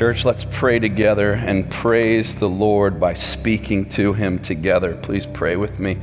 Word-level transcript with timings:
church, 0.00 0.24
let's 0.24 0.46
pray 0.50 0.78
together 0.78 1.34
and 1.34 1.70
praise 1.70 2.34
the 2.36 2.48
Lord 2.48 2.98
by 2.98 3.12
speaking 3.12 3.86
to 3.90 4.14
Him 4.14 4.38
together. 4.38 4.94
Please 4.94 5.26
pray 5.26 5.56
with 5.56 5.78
me. 5.78 5.98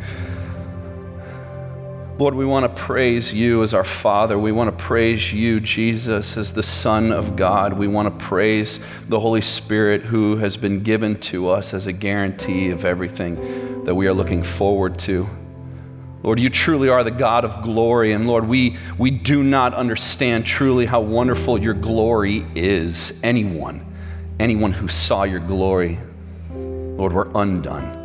Lord, 2.19 2.35
we 2.35 2.45
want 2.45 2.63
to 2.65 2.79
praise 2.79 3.33
you 3.33 3.63
as 3.63 3.73
our 3.73 3.83
Father. 3.83 4.37
We 4.37 4.51
want 4.51 4.67
to 4.69 4.85
praise 4.85 5.33
you, 5.33 5.59
Jesus, 5.59 6.37
as 6.37 6.53
the 6.53 6.61
Son 6.61 7.11
of 7.11 7.35
God. 7.35 7.73
We 7.73 7.87
want 7.87 8.07
to 8.07 8.23
praise 8.23 8.79
the 9.09 9.19
Holy 9.19 9.41
Spirit 9.41 10.03
who 10.03 10.35
has 10.35 10.57
been 10.57 10.81
given 10.81 11.15
to 11.21 11.49
us 11.49 11.73
as 11.73 11.87
a 11.87 11.91
guarantee 11.91 12.69
of 12.69 12.85
everything 12.85 13.83
that 13.85 13.95
we 13.95 14.05
are 14.05 14.13
looking 14.13 14.43
forward 14.43 14.99
to. 14.99 15.27
Lord, 16.21 16.39
you 16.39 16.51
truly 16.51 16.89
are 16.89 17.03
the 17.03 17.09
God 17.09 17.45
of 17.45 17.63
glory. 17.63 18.11
And 18.11 18.27
Lord, 18.27 18.47
we, 18.47 18.77
we 18.99 19.09
do 19.09 19.41
not 19.41 19.73
understand 19.73 20.45
truly 20.45 20.85
how 20.85 21.01
wonderful 21.01 21.59
your 21.59 21.73
glory 21.73 22.45
is. 22.53 23.19
Anyone, 23.23 23.86
anyone 24.39 24.71
who 24.71 24.87
saw 24.87 25.23
your 25.23 25.39
glory, 25.39 25.97
Lord, 26.51 27.13
we're 27.13 27.29
undone. 27.35 27.95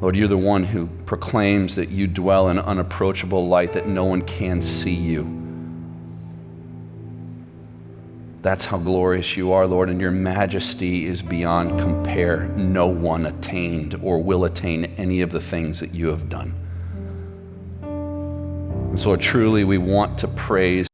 Lord, 0.00 0.16
you're 0.16 0.28
the 0.28 0.38
one 0.38 0.64
who 0.64 0.86
proclaims 1.04 1.76
that 1.76 1.90
you 1.90 2.06
dwell 2.06 2.48
in 2.48 2.58
unapproachable 2.58 3.46
light, 3.48 3.72
that 3.72 3.86
no 3.86 4.04
one 4.04 4.22
can 4.22 4.62
see 4.62 4.94
you. 4.94 5.36
That's 8.40 8.64
how 8.64 8.78
glorious 8.78 9.36
you 9.36 9.52
are, 9.52 9.66
Lord, 9.66 9.90
and 9.90 10.00
your 10.00 10.10
majesty 10.10 11.04
is 11.04 11.20
beyond 11.20 11.78
compare. 11.78 12.44
No 12.56 12.86
one 12.86 13.26
attained 13.26 13.94
or 14.02 14.22
will 14.22 14.46
attain 14.46 14.86
any 14.96 15.20
of 15.20 15.30
the 15.30 15.40
things 15.40 15.80
that 15.80 15.94
you 15.94 16.06
have 16.08 16.30
done. 16.30 16.54
And 17.82 18.98
so, 18.98 19.14
truly, 19.16 19.64
we 19.64 19.76
want 19.76 20.16
to 20.20 20.28
praise 20.28 20.88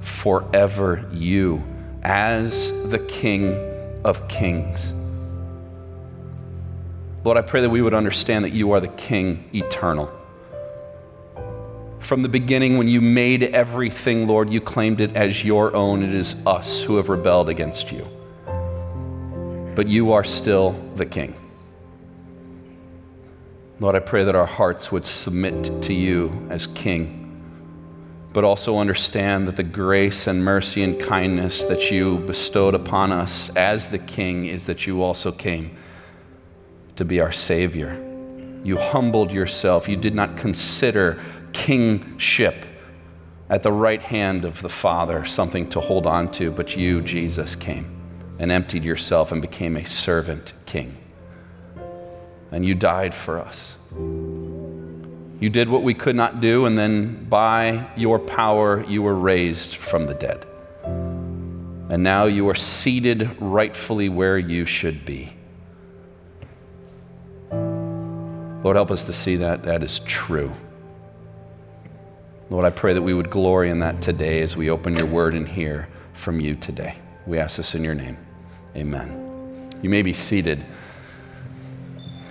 forever 0.00 1.08
you 1.12 1.62
as 2.02 2.70
the 2.90 2.98
King 2.98 3.54
of 4.04 4.26
Kings. 4.28 4.94
Lord, 7.24 7.36
I 7.36 7.42
pray 7.42 7.60
that 7.60 7.70
we 7.70 7.82
would 7.82 7.94
understand 7.94 8.44
that 8.44 8.50
you 8.50 8.72
are 8.72 8.80
the 8.80 8.88
King 8.88 9.48
eternal 9.54 10.10
from 12.10 12.22
the 12.22 12.28
beginning, 12.28 12.76
when 12.76 12.88
you 12.88 13.00
made 13.00 13.44
everything, 13.44 14.26
Lord, 14.26 14.50
you 14.50 14.60
claimed 14.60 15.00
it 15.00 15.14
as 15.14 15.44
your 15.44 15.76
own. 15.76 16.02
It 16.02 16.12
is 16.12 16.34
us 16.44 16.82
who 16.82 16.96
have 16.96 17.08
rebelled 17.08 17.48
against 17.48 17.92
you. 17.92 18.04
But 19.76 19.86
you 19.86 20.10
are 20.12 20.24
still 20.24 20.72
the 20.96 21.06
King. 21.06 21.36
Lord, 23.78 23.94
I 23.94 24.00
pray 24.00 24.24
that 24.24 24.34
our 24.34 24.46
hearts 24.46 24.90
would 24.90 25.04
submit 25.04 25.82
to 25.82 25.94
you 25.94 26.48
as 26.50 26.66
King, 26.66 27.19
but 28.32 28.44
also 28.44 28.78
understand 28.78 29.48
that 29.48 29.56
the 29.56 29.62
grace 29.62 30.26
and 30.26 30.44
mercy 30.44 30.82
and 30.82 31.00
kindness 31.00 31.64
that 31.64 31.90
you 31.90 32.18
bestowed 32.18 32.74
upon 32.74 33.10
us 33.10 33.54
as 33.56 33.88
the 33.88 33.98
King 33.98 34.46
is 34.46 34.66
that 34.66 34.86
you 34.86 35.02
also 35.02 35.32
came 35.32 35.76
to 36.96 37.04
be 37.04 37.20
our 37.20 37.32
Savior. 37.32 38.06
You 38.62 38.76
humbled 38.76 39.32
yourself. 39.32 39.88
You 39.88 39.96
did 39.96 40.14
not 40.14 40.36
consider 40.36 41.20
kingship 41.52 42.66
at 43.48 43.64
the 43.64 43.72
right 43.72 44.00
hand 44.00 44.44
of 44.44 44.62
the 44.62 44.68
Father, 44.68 45.24
something 45.24 45.68
to 45.70 45.80
hold 45.80 46.06
on 46.06 46.30
to, 46.32 46.52
but 46.52 46.76
you, 46.76 47.00
Jesus, 47.00 47.56
came 47.56 48.00
and 48.38 48.52
emptied 48.52 48.84
yourself 48.84 49.32
and 49.32 49.42
became 49.42 49.76
a 49.76 49.84
servant 49.84 50.52
king. 50.66 50.96
And 52.52 52.64
you 52.64 52.74
died 52.74 53.12
for 53.12 53.40
us. 53.40 53.76
You 55.40 55.48
did 55.48 55.70
what 55.70 55.82
we 55.82 55.94
could 55.94 56.16
not 56.16 56.42
do, 56.42 56.66
and 56.66 56.76
then 56.76 57.24
by 57.24 57.88
your 57.96 58.18
power, 58.18 58.84
you 58.84 59.00
were 59.00 59.14
raised 59.14 59.74
from 59.74 60.04
the 60.06 60.14
dead. 60.14 60.46
And 60.84 62.02
now 62.02 62.26
you 62.26 62.48
are 62.50 62.54
seated 62.54 63.40
rightfully 63.40 64.10
where 64.10 64.38
you 64.38 64.66
should 64.66 65.06
be. 65.06 65.32
Lord, 68.62 68.76
help 68.76 68.90
us 68.90 69.04
to 69.04 69.14
see 69.14 69.36
that 69.36 69.62
that 69.64 69.82
is 69.82 70.00
true. 70.00 70.52
Lord, 72.50 72.66
I 72.66 72.70
pray 72.70 72.92
that 72.92 73.02
we 73.02 73.14
would 73.14 73.30
glory 73.30 73.70
in 73.70 73.78
that 73.78 74.02
today 74.02 74.42
as 74.42 74.56
we 74.56 74.68
open 74.68 74.94
your 74.94 75.06
word 75.06 75.32
and 75.32 75.48
hear 75.48 75.88
from 76.12 76.38
you 76.38 76.54
today. 76.54 76.96
We 77.26 77.38
ask 77.38 77.56
this 77.56 77.74
in 77.74 77.82
your 77.82 77.94
name. 77.94 78.18
Amen. 78.76 79.70
You 79.80 79.88
may 79.88 80.02
be 80.02 80.12
seated. 80.12 80.62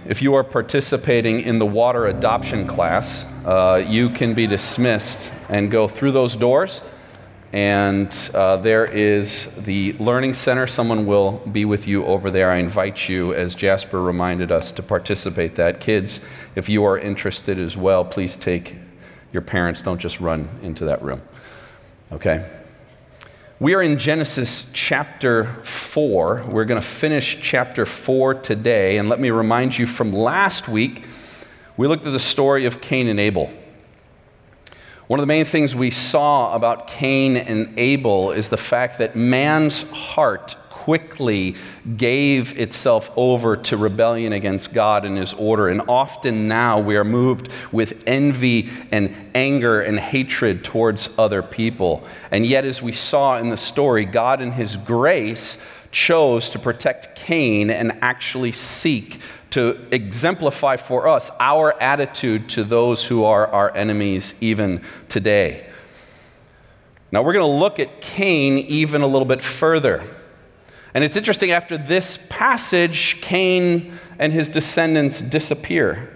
If 0.10 0.24
you 0.24 0.34
are 0.34 0.44
participating 0.44 1.42
in 1.42 1.60
the 1.60 1.68
water 1.68 2.08
adoption 2.08 2.66
class, 2.66 3.28
uh, 3.46 3.86
you 3.88 4.10
can 4.10 4.34
be 4.34 4.48
dismissed 4.48 5.32
and 5.50 5.70
go 5.70 5.88
through 5.88 6.14
those 6.14 6.36
doors. 6.36 6.82
And 7.54 8.12
uh, 8.34 8.58
there 8.58 8.86
is 8.86 9.52
the 9.56 9.94
Learning 9.94 10.34
Center. 10.34 10.66
Someone 10.66 11.06
will 11.06 11.44
be 11.52 11.64
with 11.64 11.88
you 11.88 12.06
over 12.06 12.32
there. 12.32 12.50
I 12.50 12.56
invite 12.56 13.08
you, 13.08 13.36
as 13.36 13.54
Jasper 13.54 14.02
reminded 14.02 14.52
us, 14.52 14.72
to 14.72 14.82
participate 14.82 15.54
that. 15.58 15.80
Kids, 15.80 16.22
if 16.56 16.70
you 16.70 16.84
are 16.86 16.98
interested 16.98 17.60
as 17.60 17.78
well, 17.78 18.04
please 18.04 18.36
take 18.36 18.78
your 19.32 19.44
parents 19.44 19.84
don't 19.84 20.00
just 20.00 20.20
run 20.20 20.50
into 20.64 20.86
that 20.86 21.04
room. 21.04 21.22
Okay? 22.12 22.50
We 23.62 23.76
are 23.76 23.82
in 23.82 23.98
Genesis 23.98 24.68
chapter 24.72 25.54
4. 25.66 26.46
We're 26.50 26.64
going 26.64 26.80
to 26.80 26.88
finish 26.88 27.40
chapter 27.42 27.86
4 27.86 28.36
today. 28.36 28.98
And 28.98 29.10
let 29.10 29.20
me 29.20 29.32
remind 29.32 29.78
you 29.78 29.86
from 29.86 30.14
last 30.14 30.70
week, 30.70 31.04
we 31.76 31.86
looked 31.86 32.06
at 32.06 32.14
the 32.14 32.20
story 32.20 32.64
of 32.64 32.80
Cain 32.80 33.10
and 33.10 33.20
Abel. 33.20 33.52
One 35.08 35.20
of 35.20 35.24
the 35.24 35.28
main 35.28 35.44
things 35.44 35.76
we 35.76 35.92
saw 35.92 36.56
about 36.56 36.88
Cain 36.88 37.36
and 37.36 37.78
Abel 37.78 38.32
is 38.32 38.48
the 38.48 38.56
fact 38.56 38.98
that 39.00 39.18
man's 39.18 39.84
heart 39.92 40.56
quickly 40.80 41.56
gave 41.98 42.58
itself 42.58 43.12
over 43.18 43.58
to 43.58 43.76
rebellion 43.76 44.32
against 44.32 44.74
God 44.74 45.04
and 45.04 45.18
His 45.18 45.34
order. 45.34 45.68
And 45.68 45.82
often 45.90 46.48
now 46.48 46.80
we 46.80 46.96
are 46.96 47.04
moved 47.04 47.50
with 47.72 48.02
envy 48.08 48.70
and 48.92 49.14
anger 49.36 49.82
and 49.82 50.00
hatred 50.00 50.64
towards 50.64 51.10
other 51.18 51.44
people. 51.44 52.04
And 52.32 52.46
yet, 52.46 52.64
as 52.64 52.82
we 52.82 52.94
saw 52.94 53.38
in 53.38 53.50
the 53.50 53.58
story, 53.58 54.06
God 54.06 54.42
in 54.42 54.54
His 54.54 54.78
grace 54.78 55.58
chose 55.92 56.50
to 56.52 56.60
protect 56.60 57.16
Cain 57.16 57.70
and 57.70 58.00
actually 58.02 58.54
seek 58.54 59.20
to 59.50 59.86
exemplify 59.92 60.78
for 60.78 61.08
us 61.08 61.30
our 61.40 61.80
attitude 61.82 62.48
to 62.50 62.64
those 62.64 63.06
who 63.06 63.26
are 63.26 63.48
our 63.48 63.76
enemies 63.76 64.34
even 64.40 64.82
today. 65.10 65.66
Now, 67.12 67.24
we're 67.24 67.34
going 67.34 67.46
to 67.46 67.60
look 67.60 67.80
at 67.80 68.02
Cain 68.02 68.60
even 68.60 69.02
a 69.02 69.08
little 69.08 69.26
bit 69.26 69.42
further. 69.42 70.08
And 70.94 71.04
it's 71.04 71.16
interesting, 71.16 71.52
after 71.52 71.78
this 71.78 72.18
passage, 72.30 73.22
Cain 73.22 74.00
and 74.18 74.34
his 74.34 74.50
descendants 74.50 75.22
disappear 75.22 76.16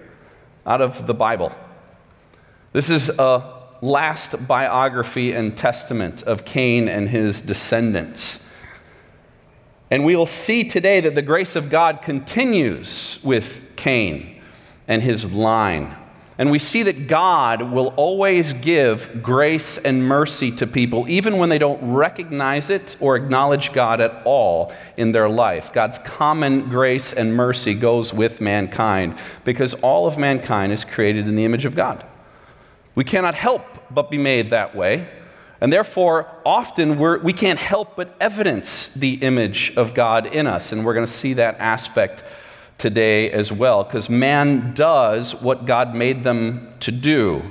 out 0.66 0.80
of 0.80 1.06
the 1.06 1.14
Bible. 1.14 1.52
This 2.72 2.90
is 2.90 3.08
a 3.10 3.62
last 3.80 4.48
biography 4.48 5.32
and 5.32 5.56
testament 5.56 6.22
of 6.22 6.44
Cain 6.44 6.88
and 6.88 7.08
his 7.08 7.40
descendants. 7.40 8.40
And 9.90 10.04
we'll 10.04 10.26
see 10.26 10.64
today 10.64 11.00
that 11.00 11.14
the 11.14 11.22
grace 11.22 11.54
of 11.54 11.70
God 11.70 12.02
continues 12.02 13.20
with 13.22 13.62
Cain 13.76 14.42
and 14.88 15.02
his 15.02 15.30
line. 15.30 15.94
And 16.36 16.50
we 16.50 16.58
see 16.58 16.82
that 16.82 17.06
God 17.06 17.62
will 17.62 17.94
always 17.96 18.52
give 18.54 19.22
grace 19.22 19.78
and 19.78 20.06
mercy 20.06 20.50
to 20.52 20.66
people, 20.66 21.08
even 21.08 21.36
when 21.36 21.48
they 21.48 21.58
don't 21.58 21.94
recognize 21.94 22.70
it 22.70 22.96
or 22.98 23.14
acknowledge 23.14 23.72
God 23.72 24.00
at 24.00 24.22
all 24.24 24.72
in 24.96 25.12
their 25.12 25.28
life. 25.28 25.72
God's 25.72 26.00
common 26.00 26.68
grace 26.68 27.12
and 27.12 27.36
mercy 27.36 27.72
goes 27.72 28.12
with 28.12 28.40
mankind 28.40 29.16
because 29.44 29.74
all 29.74 30.08
of 30.08 30.18
mankind 30.18 30.72
is 30.72 30.84
created 30.84 31.28
in 31.28 31.36
the 31.36 31.44
image 31.44 31.64
of 31.64 31.76
God. 31.76 32.04
We 32.96 33.04
cannot 33.04 33.36
help 33.36 33.62
but 33.90 34.10
be 34.10 34.18
made 34.18 34.50
that 34.50 34.74
way. 34.74 35.08
And 35.60 35.72
therefore, 35.72 36.28
often 36.44 36.98
we're, 36.98 37.20
we 37.20 37.32
can't 37.32 37.60
help 37.60 37.94
but 37.96 38.14
evidence 38.20 38.88
the 38.88 39.14
image 39.14 39.72
of 39.76 39.94
God 39.94 40.26
in 40.26 40.48
us. 40.48 40.72
And 40.72 40.84
we're 40.84 40.94
going 40.94 41.06
to 41.06 41.12
see 41.12 41.34
that 41.34 41.58
aspect 41.60 42.24
today 42.78 43.30
as 43.30 43.52
well, 43.52 43.84
because 43.84 44.10
man 44.10 44.74
does 44.74 45.34
what 45.34 45.66
God 45.66 45.94
made 45.94 46.22
them 46.24 46.72
to 46.80 46.92
do. 46.92 47.42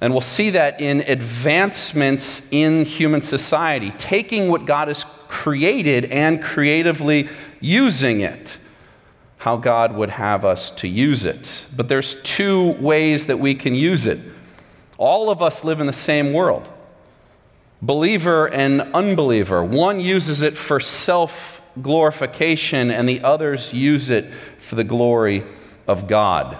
And 0.00 0.14
we'll 0.14 0.22
see 0.22 0.50
that 0.50 0.80
in 0.80 1.00
advancements 1.02 2.42
in 2.50 2.86
human 2.86 3.20
society, 3.20 3.90
taking 3.92 4.48
what 4.48 4.64
God 4.64 4.88
has 4.88 5.04
created 5.28 6.06
and 6.06 6.42
creatively 6.42 7.28
using 7.60 8.20
it, 8.20 8.58
how 9.38 9.56
God 9.56 9.94
would 9.94 10.10
have 10.10 10.44
us 10.44 10.70
to 10.72 10.88
use 10.88 11.24
it. 11.24 11.66
But 11.76 11.88
there's 11.88 12.14
two 12.22 12.72
ways 12.72 13.26
that 13.26 13.38
we 13.38 13.54
can 13.54 13.74
use 13.74 14.06
it. 14.06 14.18
All 14.96 15.30
of 15.30 15.42
us 15.42 15.64
live 15.64 15.80
in 15.80 15.86
the 15.86 15.92
same 15.92 16.32
world 16.32 16.70
believer 17.82 18.46
and 18.46 18.82
unbeliever. 18.94 19.64
One 19.64 20.00
uses 20.00 20.42
it 20.42 20.56
for 20.56 20.80
self 20.80 21.59
glorification, 21.80 22.90
and 22.90 23.08
the 23.08 23.22
others 23.22 23.72
use 23.72 24.10
it 24.10 24.32
for 24.58 24.74
the 24.74 24.84
glory 24.84 25.44
of 25.86 26.06
God. 26.06 26.58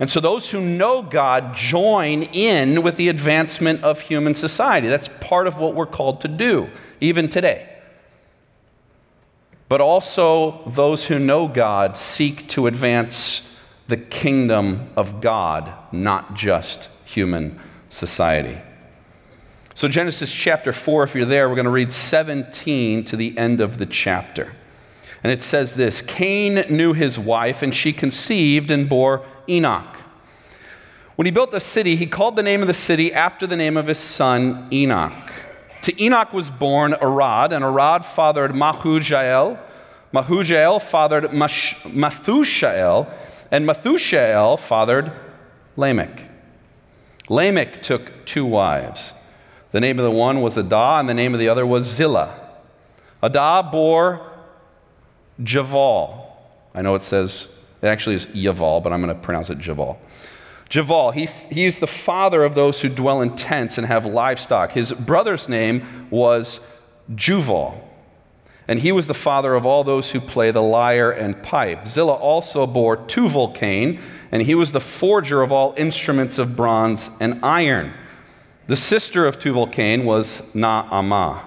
And 0.00 0.08
so 0.08 0.20
those 0.20 0.50
who 0.50 0.60
know 0.60 1.02
God 1.02 1.54
join 1.54 2.22
in 2.22 2.82
with 2.82 2.96
the 2.96 3.08
advancement 3.08 3.82
of 3.82 4.00
human 4.00 4.34
society. 4.34 4.86
That's 4.86 5.08
part 5.20 5.46
of 5.46 5.58
what 5.58 5.74
we're 5.74 5.86
called 5.86 6.20
to 6.20 6.28
do, 6.28 6.70
even 7.00 7.28
today. 7.28 7.68
But 9.68 9.80
also, 9.80 10.62
those 10.66 11.06
who 11.06 11.18
know 11.18 11.48
God 11.48 11.96
seek 11.96 12.48
to 12.48 12.66
advance 12.66 13.42
the 13.88 13.96
kingdom 13.96 14.88
of 14.96 15.20
God, 15.20 15.72
not 15.92 16.34
just 16.34 16.90
human 17.04 17.60
society. 17.88 18.58
So, 19.78 19.86
Genesis 19.86 20.32
chapter 20.32 20.72
4, 20.72 21.04
if 21.04 21.14
you're 21.14 21.24
there, 21.24 21.48
we're 21.48 21.54
going 21.54 21.64
to 21.64 21.70
read 21.70 21.92
17 21.92 23.04
to 23.04 23.16
the 23.16 23.38
end 23.38 23.60
of 23.60 23.78
the 23.78 23.86
chapter. 23.86 24.56
And 25.22 25.30
it 25.30 25.40
says 25.40 25.76
this 25.76 26.02
Cain 26.02 26.64
knew 26.68 26.94
his 26.94 27.16
wife, 27.16 27.62
and 27.62 27.72
she 27.72 27.92
conceived 27.92 28.72
and 28.72 28.88
bore 28.88 29.24
Enoch. 29.48 29.98
When 31.14 31.26
he 31.26 31.30
built 31.30 31.54
a 31.54 31.60
city, 31.60 31.94
he 31.94 32.06
called 32.06 32.34
the 32.34 32.42
name 32.42 32.60
of 32.60 32.66
the 32.66 32.74
city 32.74 33.12
after 33.12 33.46
the 33.46 33.54
name 33.54 33.76
of 33.76 33.86
his 33.86 34.00
son 34.00 34.66
Enoch. 34.72 35.12
To 35.82 36.02
Enoch 36.02 36.32
was 36.32 36.50
born 36.50 36.96
Arad, 37.00 37.52
and 37.52 37.64
Arad 37.64 38.04
fathered 38.04 38.54
Mahujael. 38.54 39.60
Mahujael 40.12 40.82
fathered 40.82 41.26
Methushael, 41.26 43.08
and 43.52 43.64
Methushael 43.64 44.58
fathered 44.58 45.12
Lamech. 45.76 46.28
Lamech 47.28 47.80
took 47.80 48.26
two 48.26 48.44
wives. 48.44 49.14
The 49.70 49.80
name 49.80 49.98
of 49.98 50.04
the 50.04 50.16
one 50.16 50.40
was 50.40 50.56
Adah, 50.56 50.98
and 50.98 51.08
the 51.08 51.14
name 51.14 51.34
of 51.34 51.40
the 51.40 51.48
other 51.48 51.66
was 51.66 51.84
Zillah. 51.84 52.34
Adah 53.22 53.62
bore 53.70 54.26
Javal. 55.42 56.26
I 56.74 56.82
know 56.82 56.94
it 56.94 57.02
says, 57.02 57.48
it 57.82 57.86
actually 57.86 58.16
is 58.16 58.26
Yaval, 58.26 58.82
but 58.82 58.92
I'm 58.92 59.02
going 59.02 59.14
to 59.14 59.20
pronounce 59.20 59.50
it 59.50 59.58
Javal. 59.58 59.98
Javal, 60.70 61.14
he, 61.14 61.26
he 61.54 61.64
is 61.64 61.78
the 61.78 61.86
father 61.86 62.44
of 62.44 62.54
those 62.54 62.82
who 62.82 62.88
dwell 62.88 63.22
in 63.22 63.36
tents 63.36 63.78
and 63.78 63.86
have 63.86 64.04
livestock. 64.04 64.72
His 64.72 64.92
brother's 64.92 65.48
name 65.48 66.08
was 66.10 66.60
Juval, 67.14 67.80
and 68.66 68.80
he 68.80 68.92
was 68.92 69.06
the 69.06 69.14
father 69.14 69.54
of 69.54 69.64
all 69.64 69.82
those 69.82 70.10
who 70.10 70.20
play 70.20 70.50
the 70.50 70.62
lyre 70.62 71.10
and 71.10 71.42
pipe. 71.42 71.88
Zillah 71.88 72.14
also 72.14 72.66
bore 72.66 72.96
Tuval 72.96 73.54
Cain, 73.54 74.00
and 74.30 74.42
he 74.42 74.54
was 74.54 74.72
the 74.72 74.80
forger 74.80 75.42
of 75.42 75.52
all 75.52 75.74
instruments 75.78 76.38
of 76.38 76.54
bronze 76.54 77.10
and 77.18 77.42
iron. 77.42 77.94
The 78.68 78.76
sister 78.76 79.26
of 79.26 79.38
Tuval 79.38 79.72
Cain 79.72 80.04
was 80.04 80.42
Naamah. 80.54 81.40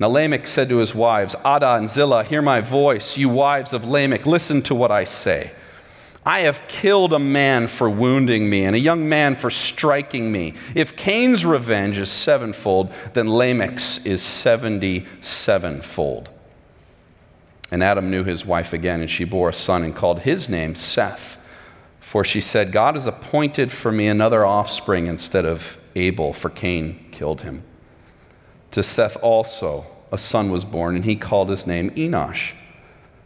Now 0.00 0.08
Lamech 0.08 0.48
said 0.48 0.68
to 0.68 0.78
his 0.78 0.92
wives, 0.92 1.36
Adah 1.44 1.76
and 1.76 1.88
Zillah, 1.88 2.24
hear 2.24 2.42
my 2.42 2.60
voice, 2.60 3.16
you 3.16 3.28
wives 3.28 3.72
of 3.72 3.84
Lamech, 3.84 4.26
listen 4.26 4.60
to 4.62 4.74
what 4.74 4.90
I 4.90 5.04
say. 5.04 5.52
I 6.26 6.40
have 6.40 6.66
killed 6.66 7.12
a 7.12 7.20
man 7.20 7.68
for 7.68 7.88
wounding 7.88 8.50
me, 8.50 8.64
and 8.64 8.74
a 8.74 8.80
young 8.80 9.08
man 9.08 9.36
for 9.36 9.48
striking 9.48 10.32
me. 10.32 10.54
If 10.74 10.96
Cain's 10.96 11.46
revenge 11.46 11.98
is 11.98 12.10
sevenfold, 12.10 12.92
then 13.12 13.28
Lamech's 13.28 14.04
is 14.04 14.20
seventy 14.20 15.06
sevenfold. 15.20 16.30
And 17.70 17.80
Adam 17.80 18.10
knew 18.10 18.24
his 18.24 18.44
wife 18.44 18.72
again, 18.72 19.00
and 19.00 19.08
she 19.08 19.22
bore 19.22 19.50
a 19.50 19.52
son 19.54 19.84
and 19.84 19.94
called 19.94 20.20
his 20.20 20.48
name 20.48 20.74
Seth. 20.74 21.38
For 22.00 22.24
she 22.24 22.40
said, 22.40 22.72
God 22.72 22.94
has 22.94 23.06
appointed 23.06 23.70
for 23.70 23.92
me 23.92 24.08
another 24.08 24.44
offspring 24.44 25.06
instead 25.06 25.44
of 25.44 25.78
Abel, 25.98 26.32
for 26.32 26.48
Cain 26.48 27.06
killed 27.10 27.42
him. 27.42 27.64
To 28.70 28.82
Seth 28.82 29.16
also 29.22 29.86
a 30.12 30.18
son 30.18 30.50
was 30.50 30.64
born, 30.64 30.96
and 30.96 31.04
he 31.04 31.16
called 31.16 31.50
his 31.50 31.66
name 31.66 31.90
Enosh. 31.90 32.54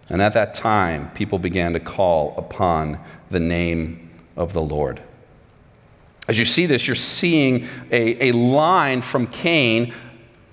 And 0.08 0.20
at 0.20 0.32
that 0.34 0.54
time, 0.54 1.10
people 1.12 1.38
began 1.38 1.72
to 1.74 1.80
call 1.80 2.34
upon 2.36 2.98
the 3.30 3.40
name 3.40 4.10
of 4.36 4.52
the 4.52 4.62
Lord. 4.62 5.00
As 6.28 6.38
you 6.38 6.44
see 6.44 6.66
this, 6.66 6.86
you're 6.86 6.94
seeing 6.94 7.69
a, 7.90 8.28
a 8.28 8.32
line 8.32 9.00
from 9.00 9.26
Cain 9.26 9.94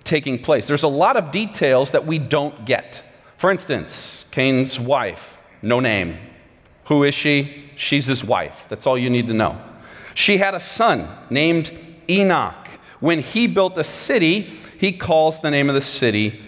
taking 0.04 0.42
place. 0.42 0.68
There's 0.68 0.84
a 0.84 0.88
lot 0.88 1.18
of 1.18 1.32
details 1.32 1.92
that 1.92 2.06
we 2.06 2.20
don't 2.20 2.66
get. 2.66 3.04
For 3.38 3.52
instance, 3.52 4.26
Cain's 4.32 4.80
wife, 4.80 5.44
no 5.62 5.80
name. 5.80 6.18
Who 6.86 7.04
is 7.04 7.14
she? 7.14 7.70
She's 7.76 8.08
his 8.08 8.24
wife. 8.24 8.66
That's 8.70 8.88
all 8.88 8.98
you 8.98 9.10
need 9.10 9.28
to 9.28 9.34
know. 9.34 9.62
She 10.16 10.38
had 10.38 10.56
a 10.56 10.60
son 10.60 11.08
named 11.30 11.72
Enoch. 12.10 12.68
When 13.00 13.20
he 13.20 13.48
built 13.48 13.78
a 13.78 13.84
city, 13.84 14.54
he 14.78 14.92
calls 14.92 15.40
the 15.40 15.52
name 15.52 15.70
of 15.70 15.76
the 15.76 15.82
city 15.82 16.40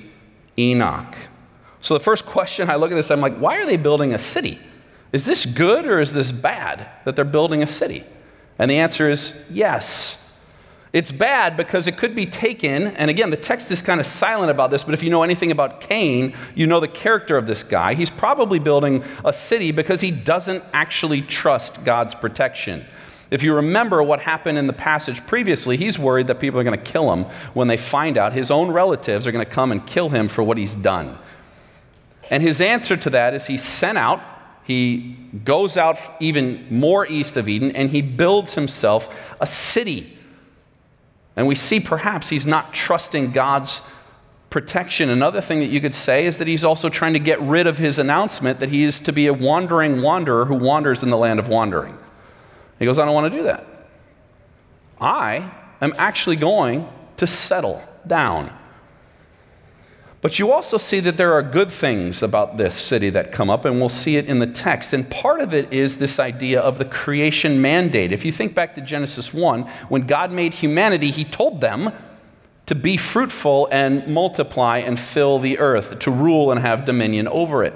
Enoch. 0.57 1.15
So 1.79 1.93
the 1.93 1.99
first 1.99 2.25
question 2.25 2.69
I 2.69 2.75
look 2.75 2.91
at 2.91 2.95
this, 2.95 3.11
I'm 3.11 3.21
like, 3.21 3.37
why 3.37 3.57
are 3.57 3.65
they 3.65 3.77
building 3.77 4.13
a 4.13 4.19
city? 4.19 4.59
Is 5.11 5.25
this 5.25 5.45
good 5.45 5.85
or 5.85 5.99
is 5.99 6.13
this 6.13 6.31
bad 6.31 6.87
that 7.05 7.15
they're 7.15 7.25
building 7.25 7.63
a 7.63 7.67
city? 7.67 8.03
And 8.59 8.69
the 8.69 8.77
answer 8.77 9.09
is 9.09 9.33
yes. 9.49 10.17
It's 10.93 11.11
bad 11.11 11.55
because 11.55 11.87
it 11.87 11.97
could 11.97 12.15
be 12.15 12.25
taken, 12.25 12.87
and 12.87 13.09
again, 13.09 13.29
the 13.29 13.37
text 13.37 13.71
is 13.71 13.81
kind 13.81 14.01
of 14.01 14.05
silent 14.05 14.51
about 14.51 14.71
this, 14.71 14.83
but 14.83 14.93
if 14.93 15.01
you 15.01 15.09
know 15.09 15.23
anything 15.23 15.49
about 15.49 15.79
Cain, 15.79 16.35
you 16.53 16.67
know 16.67 16.81
the 16.81 16.87
character 16.87 17.37
of 17.37 17.47
this 17.47 17.63
guy. 17.63 17.93
He's 17.93 18.09
probably 18.09 18.59
building 18.59 19.03
a 19.23 19.31
city 19.31 19.71
because 19.71 20.01
he 20.01 20.11
doesn't 20.11 20.63
actually 20.73 21.21
trust 21.21 21.85
God's 21.85 22.13
protection. 22.13 22.85
If 23.31 23.43
you 23.43 23.55
remember 23.55 24.03
what 24.03 24.19
happened 24.19 24.57
in 24.57 24.67
the 24.67 24.73
passage 24.73 25.25
previously, 25.25 25.77
he's 25.77 25.97
worried 25.97 26.27
that 26.27 26.41
people 26.41 26.59
are 26.59 26.65
going 26.65 26.77
to 26.77 26.91
kill 26.91 27.13
him 27.13 27.23
when 27.53 27.69
they 27.69 27.77
find 27.77 28.17
out 28.17 28.33
his 28.33 28.51
own 28.51 28.71
relatives 28.71 29.25
are 29.25 29.31
going 29.31 29.43
to 29.43 29.49
come 29.49 29.71
and 29.71 29.87
kill 29.87 30.09
him 30.09 30.27
for 30.27 30.43
what 30.43 30.57
he's 30.57 30.75
done. 30.75 31.17
And 32.29 32.43
his 32.43 32.59
answer 32.59 32.97
to 32.97 33.09
that 33.11 33.33
is 33.33 33.47
he 33.47 33.57
sent 33.57 33.97
out, 33.97 34.21
he 34.65 35.17
goes 35.45 35.77
out 35.77 35.97
even 36.19 36.67
more 36.69 37.07
east 37.07 37.37
of 37.37 37.47
Eden, 37.47 37.71
and 37.71 37.89
he 37.89 38.01
builds 38.01 38.55
himself 38.55 39.33
a 39.39 39.47
city. 39.47 40.17
And 41.37 41.47
we 41.47 41.55
see 41.55 41.79
perhaps 41.79 42.27
he's 42.27 42.45
not 42.45 42.73
trusting 42.73 43.31
God's 43.31 43.81
protection. 44.49 45.09
Another 45.09 45.39
thing 45.39 45.61
that 45.61 45.67
you 45.67 45.79
could 45.79 45.93
say 45.93 46.25
is 46.25 46.37
that 46.37 46.47
he's 46.47 46.65
also 46.65 46.89
trying 46.89 47.13
to 47.13 47.19
get 47.19 47.39
rid 47.41 47.65
of 47.65 47.77
his 47.77 47.97
announcement 47.97 48.59
that 48.59 48.69
he 48.69 48.83
is 48.83 48.99
to 48.99 49.13
be 49.13 49.27
a 49.27 49.33
wandering 49.33 50.01
wanderer 50.01 50.45
who 50.45 50.55
wanders 50.55 51.01
in 51.01 51.09
the 51.09 51.17
land 51.17 51.39
of 51.39 51.47
wandering. 51.47 51.97
He 52.81 52.87
goes, 52.87 52.97
I 52.97 53.05
don't 53.05 53.13
want 53.13 53.31
to 53.31 53.37
do 53.37 53.43
that. 53.43 53.63
I 54.99 55.51
am 55.81 55.93
actually 55.99 56.35
going 56.35 56.89
to 57.17 57.27
settle 57.27 57.83
down. 58.07 58.51
But 60.21 60.39
you 60.39 60.51
also 60.51 60.77
see 60.77 60.99
that 61.01 61.15
there 61.15 61.33
are 61.33 61.43
good 61.43 61.69
things 61.69 62.23
about 62.23 62.57
this 62.57 62.73
city 62.73 63.11
that 63.11 63.31
come 63.31 63.51
up, 63.51 63.65
and 63.65 63.79
we'll 63.79 63.87
see 63.87 64.17
it 64.17 64.25
in 64.25 64.39
the 64.39 64.47
text. 64.47 64.93
And 64.93 65.07
part 65.07 65.41
of 65.41 65.53
it 65.53 65.71
is 65.71 65.99
this 65.99 66.17
idea 66.17 66.59
of 66.59 66.79
the 66.79 66.85
creation 66.85 67.61
mandate. 67.61 68.11
If 68.11 68.25
you 68.25 68.31
think 68.31 68.55
back 68.55 68.73
to 68.73 68.81
Genesis 68.81 69.31
1, 69.31 69.61
when 69.89 70.07
God 70.07 70.31
made 70.31 70.55
humanity, 70.55 71.11
He 71.11 71.23
told 71.23 71.61
them 71.61 71.93
to 72.65 72.73
be 72.73 72.97
fruitful 72.97 73.69
and 73.71 74.07
multiply 74.07 74.79
and 74.79 74.99
fill 74.99 75.37
the 75.37 75.59
earth, 75.59 75.99
to 75.99 76.09
rule 76.09 76.49
and 76.49 76.59
have 76.59 76.85
dominion 76.85 77.27
over 77.27 77.63
it. 77.63 77.75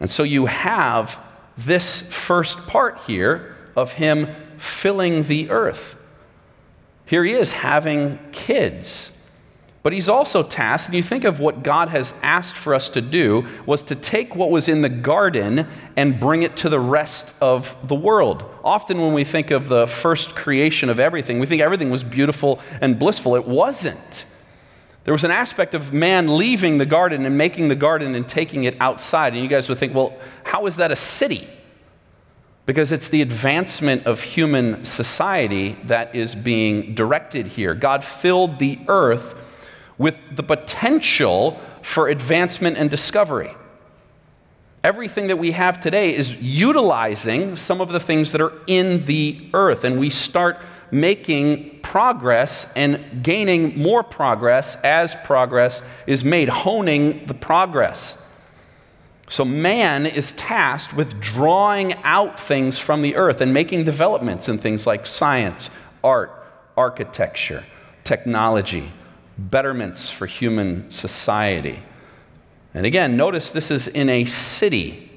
And 0.00 0.10
so 0.10 0.24
you 0.24 0.46
have 0.46 1.20
this 1.56 2.02
first 2.02 2.66
part 2.66 3.00
here 3.02 3.54
of 3.76 3.92
him 3.94 4.28
filling 4.58 5.24
the 5.24 5.50
earth. 5.50 5.96
Here 7.06 7.24
he 7.24 7.32
is 7.32 7.52
having 7.52 8.18
kids. 8.32 9.12
But 9.82 9.92
he's 9.92 10.08
also 10.08 10.44
tasked, 10.44 10.88
and 10.88 10.96
you 10.96 11.02
think 11.02 11.24
of 11.24 11.40
what 11.40 11.64
God 11.64 11.88
has 11.88 12.14
asked 12.22 12.56
for 12.56 12.72
us 12.72 12.88
to 12.90 13.00
do, 13.00 13.48
was 13.66 13.82
to 13.84 13.96
take 13.96 14.36
what 14.36 14.48
was 14.48 14.68
in 14.68 14.82
the 14.82 14.88
garden 14.88 15.66
and 15.96 16.20
bring 16.20 16.44
it 16.44 16.56
to 16.58 16.68
the 16.68 16.78
rest 16.78 17.34
of 17.40 17.76
the 17.88 17.96
world. 17.96 18.44
Often, 18.62 19.00
when 19.00 19.12
we 19.12 19.24
think 19.24 19.50
of 19.50 19.68
the 19.68 19.88
first 19.88 20.36
creation 20.36 20.88
of 20.88 21.00
everything, 21.00 21.40
we 21.40 21.46
think 21.46 21.62
everything 21.62 21.90
was 21.90 22.04
beautiful 22.04 22.60
and 22.80 22.96
blissful. 22.96 23.34
It 23.34 23.44
wasn't. 23.44 24.24
There 25.02 25.12
was 25.12 25.24
an 25.24 25.32
aspect 25.32 25.74
of 25.74 25.92
man 25.92 26.36
leaving 26.38 26.78
the 26.78 26.86
garden 26.86 27.26
and 27.26 27.36
making 27.36 27.66
the 27.66 27.74
garden 27.74 28.14
and 28.14 28.28
taking 28.28 28.62
it 28.64 28.76
outside. 28.78 29.32
And 29.32 29.42
you 29.42 29.48
guys 29.48 29.68
would 29.68 29.78
think, 29.78 29.96
well, 29.96 30.16
how 30.44 30.66
is 30.66 30.76
that 30.76 30.92
a 30.92 30.96
city? 30.96 31.48
Because 32.64 32.92
it's 32.92 33.08
the 33.08 33.22
advancement 33.22 34.06
of 34.06 34.22
human 34.22 34.84
society 34.84 35.76
that 35.84 36.14
is 36.14 36.34
being 36.34 36.94
directed 36.94 37.48
here. 37.48 37.74
God 37.74 38.04
filled 38.04 38.58
the 38.58 38.78
earth 38.86 39.34
with 39.98 40.20
the 40.34 40.42
potential 40.42 41.60
for 41.82 42.08
advancement 42.08 42.76
and 42.76 42.88
discovery. 42.90 43.50
Everything 44.84 45.28
that 45.28 45.38
we 45.38 45.52
have 45.52 45.80
today 45.80 46.14
is 46.14 46.40
utilizing 46.40 47.56
some 47.56 47.80
of 47.80 47.90
the 47.90 48.00
things 48.00 48.32
that 48.32 48.40
are 48.40 48.52
in 48.66 49.04
the 49.04 49.48
earth, 49.54 49.84
and 49.84 49.98
we 49.98 50.10
start 50.10 50.58
making 50.90 51.80
progress 51.80 52.66
and 52.76 53.22
gaining 53.22 53.78
more 53.80 54.02
progress 54.02 54.76
as 54.82 55.14
progress 55.24 55.82
is 56.06 56.24
made, 56.24 56.48
honing 56.48 57.24
the 57.26 57.34
progress. 57.34 58.21
So, 59.32 59.46
man 59.46 60.04
is 60.04 60.32
tasked 60.32 60.94
with 60.94 61.18
drawing 61.18 61.94
out 62.02 62.38
things 62.38 62.78
from 62.78 63.00
the 63.00 63.16
earth 63.16 63.40
and 63.40 63.54
making 63.54 63.84
developments 63.84 64.46
in 64.46 64.58
things 64.58 64.86
like 64.86 65.06
science, 65.06 65.70
art, 66.04 66.30
architecture, 66.76 67.64
technology, 68.04 68.92
betterments 69.38 70.10
for 70.10 70.26
human 70.26 70.90
society. 70.90 71.78
And 72.74 72.84
again, 72.84 73.16
notice 73.16 73.52
this 73.52 73.70
is 73.70 73.88
in 73.88 74.10
a 74.10 74.26
city. 74.26 75.10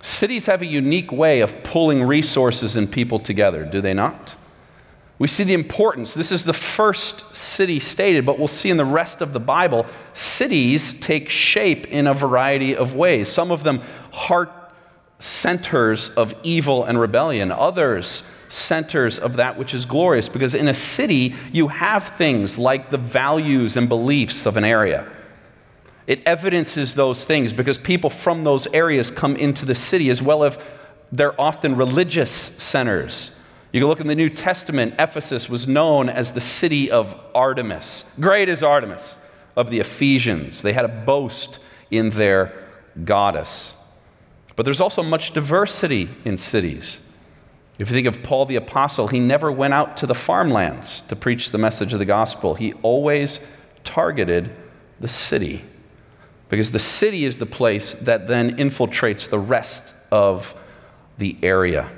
Cities 0.00 0.46
have 0.46 0.62
a 0.62 0.66
unique 0.66 1.12
way 1.12 1.42
of 1.42 1.62
pulling 1.64 2.02
resources 2.02 2.78
and 2.78 2.90
people 2.90 3.18
together, 3.18 3.66
do 3.66 3.82
they 3.82 3.92
not? 3.92 4.36
We 5.18 5.28
see 5.28 5.44
the 5.44 5.54
importance. 5.54 6.12
This 6.12 6.30
is 6.30 6.44
the 6.44 6.52
first 6.52 7.34
city 7.34 7.80
stated, 7.80 8.26
but 8.26 8.38
we'll 8.38 8.48
see 8.48 8.68
in 8.68 8.76
the 8.76 8.84
rest 8.84 9.22
of 9.22 9.32
the 9.32 9.40
Bible, 9.40 9.86
cities 10.12 10.92
take 10.92 11.30
shape 11.30 11.86
in 11.86 12.06
a 12.06 12.12
variety 12.12 12.76
of 12.76 12.94
ways. 12.94 13.28
Some 13.28 13.50
of 13.50 13.64
them 13.64 13.80
heart 14.12 14.52
centers 15.18 16.10
of 16.10 16.34
evil 16.42 16.84
and 16.84 17.00
rebellion, 17.00 17.50
others 17.50 18.24
centers 18.48 19.18
of 19.18 19.36
that 19.36 19.56
which 19.56 19.72
is 19.72 19.86
glorious, 19.86 20.28
because 20.28 20.54
in 20.54 20.68
a 20.68 20.74
city, 20.74 21.34
you 21.50 21.68
have 21.68 22.04
things 22.04 22.58
like 22.58 22.90
the 22.90 22.98
values 22.98 23.78
and 23.78 23.88
beliefs 23.88 24.44
of 24.44 24.58
an 24.58 24.64
area. 24.64 25.10
It 26.06 26.22
evidences 26.26 26.94
those 26.94 27.24
things 27.24 27.54
because 27.54 27.78
people 27.78 28.10
from 28.10 28.44
those 28.44 28.68
areas 28.74 29.10
come 29.10 29.34
into 29.34 29.64
the 29.64 29.74
city, 29.74 30.10
as 30.10 30.22
well 30.22 30.44
as 30.44 30.58
they're 31.10 31.40
often 31.40 31.74
religious 31.74 32.30
centers 32.30 33.30
you 33.72 33.80
can 33.80 33.88
look 33.88 34.00
in 34.00 34.06
the 34.06 34.14
New 34.14 34.30
Testament, 34.30 34.94
Ephesus 34.98 35.48
was 35.48 35.66
known 35.66 36.08
as 36.08 36.32
the 36.32 36.40
city 36.40 36.90
of 36.90 37.18
Artemis. 37.34 38.04
Great 38.20 38.48
is 38.48 38.62
Artemis 38.62 39.18
of 39.56 39.70
the 39.70 39.80
Ephesians. 39.80 40.62
They 40.62 40.72
had 40.72 40.84
a 40.84 40.88
boast 40.88 41.58
in 41.90 42.10
their 42.10 42.52
goddess. 43.04 43.74
But 44.54 44.64
there's 44.64 44.80
also 44.80 45.02
much 45.02 45.32
diversity 45.32 46.08
in 46.24 46.38
cities. 46.38 47.02
If 47.78 47.90
you 47.90 47.94
think 47.94 48.06
of 48.06 48.22
Paul 48.22 48.46
the 48.46 48.56
Apostle, 48.56 49.08
he 49.08 49.20
never 49.20 49.52
went 49.52 49.74
out 49.74 49.98
to 49.98 50.06
the 50.06 50.14
farmlands 50.14 51.02
to 51.02 51.16
preach 51.16 51.50
the 51.50 51.58
message 51.58 51.92
of 51.92 51.98
the 51.98 52.06
gospel. 52.06 52.54
He 52.54 52.72
always 52.82 53.40
targeted 53.84 54.50
the 54.98 55.08
city 55.08 55.64
because 56.48 56.70
the 56.70 56.78
city 56.78 57.24
is 57.24 57.38
the 57.38 57.46
place 57.46 57.94
that 57.96 58.26
then 58.26 58.56
infiltrates 58.56 59.28
the 59.28 59.38
rest 59.38 59.94
of 60.10 60.54
the 61.18 61.36
area. 61.42 61.90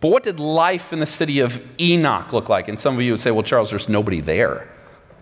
But 0.00 0.10
what 0.10 0.22
did 0.22 0.38
life 0.38 0.92
in 0.92 1.00
the 1.00 1.06
city 1.06 1.40
of 1.40 1.62
Enoch 1.80 2.32
look 2.32 2.48
like? 2.48 2.68
And 2.68 2.78
some 2.78 2.94
of 2.94 3.02
you 3.02 3.12
would 3.12 3.20
say, 3.20 3.30
well, 3.30 3.42
Charles, 3.42 3.70
there's 3.70 3.88
nobody 3.88 4.20
there. 4.20 4.68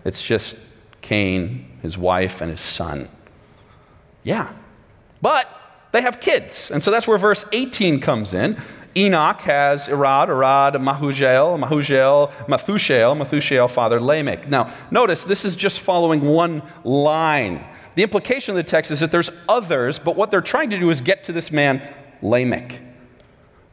It's 0.05 0.21
just 0.21 0.57
Cain, 1.01 1.65
his 1.81 1.97
wife, 1.97 2.41
and 2.41 2.51
his 2.51 2.61
son. 2.61 3.09
Yeah. 4.23 4.53
But 5.21 5.49
they 5.91 6.01
have 6.01 6.19
kids. 6.19 6.69
And 6.69 6.83
so 6.83 6.91
that's 6.91 7.07
where 7.07 7.17
verse 7.17 7.45
18 7.51 7.99
comes 7.99 8.33
in. 8.33 8.57
Enoch 8.95 9.41
has 9.41 9.89
Irad, 9.89 10.27
Irad, 10.27 10.73
Mahujael, 10.73 11.63
Mahujael, 11.63 12.31
Methushael, 12.47 13.15
Methushael 13.15 13.69
fathered 13.69 14.01
Lamech. 14.01 14.47
Now, 14.47 14.73
notice 14.89 15.23
this 15.23 15.45
is 15.45 15.55
just 15.55 15.79
following 15.79 16.21
one 16.21 16.63
line. 16.83 17.65
The 17.95 18.03
implication 18.03 18.51
of 18.53 18.57
the 18.57 18.69
text 18.69 18.91
is 18.91 18.99
that 18.99 19.11
there's 19.11 19.29
others, 19.47 19.99
but 19.99 20.15
what 20.15 20.31
they're 20.31 20.41
trying 20.41 20.71
to 20.71 20.79
do 20.79 20.89
is 20.89 21.01
get 21.01 21.23
to 21.25 21.31
this 21.31 21.51
man, 21.51 21.81
Lamech. 22.21 22.79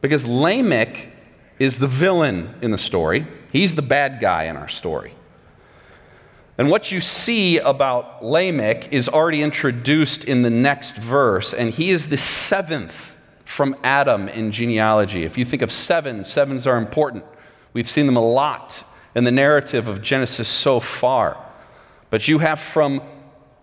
Because 0.05 0.27
Lamech 0.27 1.09
is 1.57 1.79
the 1.79 1.87
villain 1.87 2.53
in 2.61 2.69
the 2.69 2.77
story, 2.77 3.25
he's 3.51 3.73
the 3.73 3.81
bad 3.81 4.19
guy 4.19 4.43
in 4.43 4.55
our 4.55 4.67
story. 4.67 5.15
And 6.59 6.69
what 6.69 6.91
you 6.91 6.99
see 7.01 7.57
about 7.57 8.23
Lamech 8.23 8.93
is 8.93 9.09
already 9.09 9.41
introduced 9.41 10.23
in 10.23 10.43
the 10.43 10.51
next 10.51 10.99
verse, 10.99 11.55
and 11.55 11.71
he 11.71 11.89
is 11.89 12.09
the 12.09 12.17
seventh 12.17 13.17
from 13.45 13.75
Adam 13.83 14.27
in 14.27 14.51
genealogy. 14.51 15.23
If 15.23 15.39
you 15.39 15.43
think 15.43 15.63
of 15.63 15.71
seven, 15.71 16.23
sevens 16.23 16.67
are 16.67 16.77
important. 16.77 17.25
We've 17.73 17.89
seen 17.89 18.05
them 18.05 18.15
a 18.15 18.23
lot 18.23 18.83
in 19.15 19.23
the 19.23 19.31
narrative 19.31 19.87
of 19.87 20.03
Genesis 20.03 20.47
so 20.47 20.79
far. 20.79 21.35
But 22.11 22.27
you 22.27 22.37
have 22.37 22.59
from 22.59 23.01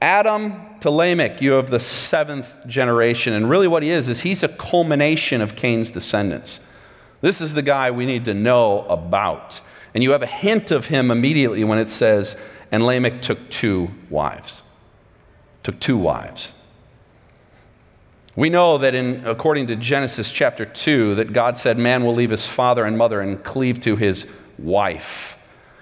Adam 0.01 0.61
to 0.83 0.91
Lamech, 0.91 1.41
you 1.41 1.53
have 1.53 1.71
the 1.71 1.81
seventh 1.81 2.55
generation. 2.67 3.33
And 3.33 3.49
really, 3.49 3.69
what 3.69 3.83
he 3.83 3.91
is, 3.91 4.09
is 4.09 4.21
he's 4.21 4.43
a 4.43 4.49
culmination 4.49 5.41
of 5.41 5.57
Cain's 5.57 5.91
descendants. 5.91 6.61
This 7.21 7.41
is 7.41 7.55
the 7.55 7.63
guy 7.63 7.91
we 7.91 8.05
need 8.05 8.25
to 8.27 8.35
know 8.35 8.81
about. 8.87 9.61
And 9.95 10.03
you 10.03 10.11
have 10.11 10.23
a 10.23 10.27
hint 10.27 10.71
of 10.71 10.87
him 10.87 11.11
immediately 11.11 11.63
when 11.65 11.79
it 11.79 11.89
says, 11.89 12.37
and 12.71 12.85
Lamech 12.85 13.23
took 13.23 13.49
two 13.49 13.91
wives. 14.11 14.63
Took 15.63 15.79
two 15.79 15.97
wives. 15.97 16.53
We 18.35 18.51
know 18.51 18.79
that 18.79 18.95
in 18.95 19.27
according 19.27 19.67
to 19.69 19.77
Genesis 19.77 20.31
chapter 20.31 20.65
2 20.65 21.17
that 21.17 21.33
God 21.33 21.59
said 21.59 21.79
man 21.79 22.03
will 22.03 22.15
leave 22.15 22.31
his 22.31 22.49
father 22.49 22.85
and 22.85 22.97
mother 22.97 23.21
and 23.21 23.45
cleave 23.45 23.79
to 23.81 23.95
his 23.97 24.27
wife. 24.59 25.39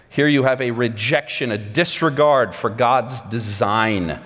Here 0.09 0.27
you 0.27 0.43
have 0.43 0.61
a 0.61 0.73
rejection, 0.73 1.53
a 1.53 1.59
disregard 1.59 2.55
for 2.55 2.69
God's 2.69 3.23
design. 3.23 4.21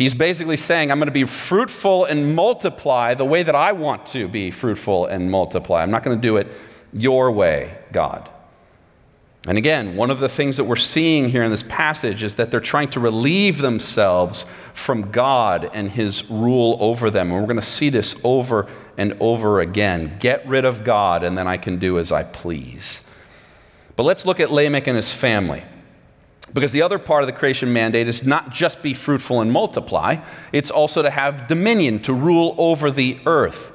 He's 0.00 0.14
basically 0.14 0.56
saying, 0.56 0.90
I'm 0.90 0.98
going 0.98 1.08
to 1.08 1.12
be 1.12 1.24
fruitful 1.24 2.06
and 2.06 2.34
multiply 2.34 3.12
the 3.12 3.26
way 3.26 3.42
that 3.42 3.54
I 3.54 3.72
want 3.72 4.06
to 4.06 4.28
be 4.28 4.50
fruitful 4.50 5.04
and 5.04 5.30
multiply. 5.30 5.82
I'm 5.82 5.90
not 5.90 6.04
going 6.04 6.16
to 6.16 6.22
do 6.22 6.38
it 6.38 6.46
your 6.90 7.30
way, 7.30 7.76
God. 7.92 8.30
And 9.46 9.58
again, 9.58 9.96
one 9.96 10.10
of 10.10 10.18
the 10.18 10.28
things 10.30 10.56
that 10.56 10.64
we're 10.64 10.76
seeing 10.76 11.28
here 11.28 11.42
in 11.42 11.50
this 11.50 11.64
passage 11.64 12.22
is 12.22 12.36
that 12.36 12.50
they're 12.50 12.60
trying 12.60 12.88
to 12.92 13.00
relieve 13.00 13.58
themselves 13.58 14.46
from 14.72 15.10
God 15.10 15.68
and 15.74 15.90
His 15.90 16.30
rule 16.30 16.78
over 16.80 17.10
them. 17.10 17.30
And 17.30 17.38
we're 17.38 17.46
going 17.46 17.56
to 17.56 17.62
see 17.62 17.90
this 17.90 18.18
over 18.24 18.68
and 18.96 19.14
over 19.20 19.60
again. 19.60 20.16
Get 20.18 20.48
rid 20.48 20.64
of 20.64 20.82
God, 20.82 21.22
and 21.22 21.36
then 21.36 21.46
I 21.46 21.58
can 21.58 21.76
do 21.76 21.98
as 21.98 22.10
I 22.10 22.22
please. 22.22 23.02
But 23.96 24.04
let's 24.04 24.24
look 24.24 24.40
at 24.40 24.50
Lamech 24.50 24.86
and 24.86 24.96
his 24.96 25.12
family. 25.12 25.62
Because 26.52 26.72
the 26.72 26.82
other 26.82 26.98
part 26.98 27.22
of 27.22 27.26
the 27.26 27.32
creation 27.32 27.72
mandate 27.72 28.08
is 28.08 28.24
not 28.24 28.50
just 28.50 28.82
be 28.82 28.92
fruitful 28.92 29.40
and 29.40 29.52
multiply, 29.52 30.16
it's 30.52 30.70
also 30.70 31.02
to 31.02 31.10
have 31.10 31.46
dominion, 31.46 32.00
to 32.00 32.12
rule 32.12 32.54
over 32.58 32.90
the 32.90 33.18
earth. 33.24 33.72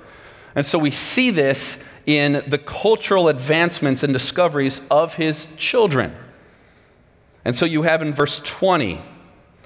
And 0.55 0.65
so 0.65 0.77
we 0.77 0.91
see 0.91 1.29
this 1.29 1.77
in 2.05 2.44
the 2.48 2.58
cultural 2.58 3.29
advancements 3.29 4.03
and 4.03 4.13
discoveries 4.13 4.82
of 4.91 5.15
his 5.15 5.48
children. 5.58 6.15
And 7.44 7.55
so 7.55 7.65
you 7.65 7.84
have 7.84 8.01
in 8.01 8.13
verse 8.13 8.39
20, 8.41 9.01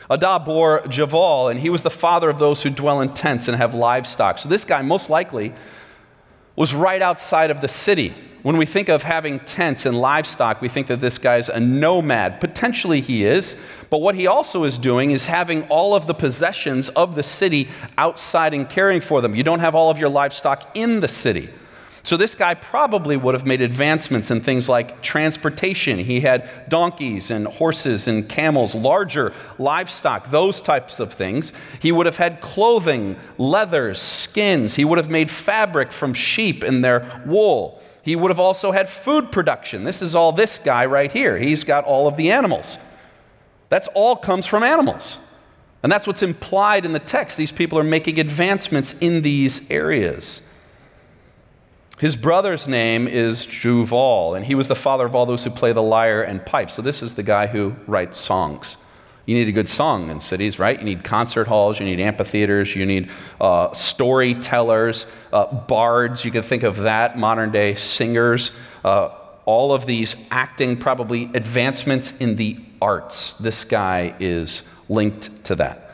Adah 0.10 0.40
bore 0.40 0.82
Javal, 0.82 1.52
and 1.52 1.60
he 1.60 1.70
was 1.70 1.84
the 1.84 1.90
father 1.90 2.30
of 2.30 2.40
those 2.40 2.64
who 2.64 2.70
dwell 2.70 3.02
in 3.02 3.14
tents 3.14 3.48
and 3.48 3.58
have 3.58 3.74
livestock. 3.74 4.40
So 4.40 4.50
this 4.50 4.66
guy 4.66 4.82
most 4.82 5.10
likely 5.10 5.54
was 6.56 6.74
right 6.74 7.02
outside 7.02 7.52
of 7.52 7.62
the 7.62 7.68
city. 7.68 8.14
When 8.42 8.56
we 8.56 8.66
think 8.66 8.88
of 8.88 9.04
having 9.04 9.42
tents 9.42 9.86
and 9.86 10.00
livestock, 10.00 10.62
we 10.62 10.70
think 10.70 10.88
that 10.88 11.02
this 11.02 11.18
guy's 11.18 11.50
a 11.50 11.60
nomad. 11.60 12.40
Potentially 12.40 13.02
he 13.02 13.26
is, 13.26 13.58
but 13.90 14.00
what 14.00 14.16
he 14.16 14.28
also 14.28 14.64
is 14.64 14.78
doing 14.78 15.12
is 15.12 15.28
having 15.28 15.64
all 15.64 15.94
of 15.94 16.08
the 16.08 16.14
possessions 16.14 16.88
of 16.90 17.16
the 17.16 17.24
city 17.24 17.68
outside 17.98 18.54
and 18.54 18.70
caring 18.70 19.02
for 19.02 19.20
them. 19.20 19.36
You 19.36 19.44
don't 19.44 19.60
have 19.60 19.76
all 19.76 19.92
of 19.92 20.00
your 20.00 20.08
livestock 20.08 20.72
in 20.74 21.02
the 21.02 21.08
city. 21.10 21.50
So 22.04 22.16
this 22.16 22.34
guy 22.34 22.54
probably 22.54 23.18
would 23.18 23.36
have 23.36 23.46
made 23.46 23.60
advancements 23.62 24.32
in 24.32 24.40
things 24.40 24.70
like 24.70 25.02
transportation. 25.02 26.00
He 26.00 26.22
had 26.22 26.70
donkeys 26.70 27.30
and 27.30 27.46
horses 27.46 28.08
and 28.08 28.28
camels, 28.28 28.74
larger 28.74 29.34
livestock, 29.58 30.32
those 30.32 30.62
types 30.62 31.02
of 31.02 31.12
things. 31.12 31.52
He 31.82 31.92
would 31.92 32.06
have 32.06 32.16
had 32.16 32.40
clothing, 32.40 33.18
leathers, 33.38 34.02
skins. 34.02 34.76
He 34.76 34.86
would 34.86 34.98
have 34.98 35.10
made 35.10 35.30
fabric 35.30 35.92
from 35.92 36.14
sheep 36.14 36.64
and 36.64 36.86
their 36.86 37.22
wool. 37.26 37.82
He 38.10 38.16
would 38.16 38.32
have 38.32 38.40
also 38.40 38.72
had 38.72 38.90
food 38.90 39.32
production. 39.32 39.84
This 39.84 40.02
is 40.02 40.16
all 40.16 40.32
this 40.32 40.58
guy 40.58 40.88
right 40.88 41.12
here. 41.12 41.38
He's 41.38 41.64
got 41.64 41.86
all 41.86 42.08
of 42.08 42.18
the 42.18 42.32
animals. 42.32 42.80
That's 43.70 43.88
all 43.94 44.16
comes 44.16 44.48
from 44.48 44.64
animals. 44.64 45.20
And 45.84 45.92
that's 45.92 46.08
what's 46.08 46.24
implied 46.24 46.86
in 46.86 46.94
the 46.94 47.00
text. 47.00 47.38
These 47.38 47.52
people 47.52 47.78
are 47.78 47.84
making 47.84 48.20
advancements 48.20 48.96
in 49.00 49.22
these 49.22 49.70
areas. 49.70 50.42
His 52.00 52.18
brother's 52.18 52.68
name 52.68 53.08
is 53.08 53.46
Juval, 53.46 54.36
and 54.36 54.44
he 54.44 54.56
was 54.56 54.68
the 54.68 54.76
father 54.76 55.06
of 55.06 55.14
all 55.14 55.28
those 55.28 55.44
who 55.44 55.52
play 55.52 55.72
the 55.72 55.84
lyre 55.84 56.24
and 56.24 56.44
pipe. 56.44 56.72
So, 56.72 56.82
this 56.82 57.04
is 57.04 57.14
the 57.14 57.22
guy 57.22 57.46
who 57.46 57.76
writes 57.86 58.18
songs. 58.18 58.80
You 59.30 59.36
need 59.36 59.48
a 59.48 59.52
good 59.52 59.70
song 59.70 60.10
in 60.10 60.22
cities, 60.22 60.58
right? 60.58 60.80
You 60.80 60.84
need 60.84 61.04
concert 61.04 61.46
halls, 61.46 61.80
you 61.80 61.86
need 61.86 62.00
amphitheaters, 62.00 62.76
you 62.76 62.84
need 62.84 63.12
uh, 63.40 63.72
storytellers, 63.74 65.06
uh, 65.32 65.46
bards. 65.46 66.26
You 66.26 66.32
can 66.32 66.42
think 66.42 66.64
of 66.64 66.78
that, 66.78 67.16
modern 67.16 67.52
day 67.52 67.76
singers. 67.76 68.52
Uh, 68.84 69.10
all 69.46 69.72
of 69.72 69.86
these 69.86 70.16
acting, 70.32 70.78
probably 70.78 71.26
advancements 71.36 72.12
in 72.14 72.38
the 72.38 72.58
arts. 72.82 73.34
This 73.34 73.66
guy 73.66 74.16
is 74.20 74.64
linked 74.90 75.44
to 75.44 75.54
that. 75.58 75.89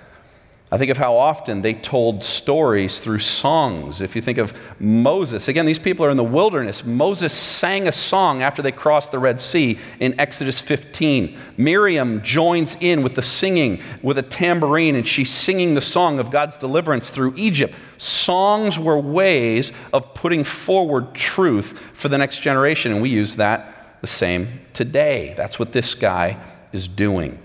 I 0.75 0.77
think 0.77 0.91
of 0.91 0.97
how 0.97 1.15
often 1.15 1.61
they 1.61 1.73
told 1.73 2.21
stories 2.21 2.99
through 2.99 3.19
songs. 3.19 4.01
If 4.01 4.13
you 4.13 4.21
think 4.21 4.37
of 4.37 4.53
Moses, 4.77 5.47
again, 5.47 5.65
these 5.65 5.79
people 5.79 6.05
are 6.05 6.09
in 6.09 6.17
the 6.17 6.23
wilderness. 6.25 6.83
Moses 6.83 7.31
sang 7.31 7.87
a 7.87 7.93
song 7.93 8.41
after 8.41 8.61
they 8.61 8.73
crossed 8.73 9.13
the 9.13 9.17
Red 9.17 9.39
Sea 9.39 9.79
in 10.01 10.19
Exodus 10.19 10.59
15. 10.59 11.37
Miriam 11.55 12.21
joins 12.23 12.75
in 12.81 13.03
with 13.03 13.15
the 13.15 13.21
singing 13.21 13.81
with 14.01 14.17
a 14.17 14.21
tambourine, 14.21 14.95
and 14.95 15.07
she's 15.07 15.29
singing 15.29 15.75
the 15.75 15.81
song 15.81 16.19
of 16.19 16.29
God's 16.29 16.57
deliverance 16.57 17.09
through 17.09 17.35
Egypt. 17.37 17.73
Songs 17.95 18.77
were 18.77 18.99
ways 18.99 19.71
of 19.93 20.13
putting 20.13 20.43
forward 20.43 21.13
truth 21.13 21.79
for 21.93 22.09
the 22.09 22.17
next 22.17 22.41
generation, 22.41 22.91
and 22.91 23.01
we 23.01 23.07
use 23.07 23.37
that 23.37 24.01
the 24.01 24.07
same 24.07 24.59
today. 24.73 25.35
That's 25.37 25.57
what 25.57 25.71
this 25.71 25.95
guy 25.95 26.37
is 26.73 26.89
doing. 26.89 27.39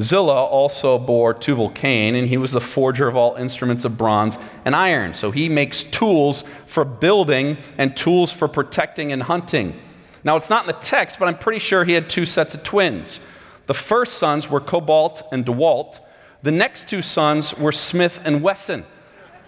Zillah 0.00 0.44
also 0.44 0.98
bore 0.98 1.34
Tubal 1.34 1.70
Cain, 1.70 2.14
and 2.14 2.28
he 2.28 2.36
was 2.36 2.52
the 2.52 2.60
forger 2.60 3.08
of 3.08 3.16
all 3.16 3.34
instruments 3.36 3.84
of 3.84 3.98
bronze 3.98 4.38
and 4.64 4.74
iron. 4.74 5.14
So 5.14 5.30
he 5.30 5.48
makes 5.48 5.82
tools 5.84 6.44
for 6.66 6.84
building 6.84 7.58
and 7.78 7.96
tools 7.96 8.32
for 8.32 8.48
protecting 8.48 9.12
and 9.12 9.22
hunting. 9.22 9.78
Now, 10.22 10.36
it's 10.36 10.50
not 10.50 10.62
in 10.64 10.66
the 10.68 10.80
text, 10.80 11.18
but 11.18 11.28
I'm 11.28 11.38
pretty 11.38 11.58
sure 11.58 11.84
he 11.84 11.92
had 11.92 12.08
two 12.08 12.26
sets 12.26 12.54
of 12.54 12.62
twins. 12.62 13.20
The 13.66 13.74
first 13.74 14.14
sons 14.14 14.50
were 14.50 14.60
Kobalt 14.60 15.22
and 15.32 15.44
DeWalt. 15.44 16.00
The 16.42 16.52
next 16.52 16.88
two 16.88 17.02
sons 17.02 17.56
were 17.56 17.72
Smith 17.72 18.20
and 18.24 18.42
Wesson. 18.42 18.84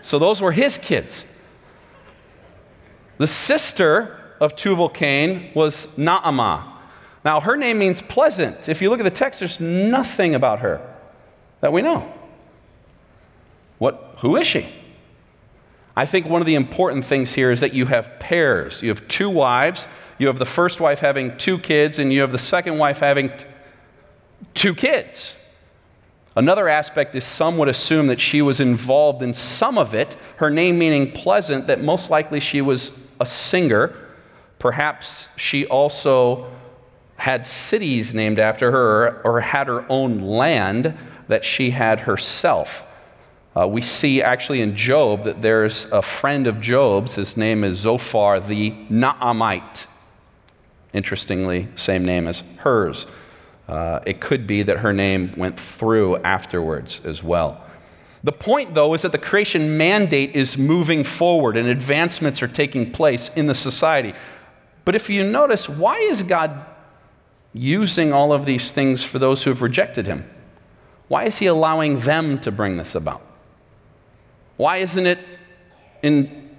So 0.01 0.19
those 0.19 0.41
were 0.41 0.53
his 0.53 0.79
kids. 0.79 1.27
The 3.19 3.27
sister 3.27 4.19
of 4.41 4.57
Tubal 4.57 4.89
Cain 4.89 5.51
was 5.55 5.87
Naamah. 5.99 6.72
Now, 7.25 7.41
her 7.41 7.57
name 7.57 7.79
means 7.79 8.03
pleasant. 8.03 8.69
If 8.69 8.83
you 8.83 8.91
look 8.91 9.01
at 9.01 9.05
the 9.05 9.11
text, 9.11 9.41
there's 9.41 9.61
nothing 9.61 10.35
about 10.35 10.61
her 10.61 10.81
that 11.61 11.73
we 11.73 11.83
know. 11.83 12.13
What, 13.79 14.17
who 14.19 14.37
is 14.37 14.47
she? 14.47 14.69
I 15.95 16.07
think 16.07 16.27
one 16.27 16.41
of 16.41 16.47
the 16.47 16.55
important 16.55 17.05
things 17.05 17.35
here 17.35 17.51
is 17.51 17.61
that 17.61 17.75
you 17.75 17.87
have 17.87 18.19
pairs. 18.19 18.83
You 18.83 18.89
have 18.89 19.07
two 19.09 19.29
wives. 19.29 19.87
You 20.19 20.27
have 20.29 20.39
the 20.39 20.47
first 20.47 20.81
wife 20.81 21.01
having 21.01 21.37
two 21.37 21.59
kids, 21.59 21.99
and 21.99 22.13
you 22.13 22.23
have 22.23 22.33
the 22.33 22.39
second 22.39 22.79
wife 22.79 23.01
having 23.01 23.29
t- 23.37 23.45
two 24.55 24.75
kids. 24.75 25.37
Another 26.35 26.67
aspect 26.67 27.15
is 27.15 27.25
some 27.25 27.59
would 27.59 27.69
assume 27.69 28.07
that 28.07 28.21
she 28.21 28.41
was 28.41 28.61
involved 28.61 29.23
in 29.23 29.35
some 29.35 29.77
of 29.77 29.95
it, 29.95 30.17
her 30.37 30.49
name 30.49 30.79
meaning 30.79 31.13
pleasant, 31.13 31.67
that 31.67 31.81
most 31.81 32.09
likely 32.09 32.41
she 32.41 32.63
was 32.63 32.91
a 33.21 33.27
singer. 33.27 33.95
Perhaps 34.59 35.29
she 35.37 35.67
also 35.67 36.51
had 37.23 37.47
cities 37.47 38.13
named 38.13 38.41
after 38.41 38.73
her 38.73 39.23
or 39.23 39.41
had 39.41 39.69
her 39.69 39.87
own 39.89 40.19
land 40.19 40.93
that 41.29 41.45
she 41.45 41.71
had 41.71 42.01
herself. 42.01 42.85
Uh, 43.57 43.65
we 43.69 43.81
see 43.81 44.21
actually 44.21 44.61
in 44.61 44.75
Job 44.75 45.23
that 45.23 45.41
there's 45.41 45.85
a 45.93 46.03
friend 46.03 46.49
of 46.49 46.61
Job's, 46.61 47.15
his 47.15 47.37
name 47.37 47.63
is 47.63 47.79
Zophar 47.79 48.41
the 48.41 48.73
Naamite. 48.91 49.87
Interestingly, 50.93 51.69
same 51.77 52.05
name 52.05 52.27
as 52.27 52.43
hers. 52.57 53.07
Uh, 53.69 54.01
it 54.05 54.21
could 54.21 54.45
be 54.45 54.65
that 54.65 54.79
her 54.79 54.93
name 54.93 55.33
went 55.37 55.61
through 55.61 56.17
afterwards 56.25 57.01
as 57.05 57.23
well. 57.23 57.65
The 58.25 58.33
point, 58.33 58.75
though, 58.75 58.95
is 58.95 59.03
that 59.03 59.13
the 59.13 59.19
creation 59.19 59.77
mandate 59.77 60.35
is 60.35 60.59
moving 60.59 61.05
forward 61.05 61.57
and 61.57 61.69
advancements 61.69 62.43
are 62.43 62.49
taking 62.49 62.91
place 62.91 63.31
in 63.37 63.47
the 63.47 63.55
society. 63.55 64.13
But 64.85 64.97
if 64.97 65.09
you 65.09 65.23
notice, 65.23 65.69
why 65.69 65.99
is 65.99 66.25
God 66.25 66.67
using 67.53 68.13
all 68.13 68.33
of 68.33 68.47
these 68.47 68.73
things 68.73 69.05
for 69.05 69.19
those 69.19 69.45
who 69.45 69.51
have 69.51 69.63
rejected 69.63 70.07
him? 70.07 70.29
Why 71.09 71.25
is 71.25 71.39
he 71.39 71.47
allowing 71.47 72.01
them 72.01 72.39
to 72.41 72.51
bring 72.51 72.77
this 72.77 72.95
about? 72.95 73.23
Why 74.57 74.79
isn't 74.79 75.07
it 75.07 75.19
in 76.03 76.51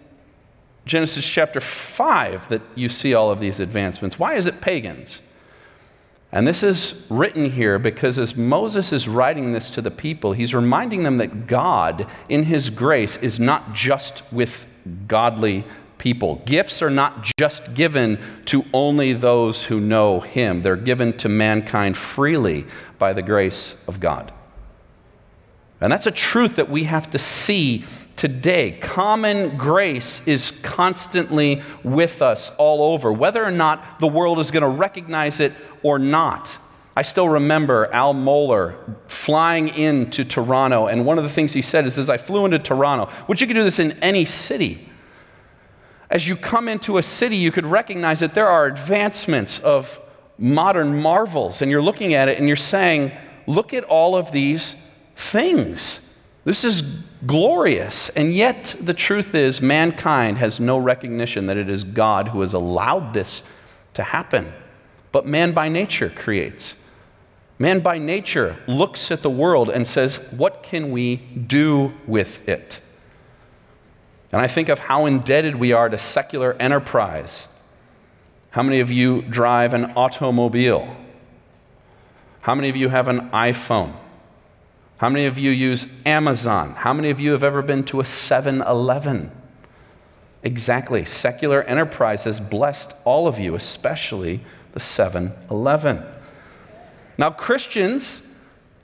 Genesis 0.85 1.27
chapter 1.27 1.61
5 1.61 2.49
that 2.49 2.61
you 2.75 2.89
see 2.89 3.13
all 3.13 3.31
of 3.31 3.39
these 3.39 3.59
advancements? 3.59 4.19
Why 4.19 4.35
is 4.35 4.47
it 4.47 4.61
pagans? 4.61 5.21
And 6.31 6.47
this 6.47 6.63
is 6.63 7.05
written 7.09 7.51
here 7.51 7.77
because 7.77 8.17
as 8.17 8.35
Moses 8.35 8.91
is 8.91 9.07
writing 9.07 9.53
this 9.53 9.69
to 9.69 9.81
the 9.81 9.91
people, 9.91 10.33
he's 10.33 10.55
reminding 10.55 11.03
them 11.03 11.17
that 11.17 11.45
God, 11.45 12.07
in 12.27 12.43
his 12.43 12.71
grace, 12.71 13.17
is 13.17 13.39
not 13.39 13.73
just 13.73 14.23
with 14.33 14.65
godly 15.07 15.63
people. 16.03 16.35
Gifts 16.45 16.81
are 16.81 16.89
not 16.89 17.31
just 17.39 17.73
given 17.73 18.19
to 18.43 18.65
only 18.73 19.13
those 19.13 19.63
who 19.63 19.79
know 19.79 20.19
Him, 20.19 20.61
they're 20.61 20.75
given 20.75 21.13
to 21.13 21.29
mankind 21.29 21.95
freely 21.95 22.65
by 22.99 23.13
the 23.13 23.21
grace 23.21 23.77
of 23.87 24.01
God. 24.01 24.33
And 25.79 25.93
that's 25.93 26.05
a 26.05 26.11
truth 26.11 26.57
that 26.57 26.69
we 26.69 26.83
have 26.83 27.09
to 27.11 27.19
see 27.19 27.85
today. 28.17 28.73
Common 28.81 29.55
grace 29.57 30.21
is 30.25 30.51
constantly 30.61 31.61
with 31.85 32.21
us 32.21 32.51
all 32.57 32.93
over, 32.93 33.11
whether 33.13 33.41
or 33.41 33.51
not 33.51 34.01
the 34.01 34.07
world 34.07 34.39
is 34.39 34.51
going 34.51 34.63
to 34.63 34.67
recognize 34.67 35.39
it 35.39 35.53
or 35.83 35.99
not. 35.99 36.59
I 36.97 37.03
still 37.03 37.29
remember 37.29 37.89
Al 37.93 38.13
Mohler 38.13 38.75
flying 39.07 39.69
into 39.69 40.25
Toronto, 40.25 40.87
and 40.87 41.05
one 41.05 41.17
of 41.17 41.23
the 41.23 41.29
things 41.29 41.53
he 41.53 41.61
said 41.61 41.85
is, 41.85 41.97
as 41.97 42.09
I 42.09 42.17
flew 42.17 42.43
into 42.43 42.59
Toronto, 42.59 43.05
which 43.27 43.39
you 43.39 43.47
could 43.47 43.55
do 43.55 43.63
this 43.63 43.79
in 43.79 43.93
any 44.03 44.25
city, 44.25 44.89
as 46.13 46.27
you 46.27 46.35
come 46.35 46.67
into 46.67 46.99
a 46.99 47.03
city, 47.03 47.35
you 47.35 47.51
could 47.51 47.65
recognize 47.65 48.19
that 48.19 48.35
there 48.35 48.47
are 48.47 48.67
advancements 48.67 49.59
of 49.59 49.99
modern 50.37 51.01
marvels, 51.01 51.63
and 51.63 51.71
you're 51.71 51.81
looking 51.81 52.13
at 52.13 52.29
it 52.29 52.37
and 52.37 52.47
you're 52.47 52.55
saying, 52.55 53.11
Look 53.45 53.73
at 53.73 53.83
all 53.85 54.15
of 54.15 54.31
these 54.31 54.77
things. 55.15 55.99
This 56.45 56.63
is 56.63 56.81
glorious. 57.25 58.09
And 58.09 58.31
yet, 58.31 58.75
the 58.79 58.93
truth 58.93 59.35
is, 59.35 59.61
mankind 59.61 60.37
has 60.37 60.59
no 60.61 60.77
recognition 60.77 61.47
that 61.47 61.57
it 61.57 61.67
is 61.67 61.83
God 61.83 62.29
who 62.29 62.39
has 62.39 62.53
allowed 62.53 63.13
this 63.13 63.43
to 63.95 64.03
happen. 64.03 64.53
But 65.11 65.25
man 65.25 65.51
by 65.51 65.67
nature 65.67 66.09
creates. 66.09 66.75
Man 67.59 67.79
by 67.79 67.97
nature 67.97 68.57
looks 68.67 69.11
at 69.11 69.23
the 69.23 69.29
world 69.29 69.67
and 69.67 69.87
says, 69.87 70.17
What 70.31 70.61
can 70.61 70.91
we 70.91 71.15
do 71.15 71.93
with 72.05 72.47
it? 72.47 72.81
And 74.33 74.41
I 74.41 74.47
think 74.47 74.67
of 74.67 74.79
how 74.79 75.05
indebted 75.05 75.55
we 75.57 75.73
are 75.73 75.87
to 75.89 75.97
secular 75.99 76.53
enterprise. 76.59 77.47
How 78.49 78.63
many 78.63 78.79
of 78.79 78.91
you 78.91 79.21
drive 79.21 79.75
an 79.75 79.93
automobile? 79.95 80.97
How 82.41 82.55
many 82.55 82.67
of 82.67 82.75
you 82.75 82.89
have 82.89 83.07
an 83.07 83.29
iPhone? 83.29 83.95
How 84.97 85.09
many 85.09 85.27
of 85.27 85.37
you 85.37 85.51
use 85.51 85.87
Amazon? 86.03 86.73
How 86.73 86.93
many 86.93 87.11
of 87.11 87.19
you 87.19 87.31
have 87.33 87.43
ever 87.43 87.61
been 87.61 87.83
to 87.85 87.99
a 87.99 88.05
7 88.05 88.63
Eleven? 88.63 89.29
Exactly. 90.41 91.05
Secular 91.05 91.61
enterprise 91.63 92.23
has 92.23 92.39
blessed 92.39 92.95
all 93.05 93.27
of 93.27 93.39
you, 93.39 93.53
especially 93.53 94.41
the 94.71 94.79
7 94.79 95.31
Eleven. 95.51 96.03
Now, 97.19 97.29
Christians 97.29 98.23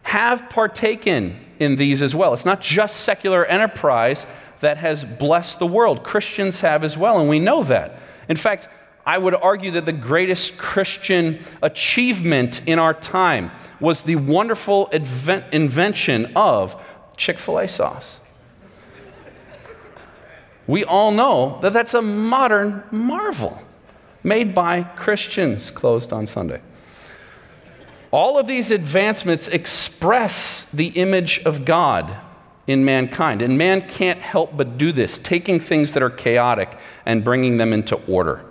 have 0.03 0.47
partaken 0.49 1.43
in 1.57 1.75
these 1.77 2.03
as 2.03 2.13
well. 2.13 2.33
It's 2.33 2.45
not 2.45 2.61
just 2.61 2.97
secular 2.97 3.45
enterprise 3.45 4.27
that 4.61 4.77
has 4.77 5.05
blessed 5.05 5.59
the 5.59 5.67
world. 5.67 6.03
Christians 6.03 6.61
have 6.61 6.83
as 6.83 6.97
well, 6.97 7.19
and 7.19 7.29
we 7.29 7.39
know 7.39 7.63
that. 7.63 7.99
In 8.27 8.37
fact, 8.37 8.67
I 9.05 9.17
would 9.17 9.33
argue 9.33 9.71
that 9.71 9.85
the 9.85 9.93
greatest 9.93 10.57
Christian 10.57 11.39
achievement 11.63 12.61
in 12.67 12.77
our 12.77 12.93
time 12.93 13.51
was 13.79 14.03
the 14.03 14.17
wonderful 14.17 14.87
invention 14.87 16.31
of 16.35 16.79
Chick 17.17 17.39
fil 17.39 17.59
A 17.59 17.67
sauce. 17.67 18.19
We 20.67 20.83
all 20.83 21.11
know 21.11 21.57
that 21.61 21.73
that's 21.73 21.95
a 21.95 22.01
modern 22.01 22.83
marvel 22.91 23.63
made 24.23 24.53
by 24.53 24.83
Christians, 24.83 25.71
closed 25.71 26.13
on 26.13 26.27
Sunday. 26.27 26.61
All 28.11 28.37
of 28.37 28.47
these 28.47 28.69
advancements 28.69 29.47
express 29.47 30.65
the 30.73 30.87
image 30.89 31.41
of 31.45 31.65
God 31.65 32.15
in 32.69 32.85
mankind. 32.85 33.41
And 33.41 33.57
man 33.57 33.81
can't 33.81 34.19
help 34.19 34.55
but 34.55 34.77
do 34.77 34.91
this, 34.91 35.17
taking 35.17 35.59
things 35.59 35.93
that 35.93 36.03
are 36.03 36.09
chaotic 36.09 36.77
and 37.03 37.23
bringing 37.23 37.57
them 37.57 37.73
into 37.73 37.95
order. 38.05 38.45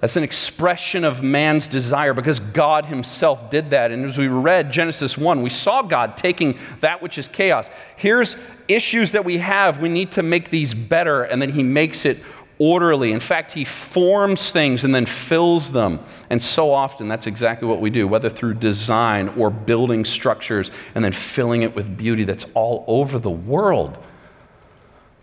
That's 0.00 0.16
an 0.16 0.22
expression 0.22 1.02
of 1.02 1.22
man's 1.22 1.66
desire 1.66 2.12
because 2.12 2.40
God 2.40 2.86
Himself 2.86 3.48
did 3.48 3.70
that. 3.70 3.90
And 3.90 4.04
as 4.04 4.18
we 4.18 4.28
read 4.28 4.70
Genesis 4.70 5.16
1, 5.16 5.40
we 5.40 5.48
saw 5.48 5.80
God 5.80 6.16
taking 6.16 6.58
that 6.80 7.00
which 7.00 7.16
is 7.16 7.26
chaos. 7.26 7.70
Here's 7.96 8.36
issues 8.68 9.12
that 9.12 9.24
we 9.24 9.38
have. 9.38 9.78
We 9.78 9.88
need 9.88 10.12
to 10.12 10.22
make 10.22 10.50
these 10.50 10.74
better, 10.74 11.22
and 11.22 11.40
then 11.40 11.52
He 11.52 11.62
makes 11.62 12.04
it 12.04 12.18
orderly. 12.58 13.12
In 13.12 13.20
fact, 13.20 13.52
he 13.52 13.64
forms 13.64 14.52
things 14.52 14.84
and 14.84 14.94
then 14.94 15.06
fills 15.06 15.72
them. 15.72 16.00
And 16.30 16.42
so 16.42 16.72
often, 16.72 17.08
that's 17.08 17.26
exactly 17.26 17.66
what 17.66 17.80
we 17.80 17.90
do, 17.90 18.06
whether 18.06 18.28
through 18.28 18.54
design 18.54 19.28
or 19.30 19.50
building 19.50 20.04
structures 20.04 20.70
and 20.94 21.04
then 21.04 21.12
filling 21.12 21.62
it 21.62 21.74
with 21.74 21.96
beauty 21.96 22.24
that's 22.24 22.46
all 22.54 22.84
over 22.86 23.18
the 23.18 23.30
world. 23.30 23.98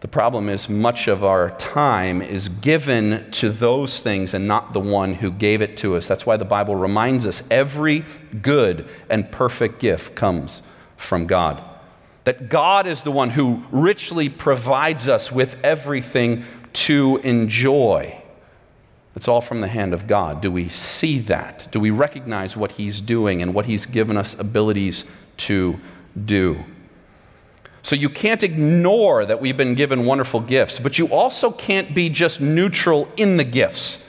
The 0.01 0.07
problem 0.07 0.47
is, 0.47 0.69
much 0.69 1.09
of 1.09 1.25
our 1.25 1.51
time 1.57 2.21
is 2.21 2.47
given 2.47 3.29
to 3.31 3.49
those 3.49 3.99
things 3.99 4.33
and 4.33 4.47
not 4.47 4.71
the 4.71 4.79
one 4.79 5.15
who 5.15 5.29
gave 5.29 5.61
it 5.61 5.75
to 5.77 5.95
us. 5.97 6.07
That's 6.07 6.25
why 6.25 6.37
the 6.37 6.45
Bible 6.45 6.75
reminds 6.75 7.25
us 7.25 7.43
every 7.51 8.05
good 8.41 8.89
and 9.09 9.29
perfect 9.29 9.79
gift 9.79 10.15
comes 10.15 10.61
from 10.95 11.27
God. 11.27 11.61
That 12.23 12.47
God 12.47 12.87
is 12.87 13.03
the 13.03 13.11
one 13.11 13.31
who 13.31 13.63
richly 13.71 14.29
provides 14.29 15.09
us 15.09 15.31
with 15.31 15.57
everything 15.63 16.45
to 16.73 17.17
enjoy. 17.23 18.21
It's 19.15 19.27
all 19.27 19.41
from 19.41 19.59
the 19.59 19.67
hand 19.67 19.93
of 19.93 20.07
God. 20.07 20.41
Do 20.41 20.51
we 20.51 20.69
see 20.69 21.19
that? 21.19 21.67
Do 21.71 21.79
we 21.79 21.89
recognize 21.89 22.55
what 22.55 22.73
He's 22.73 23.01
doing 23.01 23.41
and 23.41 23.53
what 23.53 23.65
He's 23.65 23.85
given 23.85 24.17
us 24.17 24.37
abilities 24.39 25.05
to 25.37 25.79
do? 26.25 26.63
So 27.81 27.95
you 27.95 28.09
can't 28.09 28.43
ignore 28.43 29.25
that 29.25 29.41
we've 29.41 29.57
been 29.57 29.75
given 29.75 30.05
wonderful 30.05 30.41
gifts, 30.41 30.79
but 30.79 30.99
you 30.99 31.07
also 31.07 31.51
can't 31.51 31.95
be 31.95 32.09
just 32.09 32.41
neutral 32.41 33.07
in 33.17 33.37
the 33.37 33.43
gifts. 33.43 33.99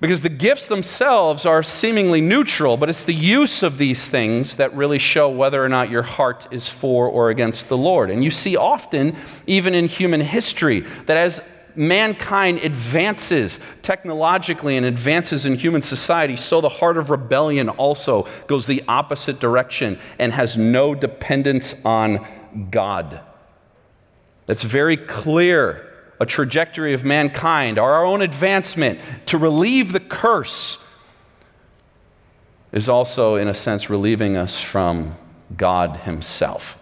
Because 0.00 0.22
the 0.22 0.30
gifts 0.30 0.66
themselves 0.66 1.44
are 1.44 1.62
seemingly 1.62 2.22
neutral, 2.22 2.78
but 2.78 2.88
it's 2.88 3.04
the 3.04 3.12
use 3.12 3.62
of 3.62 3.76
these 3.76 4.08
things 4.08 4.56
that 4.56 4.74
really 4.74 4.98
show 4.98 5.28
whether 5.28 5.62
or 5.62 5.68
not 5.68 5.90
your 5.90 6.02
heart 6.02 6.48
is 6.50 6.68
for 6.68 7.06
or 7.06 7.28
against 7.28 7.68
the 7.68 7.76
Lord. 7.76 8.10
And 8.10 8.24
you 8.24 8.30
see 8.30 8.56
often, 8.56 9.14
even 9.46 9.74
in 9.74 9.88
human 9.88 10.22
history, 10.22 10.80
that 11.04 11.18
as 11.18 11.42
mankind 11.76 12.58
advances 12.60 13.60
technologically 13.82 14.78
and 14.78 14.86
advances 14.86 15.44
in 15.44 15.56
human 15.56 15.82
society, 15.82 16.36
so 16.36 16.62
the 16.62 16.68
heart 16.70 16.96
of 16.96 17.10
rebellion 17.10 17.68
also 17.68 18.26
goes 18.46 18.66
the 18.66 18.82
opposite 18.88 19.38
direction 19.38 19.98
and 20.18 20.32
has 20.32 20.56
no 20.56 20.94
dependence 20.94 21.74
on 21.84 22.26
God. 22.70 23.20
That's 24.46 24.64
very 24.64 24.96
clear 24.96 25.89
a 26.20 26.26
trajectory 26.26 26.92
of 26.92 27.02
mankind, 27.02 27.78
or 27.78 27.92
our 27.92 28.04
own 28.04 28.20
advancement 28.20 29.00
to 29.26 29.38
relieve 29.38 29.92
the 29.92 30.00
curse, 30.00 30.78
is 32.72 32.88
also, 32.88 33.36
in 33.36 33.48
a 33.48 33.54
sense, 33.54 33.90
relieving 33.90 34.36
us 34.36 34.60
from 34.60 35.16
God 35.56 35.96
Himself. 35.98 36.78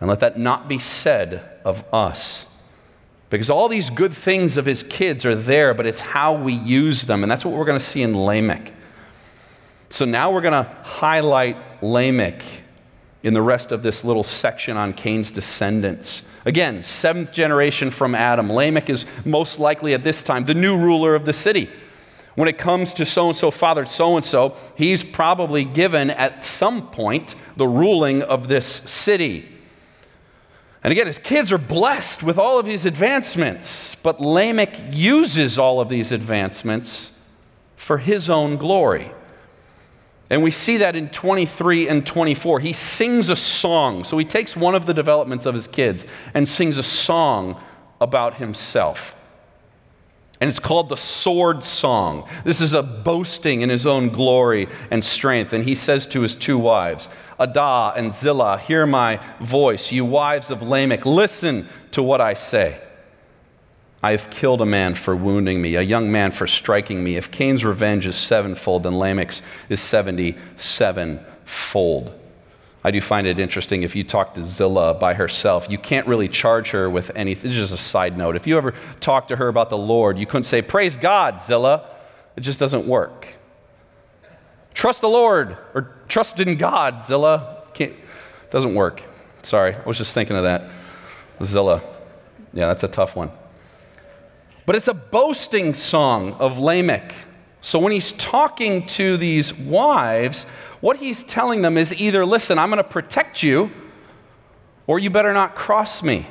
And 0.00 0.08
let 0.08 0.20
that 0.20 0.38
not 0.38 0.68
be 0.68 0.78
said 0.78 1.60
of 1.64 1.84
us. 1.94 2.46
Because 3.30 3.48
all 3.48 3.68
these 3.68 3.88
good 3.88 4.12
things 4.12 4.56
of 4.56 4.66
His 4.66 4.82
kids 4.82 5.24
are 5.24 5.36
there, 5.36 5.72
but 5.72 5.86
it's 5.86 6.00
how 6.00 6.34
we 6.34 6.52
use 6.52 7.04
them. 7.04 7.22
And 7.22 7.30
that's 7.30 7.44
what 7.44 7.54
we're 7.54 7.64
going 7.64 7.78
to 7.78 7.84
see 7.84 8.02
in 8.02 8.18
Lamech. 8.18 8.72
So 9.88 10.04
now 10.04 10.32
we're 10.32 10.40
going 10.40 10.64
to 10.64 10.70
highlight 10.82 11.56
Lamech 11.82 12.42
in 13.22 13.34
the 13.34 13.42
rest 13.42 13.72
of 13.72 13.82
this 13.82 14.04
little 14.04 14.22
section 14.24 14.76
on 14.76 14.92
Cain's 14.92 15.30
descendants. 15.30 16.22
Again, 16.44 16.82
seventh 16.84 17.32
generation 17.32 17.90
from 17.90 18.14
Adam. 18.14 18.50
Lamech 18.50 18.88
is 18.88 19.04
most 19.24 19.58
likely 19.58 19.92
at 19.92 20.04
this 20.04 20.22
time 20.22 20.44
the 20.44 20.54
new 20.54 20.78
ruler 20.78 21.14
of 21.14 21.26
the 21.26 21.32
city. 21.32 21.68
When 22.34 22.48
it 22.48 22.56
comes 22.56 22.94
to 22.94 23.04
so 23.04 23.26
and 23.26 23.36
so 23.36 23.50
fathered 23.50 23.88
so 23.88 24.16
and 24.16 24.24
so, 24.24 24.56
he's 24.76 25.04
probably 25.04 25.64
given 25.64 26.10
at 26.10 26.44
some 26.44 26.88
point 26.90 27.34
the 27.56 27.66
ruling 27.66 28.22
of 28.22 28.48
this 28.48 28.66
city. 28.66 29.46
And 30.82 30.92
again, 30.92 31.06
his 31.06 31.18
kids 31.18 31.52
are 31.52 31.58
blessed 31.58 32.22
with 32.22 32.38
all 32.38 32.58
of 32.58 32.64
these 32.64 32.86
advancements, 32.86 33.96
but 33.96 34.20
Lamech 34.20 34.78
uses 34.92 35.58
all 35.58 35.80
of 35.80 35.90
these 35.90 36.10
advancements 36.12 37.12
for 37.76 37.98
his 37.98 38.30
own 38.30 38.56
glory. 38.56 39.12
And 40.30 40.44
we 40.44 40.52
see 40.52 40.76
that 40.76 40.94
in 40.94 41.08
23 41.08 41.88
and 41.88 42.06
24. 42.06 42.60
He 42.60 42.72
sings 42.72 43.30
a 43.30 43.36
song. 43.36 44.04
So 44.04 44.16
he 44.16 44.24
takes 44.24 44.56
one 44.56 44.76
of 44.76 44.86
the 44.86 44.94
developments 44.94 45.44
of 45.44 45.54
his 45.54 45.66
kids 45.66 46.06
and 46.32 46.48
sings 46.48 46.78
a 46.78 46.84
song 46.84 47.60
about 48.00 48.36
himself. 48.38 49.16
And 50.40 50.48
it's 50.48 50.60
called 50.60 50.88
the 50.88 50.96
Sword 50.96 51.64
Song. 51.64 52.26
This 52.44 52.62
is 52.62 52.72
a 52.72 52.82
boasting 52.82 53.60
in 53.60 53.68
his 53.68 53.86
own 53.86 54.08
glory 54.08 54.68
and 54.90 55.04
strength. 55.04 55.52
And 55.52 55.64
he 55.64 55.74
says 55.74 56.06
to 56.06 56.22
his 56.22 56.34
two 56.34 56.58
wives, 56.58 57.10
Adah 57.38 57.92
and 57.96 58.12
Zillah, 58.12 58.58
hear 58.58 58.86
my 58.86 59.20
voice. 59.40 59.92
You 59.92 60.04
wives 60.04 60.50
of 60.50 60.62
Lamech, 60.62 61.04
listen 61.04 61.68
to 61.90 62.02
what 62.02 62.20
I 62.20 62.34
say. 62.34 62.80
I 64.02 64.12
have 64.12 64.30
killed 64.30 64.62
a 64.62 64.66
man 64.66 64.94
for 64.94 65.14
wounding 65.14 65.60
me, 65.60 65.76
a 65.76 65.82
young 65.82 66.10
man 66.10 66.30
for 66.30 66.46
striking 66.46 67.04
me. 67.04 67.16
If 67.16 67.30
Cain's 67.30 67.64
revenge 67.64 68.06
is 68.06 68.16
sevenfold, 68.16 68.84
then 68.84 68.94
Lamech's 68.94 69.42
is 69.68 69.80
77 69.80 71.20
fold. 71.44 72.14
I 72.82 72.90
do 72.90 73.00
find 73.02 73.26
it 73.26 73.38
interesting 73.38 73.82
if 73.82 73.94
you 73.94 74.02
talk 74.02 74.32
to 74.34 74.44
Zillah 74.44 74.94
by 74.94 75.12
herself, 75.12 75.68
you 75.68 75.76
can't 75.76 76.06
really 76.06 76.28
charge 76.28 76.70
her 76.70 76.88
with 76.88 77.10
anything. 77.14 77.50
This 77.50 77.58
is 77.58 77.68
just 77.68 77.74
a 77.74 77.84
side 77.84 78.16
note. 78.16 78.36
If 78.36 78.46
you 78.46 78.56
ever 78.56 78.72
talk 79.00 79.28
to 79.28 79.36
her 79.36 79.48
about 79.48 79.68
the 79.68 79.76
Lord, 79.76 80.18
you 80.18 80.24
couldn't 80.24 80.44
say, 80.44 80.62
Praise 80.62 80.96
God, 80.96 81.42
Zillah. 81.42 81.86
It 82.36 82.40
just 82.40 82.58
doesn't 82.58 82.86
work. 82.86 83.26
Trust 84.72 85.02
the 85.02 85.08
Lord 85.08 85.58
or 85.74 85.94
trust 86.08 86.40
in 86.40 86.56
God, 86.56 87.04
Zillah. 87.04 87.64
Can't, 87.74 87.94
doesn't 88.50 88.74
work. 88.74 89.02
Sorry, 89.42 89.74
I 89.74 89.82
was 89.82 89.98
just 89.98 90.14
thinking 90.14 90.36
of 90.36 90.44
that. 90.44 90.70
Zillah. 91.42 91.82
Yeah, 92.54 92.66
that's 92.66 92.82
a 92.82 92.88
tough 92.88 93.14
one. 93.14 93.30
But 94.66 94.76
it's 94.76 94.88
a 94.88 94.94
boasting 94.94 95.74
song 95.74 96.32
of 96.34 96.58
Lamech. 96.58 97.14
So 97.60 97.78
when 97.78 97.92
he's 97.92 98.12
talking 98.12 98.86
to 98.86 99.16
these 99.16 99.54
wives, 99.54 100.44
what 100.80 100.96
he's 100.96 101.22
telling 101.22 101.62
them 101.62 101.76
is 101.76 101.94
either, 102.00 102.24
listen, 102.24 102.58
I'm 102.58 102.70
going 102.70 102.82
to 102.82 102.88
protect 102.88 103.42
you, 103.42 103.70
or 104.86 104.98
you 104.98 105.10
better 105.10 105.32
not 105.32 105.54
cross 105.54 106.02
me. 106.02 106.26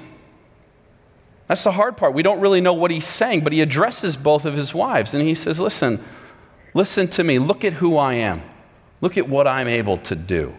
That's 1.48 1.64
the 1.64 1.72
hard 1.72 1.98
part. 1.98 2.14
We 2.14 2.24
don't 2.24 2.40
really 2.40 2.62
know 2.62 2.74
what 2.74 2.92
he's 2.92 3.08
saying, 3.08 3.44
but 3.44 3.54
he 3.54 3.62
addresses 3.62 4.16
both 4.16 4.46
of 4.46 4.54
his 4.54 4.74
wives 4.74 5.16
and 5.16 5.28
he 5.28 5.34
says, 5.34 5.60
listen, 5.60 6.04
listen 6.76 7.08
to 7.08 7.24
me. 7.24 7.40
Look 7.40 7.66
at 7.66 7.74
who 7.74 7.98
I 7.98 8.14
am. 8.14 8.44
Look 9.02 9.18
at 9.18 9.28
what 9.28 9.48
I'm 9.48 9.68
able 9.68 9.98
to 9.98 10.16
do. 10.16 10.56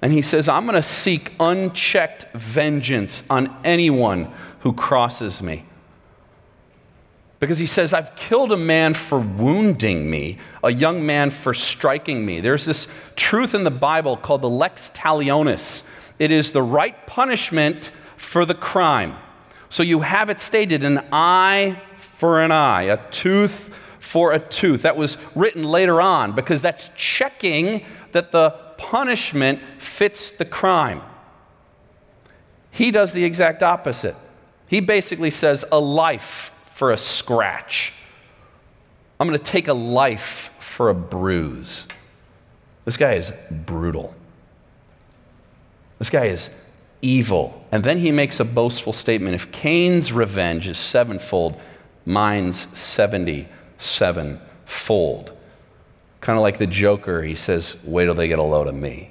And 0.00 0.12
he 0.12 0.22
says, 0.22 0.48
I'm 0.48 0.64
going 0.64 0.76
to 0.76 0.82
seek 0.82 1.34
unchecked 1.38 2.26
vengeance 2.32 3.22
on 3.28 3.54
anyone 3.64 4.32
who 4.60 4.72
crosses 4.72 5.42
me. 5.42 5.66
Because 7.40 7.58
he 7.58 7.66
says, 7.66 7.94
I've 7.94 8.16
killed 8.16 8.50
a 8.50 8.56
man 8.56 8.94
for 8.94 9.20
wounding 9.20 10.10
me, 10.10 10.38
a 10.64 10.72
young 10.72 11.06
man 11.06 11.30
for 11.30 11.54
striking 11.54 12.26
me. 12.26 12.40
There's 12.40 12.64
this 12.64 12.88
truth 13.14 13.54
in 13.54 13.62
the 13.62 13.70
Bible 13.70 14.16
called 14.16 14.42
the 14.42 14.48
lex 14.48 14.90
talionis. 14.92 15.84
It 16.18 16.32
is 16.32 16.50
the 16.50 16.62
right 16.62 17.06
punishment 17.06 17.92
for 18.16 18.44
the 18.44 18.54
crime. 18.54 19.16
So 19.68 19.82
you 19.82 20.00
have 20.00 20.30
it 20.30 20.40
stated 20.40 20.82
an 20.82 21.04
eye 21.12 21.80
for 21.96 22.40
an 22.40 22.50
eye, 22.50 22.82
a 22.82 22.96
tooth 23.10 23.70
for 24.00 24.32
a 24.32 24.40
tooth. 24.40 24.82
That 24.82 24.96
was 24.96 25.16
written 25.36 25.62
later 25.62 26.00
on 26.00 26.32
because 26.32 26.60
that's 26.60 26.90
checking 26.96 27.84
that 28.12 28.32
the 28.32 28.50
punishment 28.78 29.60
fits 29.78 30.32
the 30.32 30.44
crime. 30.44 31.02
He 32.70 32.90
does 32.90 33.12
the 33.12 33.24
exact 33.24 33.62
opposite. 33.62 34.16
He 34.66 34.80
basically 34.80 35.30
says 35.30 35.64
a 35.70 35.78
life 35.78 36.52
for 36.78 36.92
a 36.92 36.96
scratch. 36.96 37.92
I'm 39.18 39.26
going 39.26 39.36
to 39.36 39.44
take 39.44 39.66
a 39.66 39.74
life 39.74 40.52
for 40.60 40.90
a 40.90 40.94
bruise. 40.94 41.88
This 42.84 42.96
guy 42.96 43.14
is 43.14 43.32
brutal. 43.50 44.14
This 45.98 46.08
guy 46.08 46.26
is 46.26 46.50
evil. 47.02 47.66
And 47.72 47.82
then 47.82 47.98
he 47.98 48.12
makes 48.12 48.38
a 48.38 48.44
boastful 48.44 48.92
statement 48.92 49.34
if 49.34 49.50
Cain's 49.50 50.12
revenge 50.12 50.68
is 50.68 50.78
sevenfold, 50.78 51.60
mine's 52.06 52.68
77 52.78 54.40
fold. 54.64 55.32
Kind 56.20 56.38
of 56.38 56.44
like 56.44 56.58
the 56.58 56.66
Joker, 56.68 57.22
he 57.22 57.34
says, 57.34 57.76
wait 57.82 58.04
till 58.04 58.14
they 58.14 58.28
get 58.28 58.38
a 58.38 58.44
load 58.44 58.68
of 58.68 58.76
me. 58.76 59.10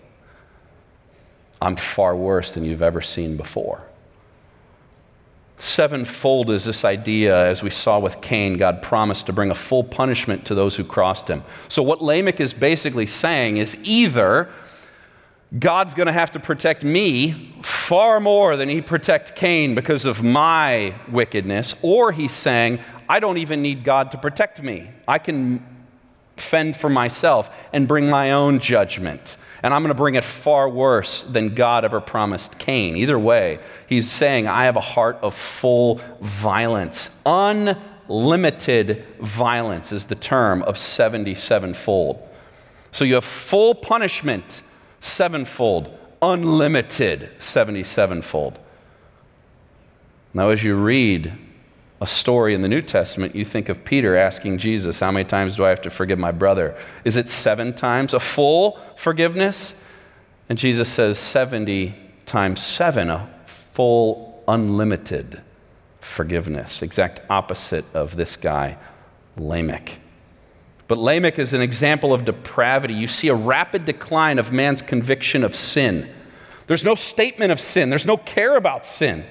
I'm 1.62 1.76
far 1.76 2.16
worse 2.16 2.54
than 2.54 2.64
you've 2.64 2.82
ever 2.82 3.02
seen 3.02 3.36
before. 3.36 3.86
Sevenfold 5.60 6.52
is 6.52 6.66
this 6.66 6.86
idea, 6.86 7.48
as 7.48 7.64
we 7.64 7.72
saw 7.72 7.98
with 7.98 8.22
Cain, 8.22 8.58
God 8.58 8.84
promised 8.84 9.26
to 9.26 9.34
bring 9.34 9.50
a 9.50 9.56
full 9.56 9.84
punishment 9.84 10.46
to 10.46 10.56
those 10.56 10.76
who 10.78 10.84
crossed 10.84 11.28
him. 11.28 11.44
So, 11.68 11.82
what 11.82 12.00
Lamech 12.00 12.40
is 12.40 12.54
basically 12.54 13.08
saying 13.08 13.58
is 13.58 13.76
either 13.82 14.50
God's 15.58 15.96
going 15.96 16.08
to 16.08 16.14
have 16.14 16.30
to 16.32 16.40
protect 16.40 16.84
me 16.84 17.56
far 17.64 18.20
more 18.20 18.56
than 18.56 18.70
he 18.70 18.82
protect 18.82 19.36
Cain 19.36 19.74
because 19.74 20.06
of 20.06 20.22
my 20.22 20.94
wickedness, 21.10 21.76
or 21.82 22.12
he's 22.12 22.34
saying, 22.34 22.80
I 23.10 23.20
don't 23.20 23.38
even 23.38 23.64
need 23.64 23.84
God 23.84 24.12
to 24.12 24.18
protect 24.18 24.62
me. 24.62 24.92
I 25.08 25.18
can 25.18 25.66
fend 26.36 26.78
for 26.78 26.90
myself 26.90 27.50
and 27.74 27.88
bring 27.88 28.10
my 28.10 28.32
own 28.32 28.60
judgment 28.60 29.38
and 29.68 29.74
I'm 29.74 29.82
going 29.82 29.94
to 29.94 29.98
bring 29.98 30.16
it 30.16 30.24
far 30.24 30.70
worse 30.70 31.24
than 31.24 31.54
God 31.54 31.84
ever 31.84 32.00
promised 32.00 32.58
Cain. 32.58 32.96
Either 32.96 33.20
way, 33.20 33.60
he's 33.86 34.10
saying, 34.10 34.48
I 34.48 34.64
have 34.64 34.78
a 34.78 34.80
heart 34.80 35.18
of 35.22 35.36
full 35.36 36.00
violence. 36.22 37.10
Unlimited 37.26 39.06
violence 39.20 39.92
is 39.92 40.06
the 40.06 40.16
term 40.16 40.64
of 40.64 40.78
77 40.78 41.74
fold. 41.74 42.26
So 42.92 43.04
you 43.04 43.16
have 43.16 43.26
full 43.26 43.76
punishment, 43.76 44.64
sevenfold, 45.02 45.94
unlimited, 46.22 47.30
77 47.38 48.22
fold. 48.22 48.62
Now, 50.34 50.48
as 50.48 50.64
you 50.64 50.82
read 50.82 51.38
a 52.00 52.08
story 52.08 52.54
in 52.54 52.62
the 52.62 52.68
New 52.68 52.82
Testament, 52.82 53.36
you 53.36 53.44
think 53.44 53.70
of 53.70 53.84
Peter 53.84 54.16
asking 54.16 54.60
Jesus, 54.60 55.00
How 55.00 55.12
many 55.12 55.26
times 55.26 55.56
do 55.56 55.66
I 55.66 55.70
have 55.70 55.82
to 55.82 55.90
forgive 55.90 56.20
my 56.20 56.32
brother? 56.32 56.78
Is 57.04 57.18
it 57.18 57.30
seven 57.30 57.74
times? 57.74 58.14
A 58.14 58.20
full 58.20 58.80
forgiveness? 58.96 59.76
And 60.50 60.58
Jesus 60.58 60.90
says 60.90 61.18
70 61.18 61.96
times 62.26 62.62
seven, 62.62 63.10
a 63.10 63.30
full, 63.46 64.44
unlimited 64.48 65.42
forgiveness. 66.00 66.82
Exact 66.82 67.22
opposite 67.30 67.86
of 67.94 68.16
this 68.16 68.38
guy, 68.38 68.78
Lamech. 69.36 70.00
But 70.88 71.00
Lamech 71.00 71.38
is 71.38 71.54
an 71.54 71.62
example 71.62 72.14
of 72.14 72.26
depravity. 72.26 72.94
You 72.94 73.08
see 73.08 73.28
a 73.28 73.36
rapid 73.36 73.86
decline 73.86 74.40
of 74.40 74.54
man's 74.54 74.82
conviction 74.82 75.44
of 75.44 75.54
sin. 75.54 76.10
There's 76.68 76.86
no 76.86 76.96
statement 76.96 77.52
of 77.52 77.60
sin, 77.60 77.90
there's 77.90 78.06
no 78.06 78.18
care 78.18 78.56
about 78.56 78.86
sin. 78.86 79.26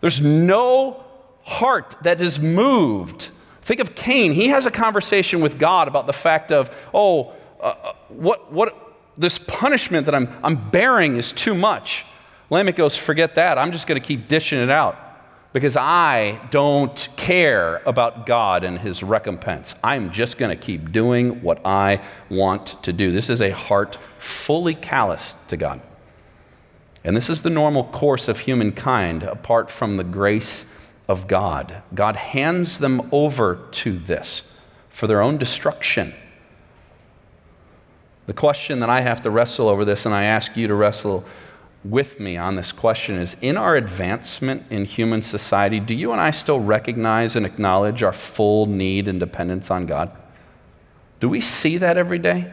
There's 0.00 0.20
no 0.20 1.05
heart 1.46 1.94
that 2.02 2.20
is 2.20 2.38
moved 2.38 3.30
Think 3.66 3.80
of 3.80 3.96
Cain. 3.96 4.32
He 4.32 4.46
has 4.46 4.64
a 4.64 4.70
conversation 4.70 5.40
with 5.40 5.58
God 5.58 5.88
about 5.88 6.06
the 6.06 6.12
fact 6.12 6.52
of, 6.52 6.70
oh, 6.94 7.32
uh, 7.58 7.74
uh 7.82 7.92
what, 8.10 8.52
what, 8.52 8.94
this 9.16 9.38
punishment 9.38 10.06
that 10.06 10.14
I'm, 10.14 10.28
I'm 10.44 10.70
bearing 10.70 11.16
is 11.16 11.32
too 11.32 11.52
much. 11.52 12.06
Lamech 12.48 12.76
goes, 12.76 12.96
forget 12.96 13.34
that. 13.34 13.58
I'm 13.58 13.72
just 13.72 13.88
going 13.88 14.00
to 14.00 14.06
keep 14.06 14.28
dishing 14.28 14.60
it 14.60 14.70
out 14.70 14.96
because 15.52 15.76
I 15.76 16.40
don't 16.50 17.08
care 17.16 17.82
about 17.86 18.24
God 18.24 18.62
and 18.62 18.78
his 18.78 19.02
recompense. 19.02 19.74
I'm 19.82 20.12
just 20.12 20.38
going 20.38 20.56
to 20.56 20.64
keep 20.64 20.92
doing 20.92 21.42
what 21.42 21.60
I 21.66 22.02
want 22.28 22.80
to 22.84 22.92
do. 22.92 23.10
This 23.10 23.28
is 23.28 23.42
a 23.42 23.50
heart 23.50 23.98
fully 24.18 24.76
calloused 24.76 25.48
to 25.48 25.56
God. 25.56 25.80
And 27.02 27.16
this 27.16 27.28
is 27.28 27.42
the 27.42 27.50
normal 27.50 27.82
course 27.82 28.28
of 28.28 28.38
humankind 28.38 29.24
apart 29.24 29.72
from 29.72 29.96
the 29.96 30.04
grace 30.04 30.66
of 31.08 31.28
God. 31.28 31.82
God 31.94 32.16
hands 32.16 32.78
them 32.78 33.08
over 33.12 33.60
to 33.72 33.98
this 33.98 34.44
for 34.88 35.06
their 35.06 35.20
own 35.20 35.36
destruction. 35.36 36.14
The 38.26 38.32
question 38.32 38.80
that 38.80 38.90
I 38.90 39.02
have 39.02 39.20
to 39.20 39.30
wrestle 39.30 39.68
over 39.68 39.84
this, 39.84 40.04
and 40.04 40.14
I 40.14 40.24
ask 40.24 40.56
you 40.56 40.66
to 40.66 40.74
wrestle 40.74 41.24
with 41.84 42.18
me 42.18 42.36
on 42.36 42.56
this 42.56 42.72
question, 42.72 43.16
is 43.16 43.36
in 43.40 43.56
our 43.56 43.76
advancement 43.76 44.64
in 44.68 44.84
human 44.84 45.22
society, 45.22 45.78
do 45.78 45.94
you 45.94 46.10
and 46.10 46.20
I 46.20 46.32
still 46.32 46.58
recognize 46.58 47.36
and 47.36 47.46
acknowledge 47.46 48.02
our 48.02 48.12
full 48.12 48.66
need 48.66 49.06
and 49.06 49.20
dependence 49.20 49.70
on 49.70 49.86
God? 49.86 50.10
Do 51.20 51.28
we 51.28 51.40
see 51.40 51.78
that 51.78 51.96
every 51.96 52.18
day? 52.18 52.52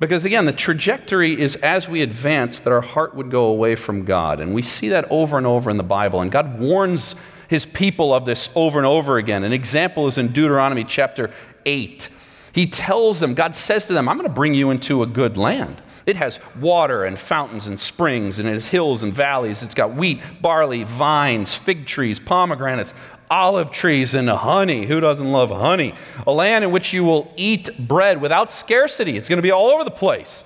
Because 0.00 0.24
again, 0.24 0.46
the 0.46 0.52
trajectory 0.52 1.38
is 1.38 1.56
as 1.56 1.88
we 1.88 2.02
advance 2.02 2.60
that 2.60 2.72
our 2.72 2.80
heart 2.80 3.14
would 3.14 3.30
go 3.30 3.46
away 3.46 3.74
from 3.74 4.04
God. 4.04 4.40
And 4.40 4.54
we 4.54 4.62
see 4.62 4.88
that 4.88 5.06
over 5.10 5.36
and 5.36 5.46
over 5.46 5.70
in 5.70 5.76
the 5.76 5.82
Bible. 5.82 6.20
And 6.20 6.30
God 6.30 6.60
warns 6.60 7.16
his 7.48 7.66
people 7.66 8.14
of 8.14 8.24
this 8.24 8.48
over 8.54 8.78
and 8.78 8.86
over 8.86 9.18
again. 9.18 9.42
An 9.42 9.52
example 9.52 10.06
is 10.06 10.18
in 10.18 10.28
Deuteronomy 10.28 10.84
chapter 10.84 11.30
8. 11.66 12.08
He 12.52 12.66
tells 12.66 13.20
them, 13.20 13.34
God 13.34 13.54
says 13.54 13.86
to 13.86 13.92
them, 13.92 14.08
I'm 14.08 14.16
going 14.16 14.28
to 14.28 14.34
bring 14.34 14.54
you 14.54 14.70
into 14.70 15.02
a 15.02 15.06
good 15.06 15.36
land. 15.36 15.82
It 16.06 16.16
has 16.16 16.40
water 16.58 17.04
and 17.04 17.18
fountains 17.18 17.66
and 17.66 17.78
springs, 17.78 18.38
and 18.38 18.48
it 18.48 18.52
has 18.52 18.68
hills 18.68 19.02
and 19.02 19.12
valleys. 19.12 19.62
It's 19.62 19.74
got 19.74 19.94
wheat, 19.94 20.20
barley, 20.40 20.82
vines, 20.82 21.54
fig 21.56 21.84
trees, 21.84 22.18
pomegranates, 22.18 22.94
olive 23.30 23.70
trees, 23.70 24.14
and 24.14 24.28
honey. 24.28 24.86
Who 24.86 25.00
doesn't 25.00 25.30
love 25.30 25.50
honey? 25.50 25.94
A 26.26 26.32
land 26.32 26.64
in 26.64 26.70
which 26.70 26.92
you 26.92 27.04
will 27.04 27.32
eat 27.36 27.68
bread 27.78 28.20
without 28.20 28.50
scarcity. 28.50 29.16
It's 29.16 29.28
going 29.28 29.36
to 29.38 29.42
be 29.42 29.50
all 29.50 29.68
over 29.68 29.84
the 29.84 29.90
place. 29.90 30.44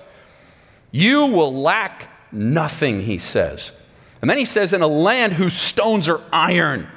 You 0.91 1.25
will 1.27 1.53
lack 1.53 2.09
nothing, 2.31 3.03
he 3.03 3.17
says. 3.17 3.73
And 4.23 4.29
then 4.29 4.37
he 4.37 4.45
says, 4.45 4.71
in 4.71 4.81
a 4.81 4.87
land 4.87 5.33
whose 5.33 5.51
stones 5.51 6.07
are 6.07 6.21
iron 6.31 6.87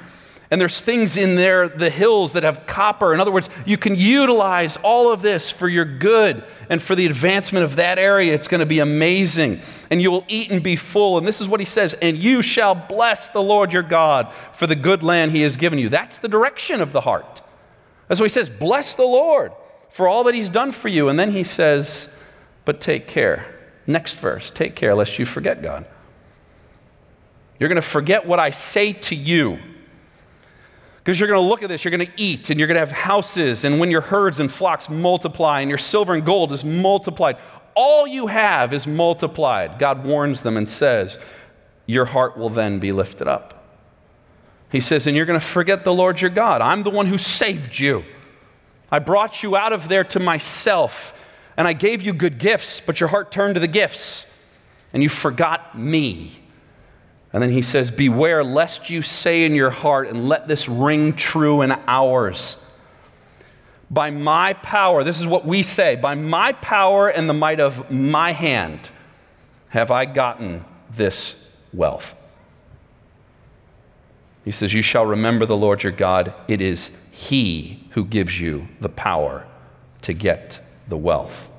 and 0.49 0.61
there's 0.61 0.79
things 0.79 1.17
in 1.17 1.35
there, 1.35 1.67
the 1.67 1.89
hills 1.89 2.31
that 2.33 2.43
have 2.43 2.65
copper. 2.65 3.13
In 3.13 3.19
other 3.19 3.33
words, 3.33 3.49
you 3.65 3.77
can 3.77 3.95
utilize 3.95 4.77
all 4.77 5.11
of 5.11 5.21
this 5.21 5.51
for 5.51 5.67
your 5.67 5.83
good 5.83 6.41
and 6.69 6.81
for 6.81 6.95
the 6.95 7.05
advancement 7.05 7.65
of 7.65 7.75
that 7.75 7.99
area. 7.99 8.33
It's 8.33 8.47
going 8.47 8.61
to 8.61 8.65
be 8.65 8.79
amazing. 8.79 9.59
And 9.91 10.01
you 10.01 10.09
will 10.09 10.23
eat 10.29 10.49
and 10.49 10.63
be 10.63 10.77
full. 10.77 11.17
And 11.17 11.27
this 11.27 11.41
is 11.41 11.49
what 11.49 11.59
he 11.59 11.65
says 11.65 11.95
And 11.95 12.17
you 12.17 12.41
shall 12.41 12.75
bless 12.75 13.27
the 13.27 13.43
Lord 13.43 13.73
your 13.73 13.83
God 13.83 14.31
for 14.53 14.67
the 14.67 14.75
good 14.75 15.03
land 15.03 15.33
he 15.33 15.41
has 15.41 15.57
given 15.57 15.79
you. 15.79 15.89
That's 15.89 16.17
the 16.17 16.29
direction 16.29 16.79
of 16.79 16.93
the 16.93 17.01
heart. 17.01 17.41
That's 18.07 18.21
what 18.21 18.27
he 18.27 18.33
says 18.33 18.49
Bless 18.49 18.95
the 18.95 19.03
Lord 19.03 19.51
for 19.89 20.07
all 20.07 20.23
that 20.23 20.33
he's 20.33 20.49
done 20.49 20.71
for 20.71 20.87
you. 20.87 21.09
And 21.09 21.19
then 21.19 21.31
he 21.31 21.43
says, 21.43 22.07
But 22.63 22.79
take 22.79 23.05
care. 23.05 23.53
Next 23.85 24.17
verse 24.17 24.49
take 24.49 24.75
care 24.75 24.95
lest 24.95 25.19
you 25.19 25.25
forget 25.25 25.61
God. 25.61 25.85
You're 27.59 27.69
going 27.69 27.77
to 27.77 27.81
forget 27.81 28.25
what 28.25 28.39
I 28.39 28.51
say 28.51 28.93
to 28.93 29.15
you. 29.15 29.59
Because 31.07 31.19
you're 31.19 31.29
going 31.29 31.41
to 31.41 31.47
look 31.47 31.63
at 31.63 31.69
this, 31.69 31.85
you're 31.85 31.91
going 31.91 32.05
to 32.05 32.11
eat, 32.17 32.49
and 32.49 32.59
you're 32.59 32.67
going 32.67 32.75
to 32.75 32.81
have 32.81 32.91
houses, 32.91 33.63
and 33.63 33.79
when 33.79 33.89
your 33.89 34.01
herds 34.01 34.41
and 34.41 34.51
flocks 34.51 34.89
multiply, 34.89 35.61
and 35.61 35.69
your 35.69 35.77
silver 35.77 36.13
and 36.13 36.25
gold 36.25 36.51
is 36.51 36.65
multiplied, 36.65 37.37
all 37.75 38.05
you 38.05 38.27
have 38.27 38.73
is 38.73 38.85
multiplied. 38.85 39.79
God 39.79 40.03
warns 40.03 40.41
them 40.41 40.57
and 40.57 40.67
says, 40.67 41.17
Your 41.85 42.05
heart 42.05 42.35
will 42.35 42.49
then 42.49 42.79
be 42.79 42.91
lifted 42.91 43.27
up. 43.27 43.63
He 44.69 44.81
says, 44.81 45.07
And 45.07 45.15
you're 45.15 45.25
going 45.25 45.39
to 45.39 45.45
forget 45.45 45.85
the 45.85 45.93
Lord 45.93 46.19
your 46.19 46.29
God. 46.29 46.61
I'm 46.61 46.83
the 46.83 46.89
one 46.89 47.05
who 47.05 47.17
saved 47.17 47.79
you. 47.79 48.03
I 48.91 48.99
brought 48.99 49.43
you 49.43 49.55
out 49.55 49.73
of 49.73 49.87
there 49.87 50.03
to 50.05 50.19
myself, 50.19 51.13
and 51.55 51.67
I 51.67 51.73
gave 51.73 52.01
you 52.01 52.13
good 52.13 52.37
gifts, 52.37 52.81
but 52.81 52.99
your 52.99 53.09
heart 53.09 53.31
turned 53.31 53.55
to 53.55 53.61
the 53.61 53.67
gifts, 53.67 54.25
and 54.91 55.01
you 55.01 55.07
forgot 55.07 55.77
me. 55.77 56.39
And 57.33 57.43
then 57.43 57.51
he 57.51 57.61
says, 57.61 57.91
Beware 57.91 58.43
lest 58.43 58.89
you 58.89 59.01
say 59.01 59.43
in 59.43 59.53
your 59.53 59.69
heart, 59.69 60.07
and 60.07 60.27
let 60.27 60.47
this 60.47 60.69
ring 60.69 61.13
true 61.13 61.61
in 61.61 61.71
ours. 61.87 62.57
By 63.89 64.09
my 64.09 64.53
power, 64.53 65.03
this 65.03 65.19
is 65.19 65.27
what 65.27 65.45
we 65.45 65.63
say, 65.63 65.95
by 65.95 66.15
my 66.15 66.53
power 66.53 67.07
and 67.07 67.29
the 67.29 67.33
might 67.33 67.59
of 67.59 67.89
my 67.89 68.31
hand 68.31 68.91
have 69.69 69.91
I 69.91 70.05
gotten 70.05 70.65
this 70.89 71.35
wealth. 71.73 72.15
He 74.43 74.51
says, 74.51 74.73
You 74.73 74.81
shall 74.81 75.05
remember 75.05 75.45
the 75.45 75.57
Lord 75.57 75.83
your 75.83 75.91
God. 75.91 76.33
It 76.47 76.61
is 76.61 76.91
He 77.11 77.87
who 77.91 78.05
gives 78.05 78.39
you 78.39 78.67
the 78.79 78.89
power 78.89 79.45
to 80.03 80.13
get 80.13 80.61
the 80.87 80.97
wealth 80.97 81.49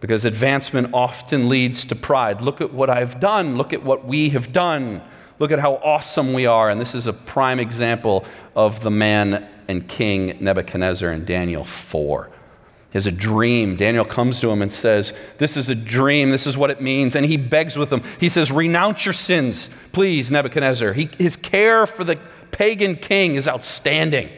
because 0.00 0.24
advancement 0.24 0.90
often 0.92 1.48
leads 1.48 1.84
to 1.86 1.96
pride. 1.96 2.40
Look 2.40 2.60
at 2.60 2.72
what 2.72 2.88
I've 2.88 3.18
done. 3.18 3.56
Look 3.56 3.72
at 3.72 3.82
what 3.82 4.04
we 4.04 4.30
have 4.30 4.52
done. 4.52 5.02
Look 5.38 5.52
at 5.52 5.58
how 5.58 5.74
awesome 5.76 6.32
we 6.32 6.46
are. 6.46 6.70
And 6.70 6.80
this 6.80 6.94
is 6.94 7.06
a 7.06 7.12
prime 7.12 7.60
example 7.60 8.24
of 8.54 8.80
the 8.80 8.90
man 8.90 9.48
and 9.66 9.86
king 9.86 10.36
Nebuchadnezzar 10.40 11.10
in 11.12 11.24
Daniel 11.24 11.64
4. 11.64 12.30
He 12.90 12.96
has 12.96 13.06
a 13.06 13.12
dream. 13.12 13.76
Daniel 13.76 14.04
comes 14.04 14.40
to 14.40 14.50
him 14.50 14.62
and 14.62 14.72
says, 14.72 15.12
This 15.36 15.56
is 15.56 15.68
a 15.68 15.74
dream. 15.74 16.30
This 16.30 16.46
is 16.46 16.56
what 16.56 16.70
it 16.70 16.80
means. 16.80 17.14
And 17.14 17.26
he 17.26 17.36
begs 17.36 17.76
with 17.76 17.92
him. 17.92 18.02
He 18.18 18.30
says, 18.30 18.50
Renounce 18.50 19.04
your 19.04 19.12
sins, 19.12 19.68
please, 19.92 20.30
Nebuchadnezzar. 20.30 20.94
He, 20.94 21.10
his 21.18 21.36
care 21.36 21.86
for 21.86 22.04
the 22.04 22.18
pagan 22.50 22.96
king 22.96 23.34
is 23.34 23.46
outstanding 23.46 24.30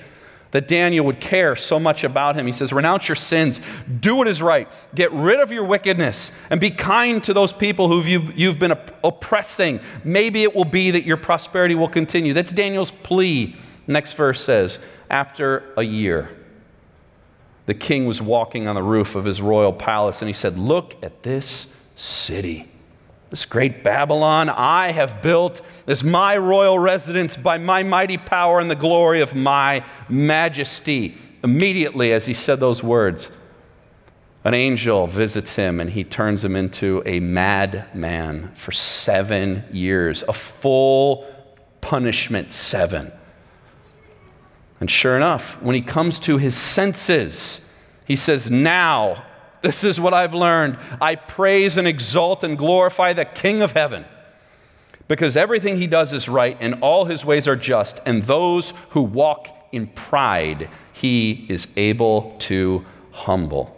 that 0.50 0.66
Daniel 0.66 1.06
would 1.06 1.20
care 1.20 1.54
so 1.54 1.78
much 1.78 2.04
about 2.04 2.36
him. 2.36 2.46
He 2.46 2.52
says, 2.52 2.72
Renounce 2.72 3.08
your 3.08 3.16
sins, 3.16 3.60
do 4.00 4.16
what 4.16 4.28
is 4.28 4.42
right, 4.42 4.68
get 4.94 5.12
rid 5.12 5.40
of 5.40 5.52
your 5.52 5.64
wickedness, 5.64 6.32
and 6.50 6.60
be 6.60 6.70
kind 6.70 7.22
to 7.24 7.32
those 7.34 7.52
people 7.52 7.88
who 7.88 8.02
you, 8.02 8.32
you've 8.34 8.58
been 8.58 8.76
oppressing. 9.04 9.80
Maybe 10.04 10.42
it 10.42 10.54
will 10.54 10.64
be 10.64 10.90
that 10.90 11.04
your 11.04 11.16
prosperity 11.16 11.74
will 11.74 11.88
continue. 11.88 12.32
That's 12.32 12.52
Daniel's 12.52 12.90
plea. 12.90 13.56
Next 13.86 14.14
verse 14.14 14.40
says, 14.40 14.78
After 15.08 15.72
a 15.76 15.82
year, 15.82 16.36
the 17.66 17.74
king 17.74 18.06
was 18.06 18.20
walking 18.20 18.66
on 18.66 18.74
the 18.74 18.82
roof 18.82 19.14
of 19.14 19.24
his 19.24 19.40
royal 19.40 19.72
palace, 19.72 20.22
and 20.22 20.28
he 20.28 20.32
said, 20.32 20.58
Look 20.58 20.96
at 21.02 21.22
this 21.22 21.68
city 21.94 22.69
this 23.30 23.46
great 23.46 23.84
Babylon 23.84 24.48
I 24.48 24.90
have 24.90 25.22
built 25.22 25.62
is 25.86 26.02
my 26.02 26.36
royal 26.36 26.78
residence 26.78 27.36
by 27.36 27.58
my 27.58 27.84
mighty 27.84 28.18
power 28.18 28.58
and 28.58 28.68
the 28.68 28.74
glory 28.74 29.20
of 29.20 29.36
my 29.36 29.84
majesty. 30.08 31.16
Immediately, 31.44 32.12
as 32.12 32.26
he 32.26 32.34
said 32.34 32.58
those 32.58 32.82
words, 32.82 33.30
an 34.42 34.54
angel 34.54 35.06
visits 35.06 35.54
him 35.54 35.80
and 35.80 35.90
he 35.90 36.02
turns 36.02 36.44
him 36.44 36.56
into 36.56 37.04
a 37.06 37.20
madman 37.20 38.50
for 38.54 38.72
seven 38.72 39.64
years, 39.70 40.24
a 40.26 40.32
full 40.32 41.24
punishment, 41.80 42.50
seven. 42.50 43.12
And 44.80 44.90
sure 44.90 45.14
enough, 45.14 45.60
when 45.62 45.76
he 45.76 45.82
comes 45.82 46.18
to 46.20 46.38
his 46.38 46.56
senses, 46.56 47.60
he 48.06 48.16
says, 48.16 48.50
Now 48.50 49.24
this 49.62 49.84
is 49.84 50.00
what 50.00 50.14
I've 50.14 50.34
learned. 50.34 50.78
I 51.00 51.16
praise 51.16 51.76
and 51.76 51.86
exalt 51.86 52.44
and 52.44 52.56
glorify 52.56 53.12
the 53.12 53.24
King 53.24 53.62
of 53.62 53.72
heaven 53.72 54.04
because 55.08 55.36
everything 55.36 55.76
he 55.76 55.88
does 55.88 56.12
is 56.12 56.28
right 56.28 56.56
and 56.60 56.76
all 56.82 57.04
his 57.04 57.24
ways 57.24 57.48
are 57.48 57.56
just, 57.56 58.00
and 58.06 58.22
those 58.22 58.72
who 58.90 59.02
walk 59.02 59.48
in 59.72 59.88
pride, 59.88 60.70
he 60.92 61.46
is 61.48 61.66
able 61.76 62.36
to 62.38 62.84
humble. 63.10 63.76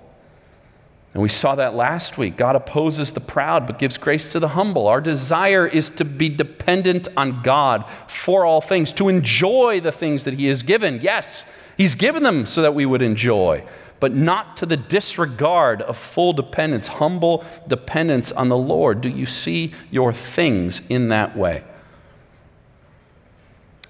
And 1.14 1.22
we 1.22 1.28
saw 1.28 1.54
that 1.54 1.74
last 1.74 2.16
week. 2.16 2.36
God 2.36 2.56
opposes 2.56 3.12
the 3.12 3.20
proud 3.20 3.66
but 3.66 3.78
gives 3.78 3.98
grace 3.98 4.32
to 4.32 4.40
the 4.40 4.48
humble. 4.48 4.88
Our 4.88 5.00
desire 5.00 5.66
is 5.66 5.90
to 5.90 6.04
be 6.04 6.28
dependent 6.28 7.08
on 7.16 7.42
God 7.42 7.90
for 8.08 8.46
all 8.46 8.60
things, 8.60 8.92
to 8.94 9.08
enjoy 9.08 9.80
the 9.80 9.92
things 9.92 10.24
that 10.24 10.34
He 10.34 10.46
has 10.46 10.62
given. 10.62 11.00
Yes, 11.02 11.44
He's 11.76 11.94
given 11.94 12.22
them 12.22 12.46
so 12.46 12.62
that 12.62 12.74
we 12.74 12.86
would 12.86 13.02
enjoy 13.02 13.64
but 14.02 14.12
not 14.12 14.56
to 14.56 14.66
the 14.66 14.76
disregard 14.76 15.80
of 15.82 15.96
full 15.96 16.32
dependence, 16.32 16.88
humble 16.88 17.44
dependence 17.68 18.32
on 18.32 18.48
the 18.48 18.56
Lord. 18.56 19.00
Do 19.00 19.08
you 19.08 19.26
see 19.26 19.70
your 19.92 20.12
things 20.12 20.82
in 20.88 21.10
that 21.10 21.36
way? 21.36 21.62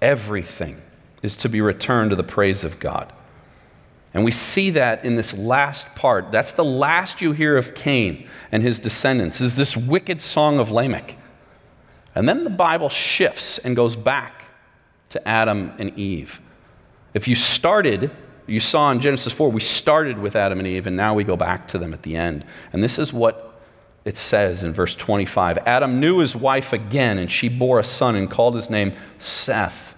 Everything 0.03 0.83
is 1.22 1.35
to 1.38 1.48
be 1.48 1.62
returned 1.62 2.11
to 2.11 2.16
the 2.16 2.22
praise 2.22 2.62
of 2.62 2.79
God. 2.79 3.11
And 4.12 4.22
we 4.22 4.31
see 4.31 4.68
that 4.68 5.03
in 5.03 5.16
this 5.16 5.33
last 5.33 5.94
part. 5.94 6.31
That's 6.31 6.53
the 6.53 6.62
last 6.62 7.22
you 7.22 7.33
hear 7.33 7.57
of 7.57 7.75
Cain 7.75 8.29
and 8.53 8.62
his 8.62 8.79
descendants, 8.79 9.40
is 9.40 9.57
this 9.57 9.79
wicked 9.79 10.20
song 10.20 10.59
of 10.59 10.70
Lamech. 10.70 11.16
And 12.14 12.29
then 12.29 12.44
the 12.44 12.51
Bible 12.51 12.90
shifts 12.90 13.57
and 13.57 13.75
goes 13.75 13.96
back 13.96 14.44
to 15.09 15.27
Adam 15.27 15.72
and 15.79 15.98
Eve. 15.98 16.42
If 17.14 17.27
you 17.27 17.35
started 17.35 18.11
You 18.53 18.61
saw 18.61 18.91
in 18.91 19.01
Genesis 19.01 19.33
4, 19.33 19.51
we 19.51 19.62
started 19.62 20.19
with 20.19 20.37
Adam 20.37 20.59
and 20.59 20.69
Eve, 20.69 20.87
and 20.87 20.95
now 20.95 21.15
we 21.15 21.25
go 21.25 21.38
back 21.38 21.67
to 21.69 21.79
them 21.79 21.95
at 21.95 22.03
the 22.03 22.17
end. 22.17 22.45
And 22.75 22.83
this 22.83 22.99
is 22.99 23.11
what 23.11 23.59
it 24.05 24.19
says 24.19 24.62
in 24.62 24.75
verse 24.75 24.95
25 24.95 25.57
Adam 25.65 26.01
knew 26.01 26.19
his 26.19 26.37
wife 26.37 26.75
again, 26.75 27.17
and 27.17 27.33
she 27.33 27.49
bore 27.49 27.79
a 27.79 27.83
son 27.83 28.15
and 28.15 28.31
called 28.31 28.55
his 28.55 28.69
name 28.69 28.93
Seth, 29.17 29.97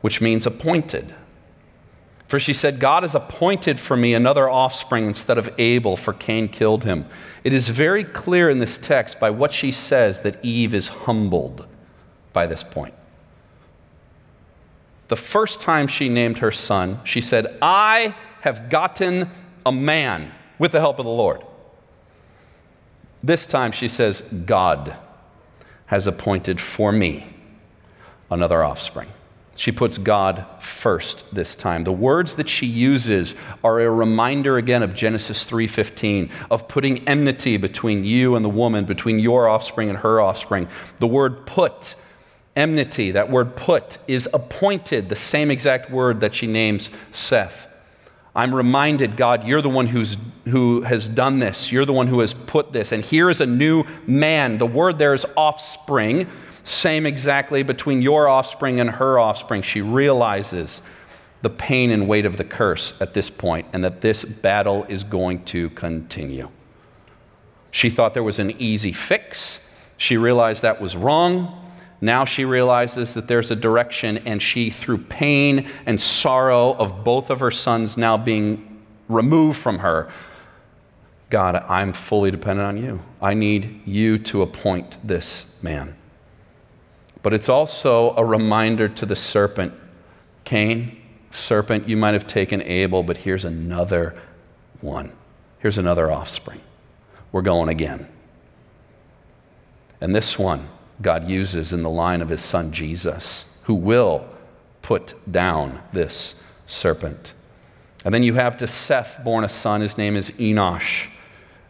which 0.00 0.20
means 0.20 0.46
appointed. 0.46 1.12
For 2.28 2.38
she 2.38 2.54
said, 2.54 2.78
God 2.78 3.02
has 3.02 3.16
appointed 3.16 3.80
for 3.80 3.96
me 3.96 4.14
another 4.14 4.48
offspring 4.48 5.04
instead 5.06 5.36
of 5.36 5.52
Abel, 5.58 5.96
for 5.96 6.12
Cain 6.12 6.46
killed 6.46 6.84
him. 6.84 7.04
It 7.42 7.52
is 7.52 7.70
very 7.70 8.04
clear 8.04 8.48
in 8.48 8.60
this 8.60 8.78
text 8.78 9.18
by 9.18 9.30
what 9.30 9.52
she 9.52 9.72
says 9.72 10.20
that 10.20 10.38
Eve 10.44 10.72
is 10.72 10.86
humbled 10.86 11.66
by 12.32 12.46
this 12.46 12.62
point. 12.62 12.94
The 15.12 15.16
first 15.16 15.60
time 15.60 15.88
she 15.88 16.08
named 16.08 16.38
her 16.38 16.50
son, 16.50 16.98
she 17.04 17.20
said, 17.20 17.58
I 17.60 18.14
have 18.40 18.70
gotten 18.70 19.28
a 19.66 19.70
man 19.70 20.32
with 20.58 20.72
the 20.72 20.80
help 20.80 20.98
of 20.98 21.04
the 21.04 21.12
Lord. 21.12 21.42
This 23.22 23.44
time 23.44 23.72
she 23.72 23.88
says, 23.88 24.22
God 24.22 24.96
has 25.84 26.06
appointed 26.06 26.58
for 26.62 26.92
me 26.92 27.26
another 28.30 28.64
offspring. 28.64 29.10
She 29.54 29.70
puts 29.70 29.98
God 29.98 30.46
first 30.60 31.26
this 31.30 31.56
time. 31.56 31.84
The 31.84 31.92
words 31.92 32.36
that 32.36 32.48
she 32.48 32.64
uses 32.64 33.34
are 33.62 33.80
a 33.80 33.90
reminder 33.90 34.56
again 34.56 34.82
of 34.82 34.94
Genesis 34.94 35.44
3:15 35.44 36.30
of 36.50 36.68
putting 36.68 37.06
enmity 37.06 37.58
between 37.58 38.06
you 38.06 38.34
and 38.34 38.42
the 38.42 38.48
woman, 38.48 38.86
between 38.86 39.18
your 39.18 39.46
offspring 39.46 39.90
and 39.90 39.98
her 39.98 40.22
offspring. 40.22 40.68
The 41.00 41.06
word 41.06 41.44
put, 41.44 41.96
enmity, 42.54 43.10
that 43.12 43.30
word 43.30 43.56
put 43.56 43.98
is 44.06 44.28
appointed, 44.32 45.08
the 45.08 45.16
same 45.16 45.50
exact 45.50 45.90
word 45.90 46.20
that 46.20 46.34
she 46.34 46.46
names 46.46 46.90
Seth. 47.10 47.68
I'm 48.34 48.54
reminded, 48.54 49.16
God, 49.16 49.46
you're 49.46 49.60
the 49.60 49.68
one 49.68 49.88
who's, 49.88 50.16
who 50.48 50.82
has 50.82 51.08
done 51.08 51.38
this. 51.38 51.70
You're 51.70 51.84
the 51.84 51.92
one 51.92 52.06
who 52.06 52.20
has 52.20 52.32
put 52.32 52.72
this. 52.72 52.90
And 52.92 53.04
here 53.04 53.28
is 53.28 53.42
a 53.42 53.46
new 53.46 53.84
man. 54.06 54.56
The 54.56 54.66
word 54.66 54.98
there 54.98 55.12
is 55.12 55.26
offspring 55.36 56.26
same 56.62 57.06
exactly 57.06 57.62
between 57.62 58.02
your 58.02 58.28
offspring 58.28 58.80
and 58.80 58.88
her 58.90 59.18
offspring. 59.18 59.62
She 59.62 59.80
realizes 59.80 60.80
the 61.42 61.50
pain 61.50 61.90
and 61.90 62.06
weight 62.06 62.24
of 62.24 62.36
the 62.36 62.44
curse 62.44 62.94
at 63.00 63.14
this 63.14 63.28
point 63.28 63.66
and 63.72 63.82
that 63.82 64.00
this 64.00 64.24
battle 64.24 64.86
is 64.88 65.02
going 65.02 65.44
to 65.46 65.70
continue. 65.70 66.48
She 67.70 67.90
thought 67.90 68.14
there 68.14 68.22
was 68.22 68.38
an 68.38 68.52
easy 68.52 68.92
fix. 68.92 69.60
She 69.96 70.16
realized 70.16 70.62
that 70.62 70.80
was 70.80 70.96
wrong. 70.96 71.61
Now 72.02 72.24
she 72.24 72.44
realizes 72.44 73.14
that 73.14 73.28
there's 73.28 73.52
a 73.52 73.56
direction, 73.56 74.18
and 74.18 74.42
she, 74.42 74.70
through 74.70 74.98
pain 74.98 75.68
and 75.86 76.00
sorrow 76.00 76.74
of 76.74 77.04
both 77.04 77.30
of 77.30 77.38
her 77.38 77.52
sons 77.52 77.96
now 77.96 78.16
being 78.18 78.82
removed 79.08 79.58
from 79.58 79.78
her, 79.78 80.10
God, 81.30 81.54
I'm 81.54 81.92
fully 81.92 82.32
dependent 82.32 82.66
on 82.66 82.76
you. 82.76 83.00
I 83.22 83.34
need 83.34 83.82
you 83.86 84.18
to 84.18 84.42
appoint 84.42 84.98
this 85.04 85.46
man. 85.62 85.96
But 87.22 87.32
it's 87.32 87.48
also 87.48 88.16
a 88.16 88.24
reminder 88.24 88.88
to 88.88 89.06
the 89.06 89.16
serpent 89.16 89.72
Cain, 90.44 91.00
serpent, 91.30 91.88
you 91.88 91.96
might 91.96 92.14
have 92.14 92.26
taken 92.26 92.60
Abel, 92.62 93.04
but 93.04 93.18
here's 93.18 93.44
another 93.44 94.18
one. 94.80 95.12
Here's 95.60 95.78
another 95.78 96.10
offspring. 96.10 96.60
We're 97.30 97.42
going 97.42 97.68
again. 97.68 98.08
And 100.00 100.12
this 100.12 100.36
one 100.36 100.68
God 101.02 101.28
uses 101.28 101.72
in 101.72 101.82
the 101.82 101.90
line 101.90 102.22
of 102.22 102.28
his 102.28 102.40
son 102.40 102.72
Jesus, 102.72 103.44
who 103.64 103.74
will 103.74 104.26
put 104.80 105.14
down 105.30 105.82
this 105.92 106.36
serpent. 106.66 107.34
And 108.04 108.14
then 108.14 108.22
you 108.22 108.34
have 108.34 108.56
to 108.58 108.66
Seth 108.66 109.22
born 109.22 109.44
a 109.44 109.48
son. 109.48 109.80
His 109.80 109.98
name 109.98 110.16
is 110.16 110.30
Enosh. 110.32 111.08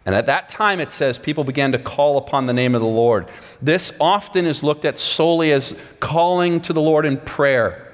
And 0.05 0.15
at 0.15 0.27
that 0.27 0.49
time, 0.49 0.81
it 0.81 0.91
says 0.91 1.19
people 1.19 1.45
began 1.45 1.73
to 1.73 1.79
call 1.79 2.19
upon 2.19 2.47
the 2.47 2.53
name 2.53 2.75
of 2.75 2.81
the 2.81 2.87
Lord. 2.87 3.29
This 3.61 3.93
often 4.01 4.47
is 4.47 4.63
looked 4.63 4.85
at 4.85 4.99
solely 4.99 5.53
as 5.53 5.77
calling 6.01 6.61
to 6.63 6.73
the 6.73 6.81
Lord 6.81 7.07
in 7.07 7.19
prayer. 7.19 7.89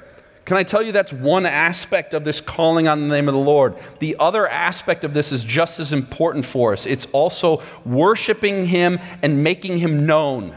Can 0.47 0.57
I 0.57 0.63
tell 0.63 0.81
you 0.81 0.93
that's 0.93 1.13
one 1.13 1.45
aspect 1.45 2.15
of 2.15 2.25
this 2.25 2.41
calling 2.41 2.89
on 2.89 3.03
the 3.03 3.15
name 3.15 3.29
of 3.29 3.35
the 3.35 3.41
Lord? 3.41 3.75
The 3.99 4.17
other 4.19 4.49
aspect 4.49 5.05
of 5.05 5.13
this 5.13 5.31
is 5.31 5.45
just 5.45 5.79
as 5.79 5.93
important 5.93 6.47
for 6.47 6.73
us. 6.73 6.87
It's 6.87 7.05
also 7.13 7.63
worshiping 7.85 8.65
Him 8.65 8.99
and 9.21 9.45
making 9.45 9.79
Him 9.79 10.07
known. 10.07 10.57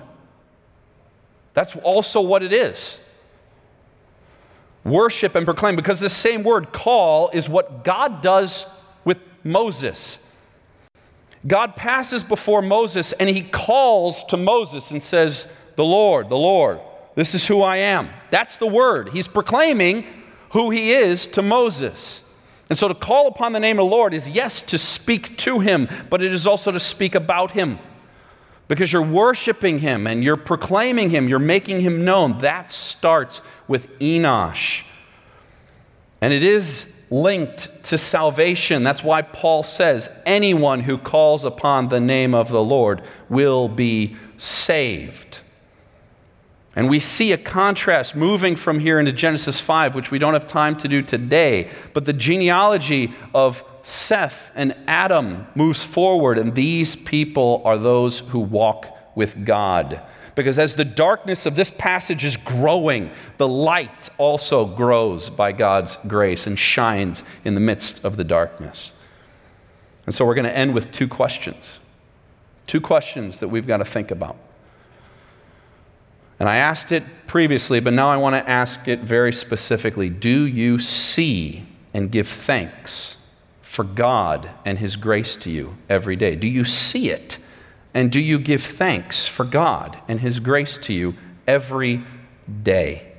That's 1.54 1.76
also 1.78 2.22
what 2.22 2.44
it 2.44 2.54
is. 2.54 3.00
Worship 4.84 5.36
and 5.36 5.46
proclaim, 5.46 5.76
because 5.76 6.00
the 6.00 6.10
same 6.10 6.44
word 6.44 6.72
call 6.72 7.30
is 7.34 7.48
what 7.48 7.84
God 7.84 8.22
does 8.22 8.66
with 9.06 9.20
Moses. 9.44 10.20
God 11.46 11.76
passes 11.76 12.24
before 12.24 12.62
Moses 12.62 13.14
and 13.14 13.30
he 13.30 13.42
calls 13.42 14.24
to 14.26 14.38
Moses 14.38 14.92
and 14.92 15.02
says, 15.02 15.48
The 15.76 15.84
Lord, 15.84 16.30
the 16.30 16.38
Lord, 16.38 16.80
this 17.16 17.34
is 17.34 17.48
who 17.48 17.62
I 17.62 17.78
am. 17.78 18.10
That's 18.30 18.58
the 18.58 18.68
word. 18.68 19.10
He's 19.10 19.28
proclaiming 19.28 20.06
who 20.52 20.70
he 20.70 20.94
is 20.94 21.26
to 21.28 21.42
Moses. 21.42 22.24
And 22.70 22.78
so 22.78 22.88
to 22.88 22.96
call 22.96 23.28
upon 23.28 23.54
the 23.54 23.60
name 23.60 23.80
of 23.80 23.86
the 23.86 23.92
Lord 23.92 24.14
is, 24.14 24.30
yes, 24.30 24.62
to 24.64 24.78
speak 24.78 25.38
to 25.40 25.60
him, 25.60 25.90
but 26.10 26.22
it 26.22 26.32
is 26.32 26.48
also 26.48 26.72
to 26.72 26.80
speak 26.80 27.16
about 27.16 27.52
him. 27.52 27.80
Because 28.71 28.93
you're 28.93 29.01
worshiping 29.01 29.79
him 29.79 30.07
and 30.07 30.23
you're 30.23 30.38
proclaiming 30.38 31.10
him, 31.10 31.27
you're 31.27 31.39
making 31.39 31.81
him 31.81 32.05
known. 32.05 32.38
That 32.38 32.71
starts 32.71 33.41
with 33.67 33.89
Enosh. 33.99 34.84
And 36.21 36.31
it 36.31 36.41
is 36.41 36.89
linked 37.10 37.84
to 37.84 37.97
salvation. 37.97 38.84
That's 38.84 39.03
why 39.03 39.23
Paul 39.23 39.63
says 39.63 40.10
anyone 40.25 40.79
who 40.79 40.97
calls 40.97 41.43
upon 41.43 41.89
the 41.89 41.99
name 41.99 42.34
of 42.34 42.47
the 42.47 42.63
Lord 42.63 43.01
will 43.27 43.67
be 43.67 44.15
saved. 44.38 45.41
And 46.75 46.89
we 46.89 46.99
see 46.99 47.34
a 47.34 47.38
contrast 47.38 48.15
moving 48.15 48.55
from 48.55 48.79
here 48.79 48.99
into 48.99 49.12
Genesis 49.12 49.60
5, 49.60 49.93
which 49.93 50.10
we 50.10 50.19
don't 50.19 50.34
have 50.34 50.47
time 50.47 50.77
to 50.77 50.88
do 50.88 51.01
today. 51.01 51.69
But 51.93 52.05
the 52.05 52.13
genealogy 52.13 53.13
of 53.34 53.65
Seth 53.84 54.51
and 54.55 54.75
Adam 54.88 55.47
moves 55.53 55.84
forward, 55.84 56.38
and 56.38 56.55
these 56.55 56.95
people 56.95 57.62
are 57.65 57.77
those 57.77 58.19
who 58.19 58.39
walk 58.39 58.97
with 59.15 59.43
God. 59.45 60.01
Because 60.34 60.57
as 60.57 60.75
the 60.75 60.86
darkness 60.86 61.45
of 61.45 61.55
this 61.55 61.71
passage 61.71 62.23
is 62.23 62.38
growing, 62.38 63.12
the 63.38 63.47
light 63.47 64.10
also 64.17 64.65
grows 64.65 65.29
by 65.29 65.51
God's 65.51 65.97
grace 66.07 66.47
and 66.47 66.57
shines 66.57 67.25
in 67.43 67.53
the 67.53 67.60
midst 67.60 68.05
of 68.05 68.15
the 68.15 68.23
darkness. 68.23 68.93
And 70.05 70.15
so 70.15 70.25
we're 70.25 70.36
going 70.36 70.45
to 70.45 70.57
end 70.57 70.73
with 70.73 70.91
two 70.91 71.10
questions. 71.10 71.81
Two 72.65 72.79
questions 72.79 73.39
that 73.41 73.49
we've 73.49 73.67
got 73.67 73.77
to 73.77 73.86
think 73.86 74.10
about. 74.10 74.38
And 76.41 76.49
I 76.49 76.56
asked 76.56 76.91
it 76.91 77.04
previously, 77.27 77.80
but 77.80 77.93
now 77.93 78.10
I 78.10 78.17
want 78.17 78.34
to 78.34 78.49
ask 78.49 78.88
it 78.88 79.01
very 79.01 79.32
specifically. 79.32 80.10
Do 80.10 80.47
you 80.47 80.80
see 80.80 81.67
and 81.93 82.10
give 82.10 82.27
thanks 82.27 83.17
for 83.62 83.84
God 83.84 84.49
and 84.65 84.80
His 84.80 84.95
grace 84.95 85.36
to 85.36 85.51
you 85.51 85.77
every 85.88 86.15
day? 86.15 86.36
Do 86.36 86.47
you 86.47 86.65
see 86.65 87.12
it? 87.12 87.38
And 87.93 88.12
do 88.12 88.19
you 88.19 88.39
give 88.39 88.63
thanks 88.63 89.27
for 89.27 89.45
God 89.45 89.99
and 90.08 90.19
His 90.19 90.39
grace 90.39 90.80
to 90.80 90.93
you 90.93 91.13
every 91.45 92.01
day? 92.63 93.12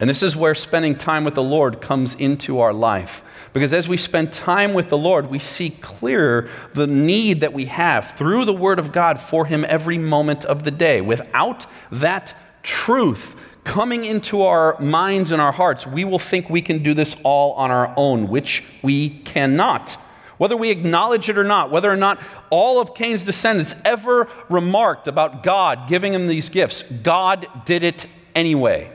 And 0.00 0.10
this 0.10 0.24
is 0.24 0.34
where 0.34 0.56
spending 0.56 0.96
time 0.96 1.22
with 1.22 1.36
the 1.36 1.42
Lord 1.44 1.80
comes 1.80 2.16
into 2.16 2.58
our 2.58 2.72
life. 2.72 3.22
Because 3.52 3.74
as 3.74 3.88
we 3.88 3.96
spend 3.96 4.32
time 4.32 4.72
with 4.72 4.88
the 4.88 4.96
Lord, 4.96 5.28
we 5.28 5.38
see 5.38 5.70
clearer 5.70 6.48
the 6.72 6.86
need 6.86 7.40
that 7.40 7.52
we 7.52 7.66
have 7.66 8.12
through 8.12 8.44
the 8.44 8.54
Word 8.54 8.78
of 8.78 8.92
God 8.92 9.20
for 9.20 9.46
Him 9.46 9.64
every 9.68 9.98
moment 9.98 10.44
of 10.44 10.64
the 10.64 10.70
day. 10.70 11.00
Without 11.00 11.66
that 11.90 12.34
truth 12.62 13.36
coming 13.64 14.04
into 14.04 14.42
our 14.42 14.78
minds 14.80 15.32
and 15.32 15.40
our 15.40 15.52
hearts, 15.52 15.86
we 15.86 16.04
will 16.04 16.18
think 16.18 16.48
we 16.48 16.62
can 16.62 16.82
do 16.82 16.94
this 16.94 17.16
all 17.22 17.52
on 17.54 17.70
our 17.70 17.92
own, 17.96 18.28
which 18.28 18.64
we 18.82 19.10
cannot. 19.10 19.98
Whether 20.38 20.56
we 20.56 20.70
acknowledge 20.70 21.28
it 21.28 21.38
or 21.38 21.44
not, 21.44 21.70
whether 21.70 21.90
or 21.90 21.96
not 21.96 22.20
all 22.50 22.80
of 22.80 22.94
Cain's 22.94 23.22
descendants 23.22 23.74
ever 23.84 24.28
remarked 24.48 25.06
about 25.06 25.42
God 25.42 25.88
giving 25.88 26.14
him 26.14 26.26
these 26.26 26.48
gifts, 26.48 26.82
God 26.82 27.46
did 27.64 27.82
it 27.82 28.06
anyway. 28.34 28.91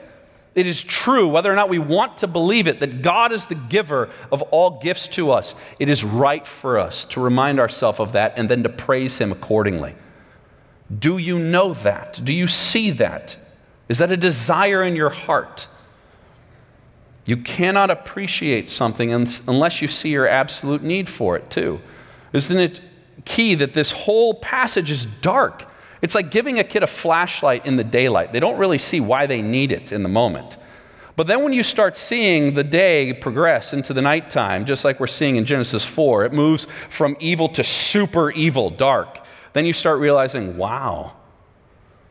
It 0.58 0.66
is 0.66 0.84
true, 0.84 1.28
whether 1.28 1.52
or 1.52 1.56
not 1.56 1.70
we 1.70 1.78
want 1.78 2.18
to 2.18 2.28
believe 2.28 2.68
it, 2.68 2.80
that 2.80 3.04
God 3.04 3.32
is 3.32 3.46
the 3.46 3.54
giver 3.54 4.10
of 4.32 4.42
all 4.42 4.80
gifts 4.80 5.08
to 5.10 5.30
us. 5.30 5.54
It 5.78 5.88
is 5.88 6.04
right 6.04 6.48
for 6.48 6.80
us 6.80 7.06
to 7.06 7.22
remind 7.22 7.60
ourselves 7.60 8.00
of 8.00 8.14
that 8.14 8.34
and 8.38 8.50
then 8.50 8.64
to 8.64 8.70
praise 8.70 9.20
Him 9.20 9.32
accordingly. 9.32 9.94
Do 10.98 11.20
you 11.20 11.38
know 11.38 11.76
that? 11.76 12.20
Do 12.24 12.34
you 12.34 12.48
see 12.48 12.90
that? 12.90 13.38
Is 13.88 14.00
that 14.00 14.12
a 14.12 14.18
desire 14.18 14.82
in 14.82 14.96
your 14.96 15.12
heart? 15.12 15.68
You 17.28 17.38
cannot 17.38 17.92
appreciate 17.92 18.68
something 18.68 19.12
unless 19.12 19.84
you 19.84 19.88
see 19.88 20.10
your 20.10 20.28
absolute 20.28 20.82
need 20.82 21.08
for 21.08 21.38
it, 21.38 21.52
too. 21.52 21.82
Isn't 22.34 22.58
it 22.60 22.82
key 23.26 23.54
that 23.54 23.76
this 23.76 23.92
whole 23.92 24.34
passage 24.34 24.90
is 24.90 25.06
dark? 25.22 25.68
It's 26.02 26.16
like 26.16 26.32
giving 26.32 26.60
a 26.60 26.64
kid 26.64 26.84
a 26.84 26.88
flashlight 26.88 27.66
in 27.66 27.76
the 27.76 27.84
daylight. 27.84 28.34
They 28.34 28.40
don't 28.40 28.58
really 28.58 28.78
see 28.78 29.00
why 29.00 29.26
they 29.26 29.42
need 29.42 29.72
it 29.72 29.92
in 29.92 30.04
the 30.04 30.10
moment. 30.10 30.58
But 31.18 31.26
then 31.26 31.44
when 31.44 31.52
you 31.52 31.64
start 31.64 31.98
seeing 31.98 32.54
the 32.54 32.64
day 32.64 33.12
progress 33.12 33.74
into 33.74 33.92
the 33.92 34.04
nighttime, 34.04 34.66
just 34.66 34.86
like 34.86 35.00
we're 35.00 35.08
seeing 35.08 35.36
in 35.36 35.46
Genesis 35.46 35.84
4, 35.84 36.26
it 36.26 36.34
moves 36.34 36.68
from 36.90 37.18
evil 37.20 37.50
to 37.50 37.64
super 37.64 38.30
evil, 38.32 38.70
dark. 38.70 39.26
Then 39.54 39.66
you 39.66 39.74
start 39.74 40.00
realizing, 40.00 40.58
wow, 40.58 41.17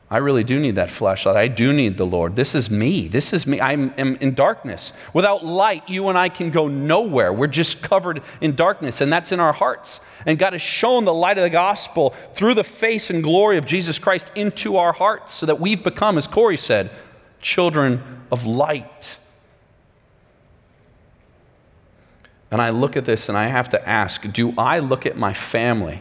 I 0.08 0.18
really 0.18 0.44
do 0.44 0.60
need 0.60 0.76
that 0.76 0.88
flashlight. 0.88 1.34
I 1.34 1.48
do 1.48 1.72
need 1.72 1.96
the 1.96 2.06
Lord. 2.06 2.36
This 2.36 2.54
is 2.54 2.70
me. 2.70 3.08
This 3.08 3.32
is 3.32 3.44
me. 3.44 3.58
I 3.58 3.72
am 3.72 3.90
in 3.96 4.34
darkness. 4.34 4.92
Without 5.12 5.44
light, 5.44 5.88
you 5.88 6.08
and 6.08 6.16
I 6.16 6.28
can 6.28 6.50
go 6.50 6.68
nowhere. 6.68 7.32
We're 7.32 7.48
just 7.48 7.82
covered 7.82 8.22
in 8.40 8.54
darkness, 8.54 9.00
and 9.00 9.12
that's 9.12 9.32
in 9.32 9.40
our 9.40 9.52
hearts. 9.52 10.00
And 10.24 10.38
God 10.38 10.52
has 10.52 10.62
shown 10.62 11.06
the 11.06 11.14
light 11.14 11.38
of 11.38 11.42
the 11.42 11.50
gospel 11.50 12.10
through 12.34 12.54
the 12.54 12.62
face 12.62 13.10
and 13.10 13.20
glory 13.20 13.58
of 13.58 13.66
Jesus 13.66 13.98
Christ 13.98 14.30
into 14.36 14.76
our 14.76 14.92
hearts 14.92 15.32
so 15.34 15.46
that 15.46 15.58
we've 15.58 15.82
become, 15.82 16.18
as 16.18 16.28
Corey 16.28 16.56
said, 16.56 16.90
children 17.40 18.22
of 18.30 18.46
light. 18.46 19.18
And 22.52 22.62
I 22.62 22.70
look 22.70 22.96
at 22.96 23.06
this 23.06 23.28
and 23.28 23.36
I 23.36 23.48
have 23.48 23.68
to 23.70 23.88
ask 23.88 24.30
do 24.32 24.54
I 24.56 24.78
look 24.78 25.04
at 25.04 25.16
my 25.16 25.32
family? 25.32 26.00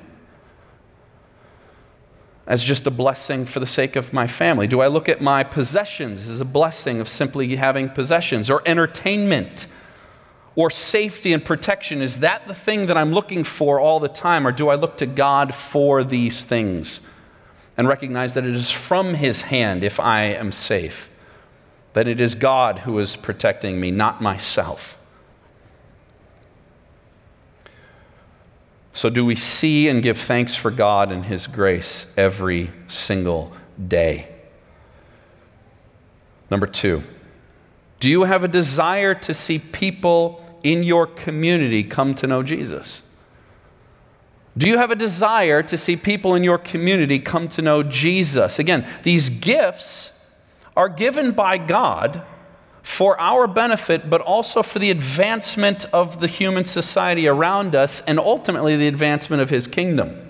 As 2.48 2.64
just 2.64 2.86
a 2.86 2.92
blessing 2.92 3.46
for 3.46 3.60
the 3.60 3.66
sake 3.66 3.96
of 3.96 4.14
my 4.14 4.28
family? 4.28 4.68
Do 4.68 4.82
I 4.82 4.88
look 4.88 5.10
at 5.10 5.22
my 5.22 5.44
possessions 5.44 6.28
as 6.28 6.42
a 6.42 6.46
blessing 6.46 7.02
of 7.02 7.10
simply 7.10 7.56
having 7.56 7.90
possessions 7.90 8.50
or 8.50 8.62
entertainment 8.66 9.68
or 10.56 10.70
safety 10.70 11.34
and 11.34 11.44
protection? 11.44 12.02
Is 12.02 12.20
that 12.20 12.48
the 12.48 12.54
thing 12.54 12.86
that 12.86 12.98
I'm 12.98 13.12
looking 13.12 13.44
for 13.44 13.80
all 13.80 14.00
the 14.00 14.08
time? 14.08 14.48
Or 14.48 14.52
do 14.52 14.70
I 14.70 14.76
look 14.76 14.98
to 14.98 15.06
God 15.06 15.54
for 15.54 16.04
these 16.04 16.44
things 16.44 17.02
and 17.78 17.88
recognize 17.88 18.36
that 18.36 18.46
it 18.46 18.56
is 18.56 18.72
from 18.72 19.16
His 19.16 19.44
hand 19.44 19.84
if 19.84 20.00
I 20.00 20.24
am 20.24 20.52
safe? 20.52 21.10
That 21.94 22.08
it 22.08 22.20
is 22.22 22.36
God 22.36 22.80
who 22.80 23.00
is 23.00 23.18
protecting 23.18 23.80
me, 23.80 23.92
not 23.92 24.22
myself. 24.22 24.98
So, 28.96 29.10
do 29.10 29.26
we 29.26 29.36
see 29.36 29.90
and 29.90 30.02
give 30.02 30.18
thanks 30.18 30.56
for 30.56 30.72
God 30.72 31.12
and 31.12 31.26
His 31.26 31.48
grace 31.48 32.08
every 32.16 32.72
single 32.88 33.52
day? 33.90 34.34
Number 36.50 36.66
two, 36.66 37.04
do 38.00 38.10
you 38.10 38.24
have 38.24 38.46
a 38.46 38.48
desire 38.48 39.14
to 39.14 39.34
see 39.34 39.60
people 39.60 40.42
in 40.64 40.84
your 40.84 41.06
community 41.06 41.84
come 41.84 42.16
to 42.16 42.26
know 42.26 42.42
Jesus? 42.42 43.04
Do 44.58 44.70
you 44.70 44.78
have 44.78 44.92
a 44.92 44.96
desire 44.96 45.62
to 45.62 45.78
see 45.78 45.98
people 45.98 46.34
in 46.34 46.46
your 46.46 46.58
community 46.58 47.20
come 47.20 47.50
to 47.50 47.62
know 47.62 47.84
Jesus? 47.84 48.60
Again, 48.60 48.88
these 49.04 49.30
gifts 49.30 50.14
are 50.78 50.88
given 50.88 51.34
by 51.34 51.58
God 51.58 52.24
for 52.86 53.20
our 53.20 53.48
benefit, 53.48 54.12
but 54.12 54.22
also 54.22 54.62
for 54.62 54.78
the 54.78 54.92
advancement 54.92 55.86
of 55.92 56.20
the 56.20 56.28
human 56.28 56.64
society 56.64 57.28
around 57.28 57.74
us 57.74 58.02
and 58.02 58.20
ultimately 58.20 58.78
the 58.78 58.88
advancement 58.88 59.42
of 59.42 59.50
His 59.50 59.68
kingdom. 59.68 60.30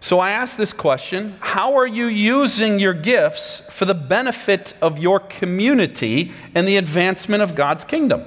So 0.00 0.18
I 0.18 0.32
ask 0.32 0.58
this 0.58 0.72
question 0.72 1.36
How 1.38 1.76
are 1.76 1.86
you 1.86 2.06
using 2.06 2.80
your 2.80 2.94
gifts 2.94 3.60
for 3.70 3.84
the 3.84 3.94
benefit 3.94 4.74
of 4.82 4.98
your 4.98 5.20
community 5.20 6.32
and 6.52 6.66
the 6.66 6.76
advancement 6.76 7.44
of 7.44 7.54
God's 7.54 7.84
kingdom? 7.84 8.24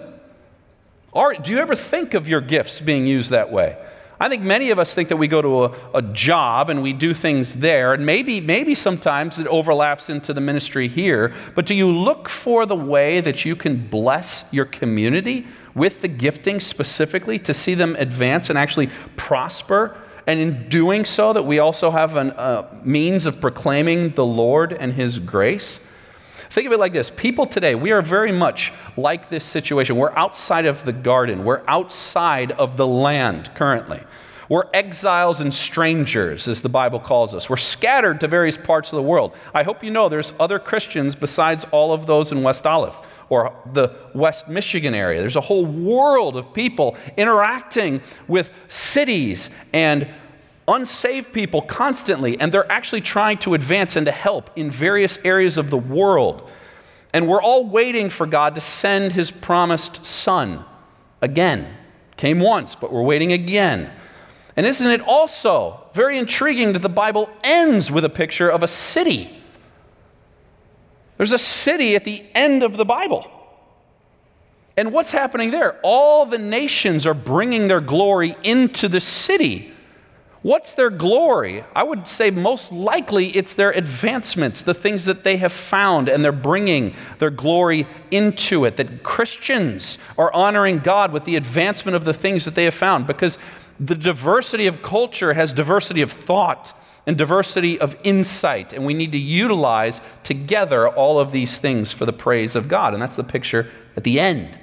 Or 1.12 1.34
do 1.34 1.52
you 1.52 1.58
ever 1.58 1.76
think 1.76 2.14
of 2.14 2.30
your 2.30 2.40
gifts 2.40 2.80
being 2.80 3.06
used 3.06 3.32
that 3.32 3.52
way? 3.52 3.78
I 4.22 4.30
think 4.30 4.44
many 4.44 4.70
of 4.70 4.78
us 4.78 4.94
think 4.94 5.10
that 5.10 5.18
we 5.18 5.28
go 5.28 5.42
to 5.42 5.64
a, 5.64 5.76
a, 5.96 6.02
job 6.04 6.70
and 6.70 6.84
we 6.84 6.94
do 6.94 7.12
things 7.12 7.56
there, 7.56 7.92
and 7.92 8.06
maybe, 8.06 8.40
maybe 8.40 8.76
sometimes 8.76 9.40
it 9.40 9.48
overlaps 9.48 10.12
into 10.12 10.32
the 10.32 10.40
ministry 10.40 10.88
here, 10.88 11.34
but 11.56 11.66
do 11.66 11.74
you 11.74 11.90
look 11.90 12.30
for 12.30 12.68
the 12.68 12.76
way 12.76 13.20
that 13.20 13.46
you 13.46 13.56
can 13.56 13.88
bless 13.88 14.46
your 14.52 14.66
community 14.66 15.48
with 15.74 16.02
the 16.02 16.08
gifting 16.08 16.60
specifically 16.60 17.40
to 17.40 17.52
see 17.52 17.74
them 17.74 17.96
advance 17.98 18.52
and 18.52 18.60
actually 18.60 18.92
prosper? 19.16 19.98
And 20.28 20.40
in 20.40 20.70
doing 20.70 21.04
so, 21.04 21.34
that 21.34 21.48
we 21.48 21.58
also 21.58 21.90
have 21.90 22.16
a 22.16 22.38
uh, 22.38 22.80
means 22.84 23.26
of 23.26 23.42
proclaiming 23.42 24.12
the 24.12 24.26
Lord 24.26 24.72
and 24.72 24.94
His 24.94 25.18
grace? 25.18 25.82
Think 26.52 26.68
of 26.68 26.74
it 26.74 26.80
like 26.80 26.92
this 26.92 27.10
people 27.10 27.46
today, 27.46 27.76
we 27.76 27.92
are 27.92 28.02
very 28.02 28.34
much 28.34 28.74
like 28.98 29.30
this 29.30 29.46
situation. 29.46 29.96
We're 29.96 30.12
outside 30.18 30.66
of 30.66 30.84
the 30.84 30.92
garden, 30.92 31.46
we're 31.46 31.64
outside 31.66 32.52
of 32.52 32.76
the 32.76 32.86
land 32.86 33.56
currently. 33.56 34.02
We're 34.50 34.68
exiles 34.74 35.40
and 35.40 35.54
strangers, 35.54 36.50
as 36.50 36.62
the 36.62 36.68
Bible 36.68 37.00
calls 37.00 37.34
us. 37.34 37.50
We're 37.50 37.56
scattered 37.56 38.20
to 38.20 38.28
various 38.28 38.58
parts 38.58 38.92
of 38.92 38.98
the 38.98 39.02
world. 39.02 39.34
I 39.54 39.64
hope 39.64 39.82
you 39.82 39.92
know 39.92 40.10
there's 40.10 40.34
other 40.42 40.60
Christians 40.60 41.16
besides 41.16 41.66
all 41.72 41.94
of 41.94 42.06
those 42.06 42.34
in 42.34 42.44
West 42.44 42.68
Olive 42.68 42.98
or 43.30 43.56
the 43.72 43.96
West 44.14 44.50
Michigan 44.50 44.94
area. 44.94 45.22
There's 45.22 45.38
a 45.38 45.42
whole 45.42 45.66
world 45.66 46.36
of 46.36 46.54
people 46.54 46.98
interacting 47.16 48.02
with 48.28 48.52
cities 48.68 49.50
and 49.72 50.06
unsaved 50.68 51.34
people 51.34 51.62
constantly, 51.62 52.40
and 52.40 52.52
they're 52.52 52.72
actually 52.72 53.02
trying 53.02 53.38
to 53.40 53.54
advance 53.54 53.96
and 53.96 54.06
to 54.06 54.12
help 54.12 54.50
in 54.56 54.72
various 54.72 55.18
areas 55.24 55.58
of 55.58 55.70
the 55.70 55.78
world. 55.78 56.50
And 57.14 57.28
we're 57.28 57.42
all 57.42 57.66
waiting 57.66 58.10
for 58.10 58.26
God 58.26 58.56
to 58.56 58.62
send 58.62 59.14
his 59.14 59.32
promised 59.32 60.06
son 60.06 60.64
again. 61.22 61.76
Came 62.18 62.40
once, 62.40 62.76
but 62.76 62.92
we're 62.92 63.02
waiting 63.02 63.34
again. 63.34 63.92
And 64.56 64.66
isn't 64.66 64.90
it 64.90 65.02
also 65.02 65.84
very 65.94 66.18
intriguing 66.18 66.74
that 66.74 66.82
the 66.82 66.90
Bible 66.90 67.30
ends 67.44 67.92
with 67.92 68.06
a 68.06 68.10
picture 68.10 68.50
of 68.50 68.64
a 68.64 68.68
city? 68.68 69.30
There's 71.18 71.34
a 71.34 71.38
city 71.38 71.96
at 71.96 72.04
the 72.04 72.24
end 72.34 72.64
of 72.64 72.78
the 72.78 72.86
Bible. 72.86 73.30
And 74.78 74.94
what's 74.94 75.12
happening 75.12 75.52
there? 75.52 75.80
All 75.84 76.26
the 76.26 76.38
nations 76.38 77.06
are 77.06 77.14
bringing 77.14 77.68
their 77.68 77.82
glory 77.82 78.36
into 78.44 78.88
the 78.88 79.02
city. 79.02 79.74
What's 80.42 80.74
their 80.74 80.90
glory? 80.90 81.64
I 81.76 81.84
would 81.84 82.08
say 82.08 82.32
most 82.32 82.72
likely 82.72 83.28
it's 83.28 83.54
their 83.54 83.70
advancements, 83.70 84.64
the 84.64 84.74
things 84.74 85.06
that 85.06 85.24
they 85.24 85.38
have 85.38 85.54
found, 85.54 86.10
and 86.10 86.24
they're 86.26 86.32
bringing 86.32 86.96
their 87.20 87.30
glory 87.30 87.86
into 88.10 88.66
it. 88.66 88.78
That 88.78 89.04
Christians 89.04 90.00
are 90.18 90.34
honoring 90.34 90.80
God 90.80 91.12
with 91.12 91.26
the 91.26 91.36
advancement 91.36 91.96
of 91.96 92.06
the 92.06 92.14
things 92.14 92.46
that 92.46 92.56
they 92.56 92.64
have 92.64 92.74
found 92.74 93.06
because 93.06 93.38
the 93.80 93.94
diversity 93.94 94.66
of 94.66 94.82
culture 94.82 95.34
has 95.34 95.54
diversity 95.54 96.02
of 96.02 96.12
thought 96.12 96.74
and 97.06 97.18
diversity 97.18 97.80
of 97.80 97.96
insight, 98.04 98.74
and 98.74 98.86
we 98.86 98.94
need 98.94 99.12
to 99.12 99.18
utilize 99.18 100.02
together 100.24 100.88
all 100.88 101.20
of 101.20 101.32
these 101.32 101.60
things 101.60 101.92
for 101.92 102.06
the 102.06 102.14
praise 102.14 102.56
of 102.56 102.68
God. 102.68 102.94
And 102.94 103.02
that's 103.02 103.16
the 103.16 103.24
picture 103.24 103.70
at 103.96 104.04
the 104.04 104.20
end 104.20 104.58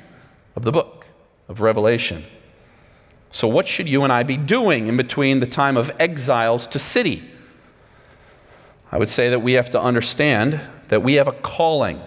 of 0.56 0.62
the 0.64 0.72
book 0.72 1.06
of 1.48 1.60
Revelation. 1.60 2.24
So, 3.30 3.46
what 3.46 3.68
should 3.68 3.88
you 3.88 4.04
and 4.04 4.12
I 4.12 4.22
be 4.22 4.36
doing 4.36 4.86
in 4.86 4.96
between 4.96 5.40
the 5.40 5.46
time 5.46 5.76
of 5.76 5.90
exiles 5.98 6.66
to 6.68 6.78
city? 6.78 7.28
I 8.90 8.98
would 8.98 9.08
say 9.08 9.28
that 9.28 9.40
we 9.40 9.52
have 9.52 9.68
to 9.70 9.80
understand 9.80 10.60
that 10.88 11.02
we 11.02 11.14
have 11.14 11.28
a 11.28 11.32
calling 11.32 12.00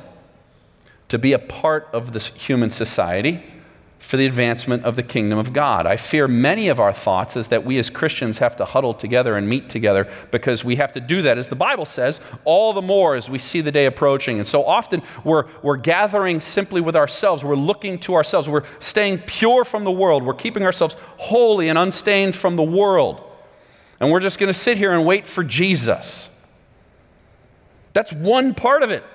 to 1.09 1.19
be 1.19 1.33
a 1.33 1.39
part 1.39 1.87
of 1.93 2.13
this 2.13 2.27
human 2.27 2.71
society 2.71 3.43
for 4.11 4.17
the 4.17 4.25
advancement 4.25 4.83
of 4.83 4.97
the 4.97 5.03
kingdom 5.03 5.39
of 5.39 5.53
God. 5.53 5.87
I 5.87 5.95
fear 5.95 6.27
many 6.27 6.67
of 6.67 6.81
our 6.81 6.91
thoughts 6.91 7.37
is 7.37 7.47
that 7.47 7.63
we 7.63 7.79
as 7.79 7.89
Christians 7.89 8.39
have 8.39 8.57
to 8.57 8.65
huddle 8.65 8.93
together 8.93 9.37
and 9.37 9.47
meet 9.47 9.69
together 9.69 10.05
because 10.31 10.65
we 10.65 10.75
have 10.75 10.91
to 10.91 10.99
do 10.99 11.21
that, 11.21 11.37
as 11.37 11.47
the 11.47 11.55
Bible 11.55 11.85
says, 11.85 12.19
all 12.43 12.73
the 12.73 12.81
more 12.81 13.15
as 13.15 13.29
we 13.29 13.39
see 13.39 13.61
the 13.61 13.71
day 13.71 13.85
approaching. 13.85 14.37
And 14.37 14.45
so 14.45 14.65
often 14.65 15.01
we're, 15.23 15.45
we're 15.63 15.77
gathering 15.77 16.41
simply 16.41 16.81
with 16.81 16.93
ourselves. 16.93 17.45
We're 17.45 17.55
looking 17.55 17.99
to 17.99 18.15
ourselves. 18.15 18.49
We're 18.49 18.65
staying 18.79 19.19
pure 19.19 19.63
from 19.63 19.85
the 19.85 19.93
world. 19.93 20.23
We're 20.23 20.33
keeping 20.33 20.63
ourselves 20.63 20.97
holy 21.15 21.69
and 21.69 21.77
unstained 21.77 22.35
from 22.35 22.57
the 22.57 22.63
world. 22.63 23.23
And 24.01 24.11
we're 24.11 24.19
just 24.19 24.39
going 24.39 24.51
to 24.51 24.59
sit 24.59 24.77
here 24.77 24.91
and 24.91 25.05
wait 25.05 25.25
for 25.25 25.41
Jesus. 25.41 26.27
That's 27.93 28.11
one 28.11 28.55
part 28.55 28.83
of 28.83 28.91
it. 28.91 29.05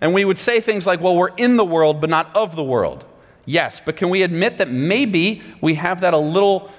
And 0.00 0.14
we 0.14 0.24
would 0.24 0.38
say 0.38 0.62
things 0.62 0.86
like, 0.86 1.02
well, 1.02 1.14
we're 1.14 1.34
in 1.36 1.56
the 1.56 1.66
world, 1.66 2.00
but 2.00 2.08
not 2.08 2.34
of 2.34 2.56
the 2.56 2.64
world. 2.64 3.04
Yes, 3.48 3.80
but 3.82 3.96
can 3.96 4.10
we 4.10 4.20
admit 4.24 4.58
that 4.58 4.68
maybe 4.68 5.40
we 5.62 5.76
have 5.76 6.02
that 6.02 6.12
a 6.12 6.18
little 6.18 6.70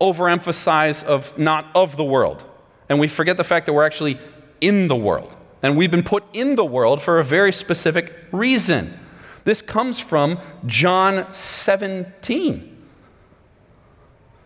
overemphasize 0.00 1.04
of 1.04 1.38
not 1.38 1.66
of 1.72 1.96
the 1.96 2.02
world? 2.02 2.44
And 2.88 2.98
we 2.98 3.06
forget 3.06 3.36
the 3.36 3.44
fact 3.44 3.64
that 3.66 3.72
we're 3.72 3.86
actually 3.86 4.18
in 4.60 4.88
the 4.88 4.96
world. 4.96 5.36
And 5.62 5.76
we've 5.76 5.90
been 5.90 6.02
put 6.02 6.24
in 6.32 6.56
the 6.56 6.64
world 6.64 7.00
for 7.00 7.20
a 7.20 7.24
very 7.24 7.52
specific 7.52 8.12
reason. 8.32 8.98
This 9.44 9.62
comes 9.62 10.00
from 10.00 10.40
John 10.66 11.32
17. 11.32 12.76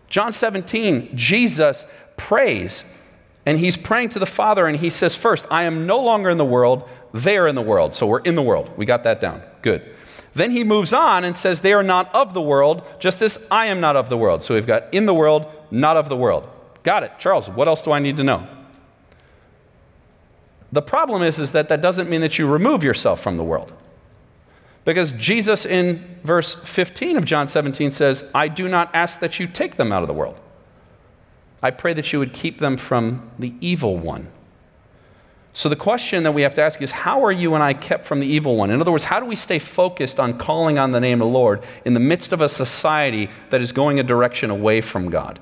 John 0.07 0.33
17, 0.33 1.17
Jesus 1.17 1.87
prays, 2.15 2.85
and 3.43 3.57
he's 3.57 3.75
praying 3.75 4.09
to 4.09 4.19
the 4.19 4.27
Father, 4.27 4.67
and 4.67 4.77
he 4.77 4.91
says, 4.91 5.15
First, 5.15 5.47
I 5.49 5.63
am 5.63 5.87
no 5.87 5.97
longer 5.97 6.29
in 6.29 6.37
the 6.37 6.45
world, 6.45 6.87
they 7.11 7.39
are 7.39 7.47
in 7.47 7.55
the 7.55 7.63
world. 7.63 7.95
So 7.95 8.05
we're 8.05 8.19
in 8.19 8.35
the 8.35 8.43
world. 8.43 8.69
We 8.77 8.85
got 8.85 9.01
that 9.05 9.19
down. 9.19 9.41
Good. 9.63 9.95
Then 10.33 10.51
he 10.51 10.63
moves 10.63 10.93
on 10.93 11.23
and 11.23 11.35
says, 11.35 11.61
They 11.61 11.73
are 11.73 11.83
not 11.83 12.13
of 12.15 12.33
the 12.33 12.41
world, 12.41 12.83
just 12.99 13.21
as 13.21 13.39
I 13.51 13.65
am 13.67 13.79
not 13.79 13.95
of 13.95 14.09
the 14.09 14.17
world. 14.17 14.43
So 14.43 14.55
we've 14.55 14.67
got 14.67 14.93
in 14.93 15.05
the 15.05 15.13
world, 15.13 15.45
not 15.71 15.97
of 15.97 16.09
the 16.09 16.15
world. 16.15 16.47
Got 16.83 17.03
it. 17.03 17.11
Charles, 17.19 17.49
what 17.49 17.67
else 17.67 17.83
do 17.83 17.91
I 17.91 17.99
need 17.99 18.17
to 18.17 18.23
know? 18.23 18.47
The 20.71 20.81
problem 20.81 21.21
is, 21.21 21.37
is 21.37 21.51
that 21.51 21.67
that 21.67 21.81
doesn't 21.81 22.09
mean 22.09 22.21
that 22.21 22.39
you 22.39 22.47
remove 22.47 22.83
yourself 22.83 23.21
from 23.21 23.35
the 23.35 23.43
world. 23.43 23.73
Because 24.85 25.11
Jesus 25.11 25.65
in 25.65 26.19
verse 26.23 26.55
15 26.55 27.17
of 27.17 27.25
John 27.25 27.47
17 27.47 27.91
says, 27.91 28.23
I 28.33 28.47
do 28.47 28.67
not 28.67 28.89
ask 28.95 29.19
that 29.19 29.39
you 29.39 29.47
take 29.47 29.75
them 29.75 29.91
out 29.91 30.01
of 30.01 30.07
the 30.07 30.13
world. 30.13 30.39
I 31.61 31.71
pray 31.71 31.93
that 31.93 32.11
you 32.11 32.19
would 32.19 32.33
keep 32.33 32.59
them 32.59 32.77
from 32.77 33.29
the 33.37 33.53
evil 33.61 33.97
one. 33.97 34.31
So, 35.53 35.67
the 35.67 35.75
question 35.75 36.23
that 36.23 36.31
we 36.31 36.43
have 36.43 36.53
to 36.55 36.61
ask 36.61 36.81
is 36.81 36.91
how 36.91 37.25
are 37.25 37.31
you 37.31 37.55
and 37.55 37.63
I 37.63 37.73
kept 37.73 38.05
from 38.05 38.21
the 38.21 38.27
evil 38.27 38.55
one? 38.55 38.69
In 38.69 38.79
other 38.79 38.91
words, 38.91 39.05
how 39.05 39.19
do 39.19 39.25
we 39.25 39.35
stay 39.35 39.59
focused 39.59 40.19
on 40.19 40.37
calling 40.37 40.77
on 40.77 40.91
the 40.91 40.99
name 41.01 41.21
of 41.21 41.27
the 41.27 41.33
Lord 41.33 41.61
in 41.83 41.93
the 41.93 41.99
midst 41.99 42.31
of 42.31 42.39
a 42.39 42.47
society 42.47 43.29
that 43.49 43.61
is 43.61 43.73
going 43.73 43.99
a 43.99 44.03
direction 44.03 44.49
away 44.49 44.79
from 44.79 45.09
God? 45.09 45.39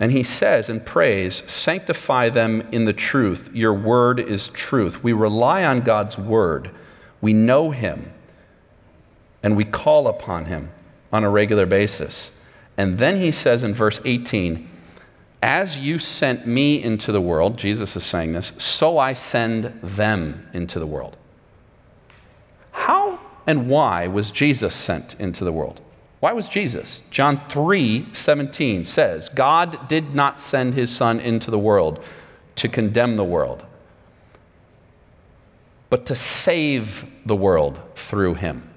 And 0.00 0.12
he 0.12 0.22
says 0.22 0.70
and 0.70 0.84
prays, 0.84 1.42
Sanctify 1.50 2.30
them 2.30 2.66
in 2.72 2.86
the 2.86 2.92
truth. 2.92 3.50
Your 3.52 3.74
word 3.74 4.18
is 4.18 4.48
truth. 4.48 5.02
We 5.02 5.12
rely 5.12 5.64
on 5.64 5.80
God's 5.80 6.16
word, 6.18 6.70
we 7.20 7.34
know 7.34 7.72
him, 7.72 8.12
and 9.42 9.56
we 9.56 9.64
call 9.64 10.06
upon 10.06 10.46
him 10.46 10.70
on 11.12 11.22
a 11.22 11.30
regular 11.30 11.66
basis. 11.66 12.32
And 12.78 12.98
then 12.98 13.18
he 13.20 13.30
says 13.30 13.64
in 13.64 13.74
verse 13.74 14.00
18, 14.04 14.68
as 15.42 15.78
you 15.78 15.98
sent 15.98 16.46
me 16.46 16.82
into 16.82 17.12
the 17.12 17.20
world, 17.20 17.58
Jesus 17.58 17.96
is 17.96 18.04
saying 18.04 18.32
this, 18.32 18.52
so 18.56 18.98
I 18.98 19.12
send 19.12 19.64
them 19.82 20.48
into 20.52 20.78
the 20.78 20.86
world. 20.86 21.16
How 22.72 23.20
and 23.46 23.68
why 23.68 24.06
was 24.06 24.30
Jesus 24.30 24.74
sent 24.74 25.14
into 25.20 25.44
the 25.44 25.52
world? 25.52 25.80
Why 26.20 26.32
was 26.32 26.48
Jesus? 26.48 27.02
John 27.10 27.40
3 27.48 28.08
17 28.12 28.84
says, 28.84 29.28
God 29.28 29.88
did 29.88 30.14
not 30.14 30.40
send 30.40 30.74
his 30.74 30.94
Son 30.94 31.20
into 31.20 31.50
the 31.50 31.58
world 31.58 32.02
to 32.56 32.68
condemn 32.68 33.16
the 33.16 33.24
world, 33.24 33.64
but 35.90 36.06
to 36.06 36.14
save 36.14 37.04
the 37.26 37.36
world 37.36 37.80
through 37.94 38.34
him. 38.34 38.68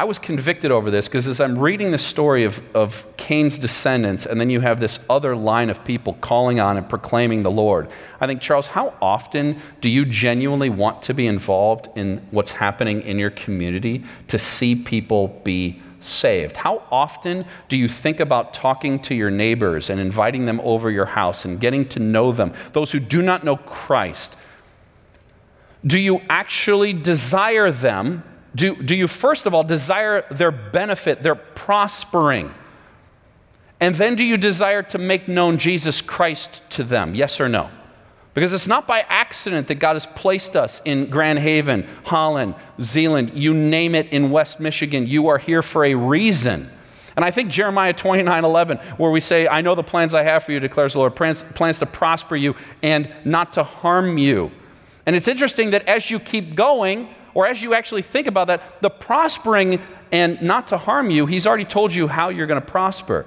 I 0.00 0.04
was 0.04 0.18
convicted 0.18 0.70
over 0.70 0.90
this 0.90 1.08
because 1.08 1.28
as 1.28 1.42
I'm 1.42 1.58
reading 1.58 1.90
the 1.90 1.98
story 1.98 2.44
of, 2.44 2.62
of 2.74 3.06
Cain's 3.18 3.58
descendants, 3.58 4.24
and 4.24 4.40
then 4.40 4.48
you 4.48 4.60
have 4.60 4.80
this 4.80 4.98
other 5.10 5.36
line 5.36 5.68
of 5.68 5.84
people 5.84 6.14
calling 6.22 6.58
on 6.58 6.78
and 6.78 6.88
proclaiming 6.88 7.42
the 7.42 7.50
Lord, 7.50 7.86
I 8.18 8.26
think, 8.26 8.40
Charles, 8.40 8.68
how 8.68 8.94
often 9.02 9.60
do 9.82 9.90
you 9.90 10.06
genuinely 10.06 10.70
want 10.70 11.02
to 11.02 11.12
be 11.12 11.26
involved 11.26 11.90
in 11.96 12.26
what's 12.30 12.52
happening 12.52 13.02
in 13.02 13.18
your 13.18 13.28
community 13.28 14.02
to 14.28 14.38
see 14.38 14.74
people 14.74 15.38
be 15.44 15.82
saved? 15.98 16.56
How 16.56 16.82
often 16.90 17.44
do 17.68 17.76
you 17.76 17.86
think 17.86 18.20
about 18.20 18.54
talking 18.54 19.00
to 19.00 19.14
your 19.14 19.30
neighbors 19.30 19.90
and 19.90 20.00
inviting 20.00 20.46
them 20.46 20.62
over 20.64 20.90
your 20.90 21.04
house 21.04 21.44
and 21.44 21.60
getting 21.60 21.86
to 21.90 21.98
know 21.98 22.32
them, 22.32 22.54
those 22.72 22.90
who 22.90 23.00
do 23.00 23.20
not 23.20 23.44
know 23.44 23.58
Christ? 23.58 24.38
Do 25.86 25.98
you 25.98 26.22
actually 26.30 26.94
desire 26.94 27.70
them 27.70 28.24
do, 28.54 28.74
do 28.74 28.96
you, 28.96 29.06
first 29.06 29.46
of 29.46 29.54
all, 29.54 29.62
desire 29.62 30.24
their 30.30 30.50
benefit, 30.50 31.22
their 31.22 31.34
prospering? 31.34 32.52
And 33.78 33.94
then 33.94 34.14
do 34.14 34.24
you 34.24 34.36
desire 34.36 34.82
to 34.84 34.98
make 34.98 35.28
known 35.28 35.56
Jesus 35.56 36.02
Christ 36.02 36.62
to 36.70 36.84
them? 36.84 37.14
Yes 37.14 37.40
or 37.40 37.48
no? 37.48 37.70
Because 38.34 38.52
it's 38.52 38.68
not 38.68 38.86
by 38.86 39.00
accident 39.08 39.68
that 39.68 39.76
God 39.76 39.94
has 39.94 40.06
placed 40.06 40.56
us 40.56 40.80
in 40.84 41.10
Grand 41.10 41.38
Haven, 41.38 41.86
Holland, 42.04 42.54
Zeeland, 42.80 43.32
you 43.34 43.52
name 43.54 43.94
it 43.94 44.08
in 44.12 44.30
West 44.30 44.60
Michigan. 44.60 45.06
You 45.06 45.28
are 45.28 45.38
here 45.38 45.62
for 45.62 45.84
a 45.84 45.94
reason. 45.94 46.70
And 47.16 47.24
I 47.24 47.32
think 47.32 47.50
Jeremiah 47.50 47.92
29 47.92 48.44
11, 48.44 48.76
where 48.96 49.10
we 49.10 49.20
say, 49.20 49.48
I 49.48 49.62
know 49.62 49.74
the 49.74 49.82
plans 49.82 50.14
I 50.14 50.22
have 50.22 50.44
for 50.44 50.52
you, 50.52 50.60
declares 50.60 50.92
the 50.92 51.00
Lord, 51.00 51.16
plans, 51.16 51.44
plans 51.54 51.80
to 51.80 51.86
prosper 51.86 52.36
you 52.36 52.54
and 52.82 53.12
not 53.24 53.54
to 53.54 53.64
harm 53.64 54.16
you. 54.16 54.52
And 55.06 55.16
it's 55.16 55.28
interesting 55.28 55.70
that 55.70 55.86
as 55.88 56.10
you 56.10 56.20
keep 56.20 56.54
going, 56.54 57.12
or 57.34 57.46
as 57.46 57.62
you 57.62 57.74
actually 57.74 58.02
think 58.02 58.26
about 58.26 58.48
that, 58.48 58.82
the 58.82 58.90
prospering 58.90 59.80
and 60.12 60.40
not 60.42 60.66
to 60.68 60.78
harm 60.78 61.10
you, 61.10 61.26
he's 61.26 61.46
already 61.46 61.64
told 61.64 61.94
you 61.94 62.08
how 62.08 62.28
you're 62.28 62.46
going 62.46 62.60
to 62.60 62.66
prosper. 62.66 63.26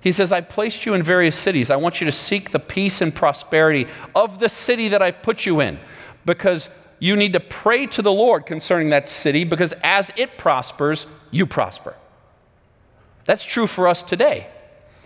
He 0.00 0.12
says, 0.12 0.32
I 0.32 0.40
placed 0.42 0.84
you 0.84 0.94
in 0.94 1.02
various 1.02 1.36
cities. 1.36 1.70
I 1.70 1.76
want 1.76 2.00
you 2.00 2.04
to 2.04 2.12
seek 2.12 2.50
the 2.50 2.58
peace 2.58 3.00
and 3.00 3.14
prosperity 3.14 3.86
of 4.14 4.38
the 4.38 4.48
city 4.48 4.88
that 4.88 5.02
I've 5.02 5.22
put 5.22 5.46
you 5.46 5.60
in 5.60 5.78
because 6.26 6.70
you 6.98 7.16
need 7.16 7.32
to 7.32 7.40
pray 7.40 7.86
to 7.86 8.02
the 8.02 8.12
Lord 8.12 8.46
concerning 8.46 8.90
that 8.90 9.08
city 9.08 9.44
because 9.44 9.72
as 9.82 10.12
it 10.16 10.36
prospers, 10.38 11.06
you 11.30 11.46
prosper. 11.46 11.94
That's 13.24 13.44
true 13.44 13.66
for 13.66 13.88
us 13.88 14.02
today. 14.02 14.48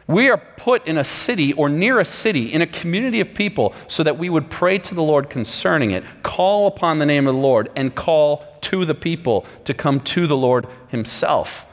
We 0.08 0.30
are 0.30 0.38
put 0.38 0.86
in 0.86 0.96
a 0.96 1.04
city 1.04 1.52
or 1.52 1.68
near 1.68 2.00
a 2.00 2.04
city, 2.04 2.50
in 2.52 2.62
a 2.62 2.66
community 2.66 3.20
of 3.20 3.34
people, 3.34 3.74
so 3.86 4.02
that 4.02 4.16
we 4.16 4.30
would 4.30 4.48
pray 4.48 4.78
to 4.78 4.94
the 4.94 5.02
Lord 5.02 5.28
concerning 5.28 5.90
it, 5.90 6.02
call 6.22 6.66
upon 6.66 6.98
the 6.98 7.06
name 7.06 7.28
of 7.28 7.34
the 7.34 7.40
Lord, 7.40 7.70
and 7.76 7.94
call 7.94 8.44
to 8.62 8.86
the 8.86 8.94
people 8.94 9.44
to 9.64 9.74
come 9.74 10.00
to 10.00 10.26
the 10.26 10.36
Lord 10.36 10.66
Himself. 10.88 11.66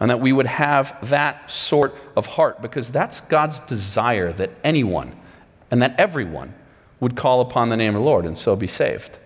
And 0.00 0.10
that 0.10 0.20
we 0.20 0.32
would 0.32 0.46
have 0.46 0.96
that 1.10 1.50
sort 1.50 1.94
of 2.16 2.26
heart, 2.26 2.62
because 2.62 2.90
that's 2.90 3.20
God's 3.20 3.60
desire 3.60 4.32
that 4.32 4.50
anyone 4.64 5.14
and 5.70 5.82
that 5.82 5.94
everyone 5.98 6.54
would 6.98 7.14
call 7.14 7.42
upon 7.42 7.68
the 7.68 7.76
name 7.76 7.94
of 7.94 8.00
the 8.00 8.06
Lord 8.06 8.24
and 8.24 8.38
so 8.38 8.56
be 8.56 8.66
saved. 8.66 9.18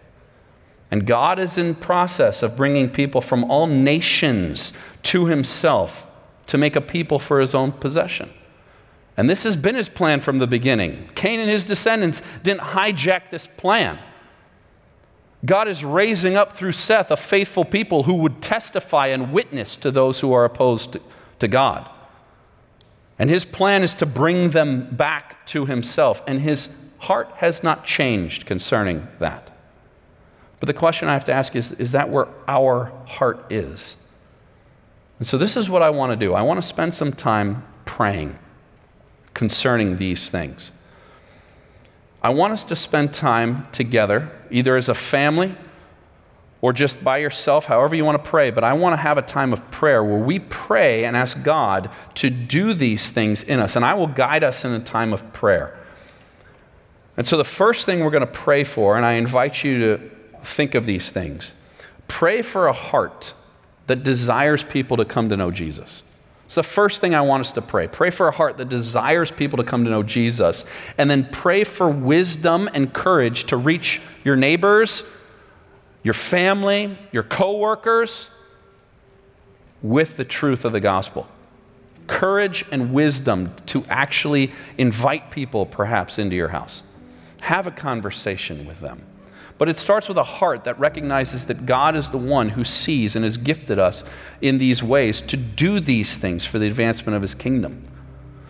And 0.90 1.06
God 1.06 1.38
is 1.38 1.56
in 1.56 1.76
process 1.76 2.42
of 2.42 2.56
bringing 2.56 2.90
people 2.90 3.20
from 3.20 3.44
all 3.44 3.68
nations 3.68 4.72
to 5.04 5.26
Himself 5.26 6.08
to 6.48 6.58
make 6.58 6.74
a 6.74 6.80
people 6.80 7.20
for 7.20 7.40
His 7.40 7.54
own 7.54 7.70
possession. 7.70 8.32
And 9.16 9.30
this 9.30 9.44
has 9.44 9.56
been 9.56 9.74
his 9.74 9.88
plan 9.88 10.20
from 10.20 10.38
the 10.38 10.46
beginning. 10.46 11.08
Cain 11.14 11.40
and 11.40 11.50
his 11.50 11.64
descendants 11.64 12.20
didn't 12.42 12.60
hijack 12.60 13.30
this 13.30 13.46
plan. 13.46 13.98
God 15.44 15.68
is 15.68 15.84
raising 15.84 16.36
up 16.36 16.52
through 16.52 16.72
Seth 16.72 17.10
a 17.10 17.16
faithful 17.16 17.64
people 17.64 18.02
who 18.02 18.14
would 18.14 18.42
testify 18.42 19.08
and 19.08 19.32
witness 19.32 19.76
to 19.76 19.90
those 19.90 20.20
who 20.20 20.32
are 20.32 20.44
opposed 20.44 20.98
to, 21.38 21.48
God. 21.48 21.88
And 23.18 23.30
his 23.30 23.44
plan 23.44 23.82
is 23.82 23.94
to 23.96 24.06
bring 24.06 24.50
them 24.50 24.94
back 24.94 25.46
to 25.46 25.64
himself. 25.64 26.22
And 26.26 26.40
his 26.40 26.68
heart 26.98 27.30
has 27.36 27.62
not 27.62 27.84
changed 27.84 28.44
concerning 28.44 29.06
that. 29.18 29.50
But 30.60 30.66
the 30.66 30.74
question 30.74 31.08
I 31.08 31.12
have 31.12 31.24
to 31.24 31.32
ask 31.32 31.54
is 31.54 31.72
is 31.72 31.92
that 31.92 32.10
where 32.10 32.28
our 32.48 32.92
heart 33.06 33.46
is? 33.50 33.96
And 35.18 35.26
so 35.26 35.38
this 35.38 35.56
is 35.56 35.70
what 35.70 35.82
I 35.82 35.90
want 35.90 36.12
to 36.12 36.16
do. 36.16 36.34
I 36.34 36.42
want 36.42 36.60
to 36.60 36.66
spend 36.66 36.92
some 36.92 37.12
time 37.12 37.64
praying 37.84 38.38
concerning 39.36 39.98
these 39.98 40.30
things. 40.30 40.72
I 42.22 42.30
want 42.30 42.54
us 42.54 42.64
to 42.64 42.74
spend 42.74 43.12
time 43.12 43.68
together, 43.70 44.30
either 44.50 44.78
as 44.78 44.88
a 44.88 44.94
family 44.94 45.54
or 46.62 46.72
just 46.72 47.04
by 47.04 47.18
yourself, 47.18 47.66
however 47.66 47.94
you 47.94 48.02
want 48.02 48.24
to 48.24 48.30
pray. 48.30 48.50
But 48.50 48.64
I 48.64 48.72
want 48.72 48.94
to 48.94 48.96
have 48.96 49.18
a 49.18 49.22
time 49.22 49.52
of 49.52 49.70
prayer 49.70 50.02
where 50.02 50.18
we 50.18 50.38
pray 50.38 51.04
and 51.04 51.14
ask 51.14 51.42
God 51.42 51.90
to 52.14 52.30
do 52.30 52.72
these 52.72 53.10
things 53.10 53.42
in 53.42 53.60
us. 53.60 53.76
And 53.76 53.84
I 53.84 53.92
will 53.92 54.06
guide 54.06 54.42
us 54.42 54.64
in 54.64 54.72
a 54.72 54.80
time 54.80 55.12
of 55.12 55.30
prayer. 55.34 55.78
And 57.18 57.26
so 57.26 57.36
the 57.36 57.44
first 57.44 57.84
thing 57.84 58.00
we're 58.00 58.10
going 58.10 58.22
to 58.22 58.26
pray 58.26 58.64
for, 58.64 58.96
and 58.96 59.04
I 59.04 59.12
invite 59.12 59.62
you 59.62 59.78
to 59.80 60.10
think 60.42 60.74
of 60.74 60.86
these 60.86 61.10
things 61.10 61.54
pray 62.08 62.40
for 62.40 62.68
a 62.68 62.72
heart 62.72 63.34
that 63.86 64.02
desires 64.02 64.64
people 64.64 64.96
to 64.96 65.04
come 65.04 65.28
to 65.28 65.36
know 65.36 65.50
Jesus. 65.50 66.04
It's 66.46 66.54
the 66.54 66.62
first 66.62 67.00
thing 67.00 67.12
I 67.12 67.22
want 67.22 67.40
us 67.40 67.52
to 67.52 67.62
pray. 67.62 67.88
Pray 67.88 68.10
for 68.10 68.28
a 68.28 68.30
heart 68.30 68.56
that 68.58 68.68
desires 68.68 69.32
people 69.32 69.56
to 69.56 69.64
come 69.64 69.84
to 69.84 69.90
know 69.90 70.04
Jesus. 70.04 70.64
And 70.96 71.10
then 71.10 71.28
pray 71.30 71.64
for 71.64 71.90
wisdom 71.90 72.70
and 72.72 72.92
courage 72.92 73.44
to 73.44 73.56
reach 73.56 74.00
your 74.22 74.36
neighbors, 74.36 75.02
your 76.04 76.14
family, 76.14 76.96
your 77.10 77.24
coworkers 77.24 78.30
with 79.82 80.16
the 80.16 80.24
truth 80.24 80.64
of 80.64 80.72
the 80.72 80.78
gospel. 80.78 81.26
Courage 82.06 82.64
and 82.70 82.92
wisdom 82.92 83.52
to 83.66 83.84
actually 83.88 84.52
invite 84.78 85.32
people 85.32 85.66
perhaps 85.66 86.16
into 86.16 86.36
your 86.36 86.48
house. 86.48 86.84
Have 87.42 87.66
a 87.66 87.72
conversation 87.72 88.66
with 88.66 88.78
them. 88.78 89.04
But 89.58 89.68
it 89.68 89.78
starts 89.78 90.08
with 90.08 90.18
a 90.18 90.22
heart 90.22 90.64
that 90.64 90.78
recognizes 90.78 91.46
that 91.46 91.64
God 91.64 91.96
is 91.96 92.10
the 92.10 92.18
one 92.18 92.50
who 92.50 92.64
sees 92.64 93.16
and 93.16 93.24
has 93.24 93.36
gifted 93.36 93.78
us 93.78 94.04
in 94.42 94.58
these 94.58 94.82
ways 94.82 95.20
to 95.22 95.36
do 95.36 95.80
these 95.80 96.18
things 96.18 96.44
for 96.44 96.58
the 96.58 96.66
advancement 96.66 97.16
of 97.16 97.22
his 97.22 97.34
kingdom. 97.34 97.88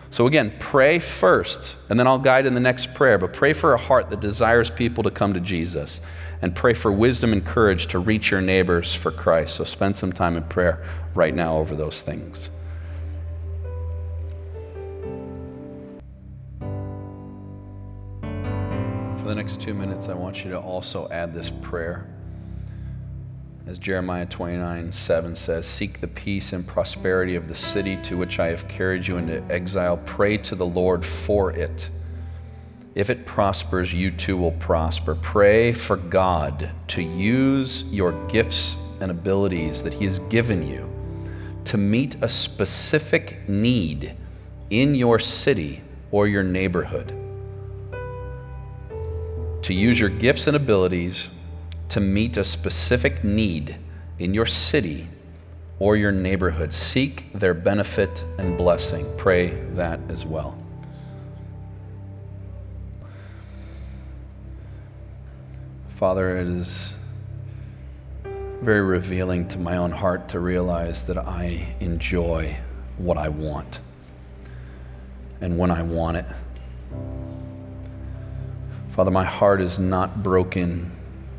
So, 0.09 0.25
again, 0.25 0.53
pray 0.59 0.99
first, 0.99 1.75
and 1.89 1.99
then 1.99 2.07
I'll 2.07 2.17
guide 2.17 2.45
in 2.45 2.53
the 2.53 2.61
next 2.61 2.93
prayer, 2.93 3.17
but 3.17 3.33
pray 3.33 3.53
for 3.53 3.73
a 3.73 3.77
heart 3.77 4.09
that 4.09 4.21
desires 4.21 4.69
people 4.69 5.03
to 5.03 5.11
come 5.11 5.33
to 5.33 5.39
Jesus, 5.39 5.99
and 6.41 6.55
pray 6.55 6.73
for 6.73 6.91
wisdom 6.91 7.33
and 7.33 7.45
courage 7.45 7.87
to 7.87 7.99
reach 7.99 8.31
your 8.31 8.41
neighbors 8.41 8.93
for 8.93 9.11
Christ. 9.11 9.55
So, 9.55 9.63
spend 9.65 9.97
some 9.97 10.13
time 10.13 10.37
in 10.37 10.43
prayer 10.43 10.83
right 11.13 11.35
now 11.35 11.57
over 11.57 11.75
those 11.75 12.01
things. 12.01 12.51
The 19.27 19.35
next 19.35 19.59
two 19.59 19.73
minutes, 19.73 20.09
I 20.09 20.13
want 20.13 20.43
you 20.43 20.51
to 20.51 20.59
also 20.59 21.09
add 21.09 21.33
this 21.33 21.49
prayer. 21.49 22.07
As 23.67 23.77
Jeremiah 23.77 24.25
29 24.25 24.93
7 24.93 25.35
says, 25.35 25.67
Seek 25.67 25.99
the 25.99 26.07
peace 26.07 26.53
and 26.53 26.65
prosperity 26.65 27.35
of 27.35 27.49
the 27.49 27.55
city 27.55 27.97
to 28.03 28.17
which 28.17 28.39
I 28.39 28.47
have 28.47 28.67
carried 28.69 29.05
you 29.05 29.17
into 29.17 29.43
exile. 29.51 29.97
Pray 29.97 30.37
to 30.37 30.55
the 30.55 30.65
Lord 30.65 31.05
for 31.05 31.51
it. 31.51 31.89
If 32.95 33.09
it 33.09 33.25
prospers, 33.25 33.93
you 33.93 34.09
too 34.09 34.37
will 34.37 34.53
prosper. 34.53 35.15
Pray 35.15 35.73
for 35.73 35.97
God 35.97 36.71
to 36.87 37.03
use 37.03 37.83
your 37.85 38.13
gifts 38.27 38.77
and 39.01 39.11
abilities 39.11 39.83
that 39.83 39.93
He 39.93 40.05
has 40.05 40.19
given 40.29 40.65
you 40.65 40.89
to 41.65 41.77
meet 41.77 42.15
a 42.21 42.29
specific 42.29 43.49
need 43.49 44.15
in 44.69 44.95
your 44.95 45.19
city 45.19 45.81
or 46.11 46.25
your 46.25 46.43
neighborhood. 46.43 47.26
To 49.67 49.73
use 49.73 49.99
your 49.99 50.09
gifts 50.09 50.47
and 50.47 50.55
abilities 50.55 51.29
to 51.89 51.99
meet 51.99 52.37
a 52.37 52.45
specific 52.45 53.25
need 53.25 53.75
in 54.17 54.33
your 54.33 54.45
city 54.45 55.09
or 55.77 55.97
your 55.97 56.13
neighborhood. 56.13 56.71
Seek 56.71 57.33
their 57.33 57.53
benefit 57.53 58.23
and 58.37 58.57
blessing. 58.57 59.05
Pray 59.17 59.49
that 59.73 59.99
as 60.07 60.25
well. 60.25 60.57
Father, 65.89 66.37
it 66.37 66.47
is 66.47 66.93
very 68.61 68.81
revealing 68.81 69.49
to 69.49 69.59
my 69.59 69.75
own 69.75 69.91
heart 69.91 70.29
to 70.29 70.39
realize 70.39 71.03
that 71.07 71.17
I 71.17 71.75
enjoy 71.81 72.55
what 72.97 73.17
I 73.17 73.27
want 73.27 73.81
and 75.41 75.57
when 75.57 75.71
I 75.71 75.81
want 75.81 76.15
it. 76.15 76.25
Father, 78.97 79.11
my 79.11 79.25
heart 79.25 79.61
is 79.61 79.77
not 79.77 80.23
broken 80.23 80.91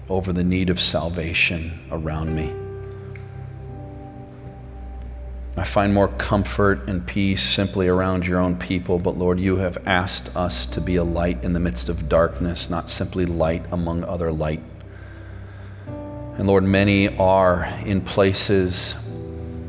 over 0.08 0.32
the 0.32 0.44
need 0.44 0.70
of 0.70 0.78
salvation 0.78 1.76
around 1.90 2.32
me. 2.32 2.54
I 5.56 5.64
find 5.64 5.92
more 5.92 6.06
comfort 6.06 6.88
and 6.88 7.04
peace 7.04 7.42
simply 7.42 7.88
around 7.88 8.28
your 8.28 8.38
own 8.38 8.54
people, 8.54 9.00
but 9.00 9.18
Lord, 9.18 9.40
you 9.40 9.56
have 9.56 9.76
asked 9.88 10.30
us 10.36 10.66
to 10.66 10.80
be 10.80 10.94
a 10.94 11.02
light 11.02 11.42
in 11.42 11.52
the 11.52 11.58
midst 11.58 11.88
of 11.88 12.08
darkness, 12.08 12.70
not 12.70 12.88
simply 12.88 13.26
light 13.26 13.64
among 13.72 14.04
other 14.04 14.30
light. 14.30 14.62
And 16.36 16.46
Lord, 16.46 16.62
many 16.62 17.08
are 17.18 17.64
in 17.84 18.02
places 18.02 18.94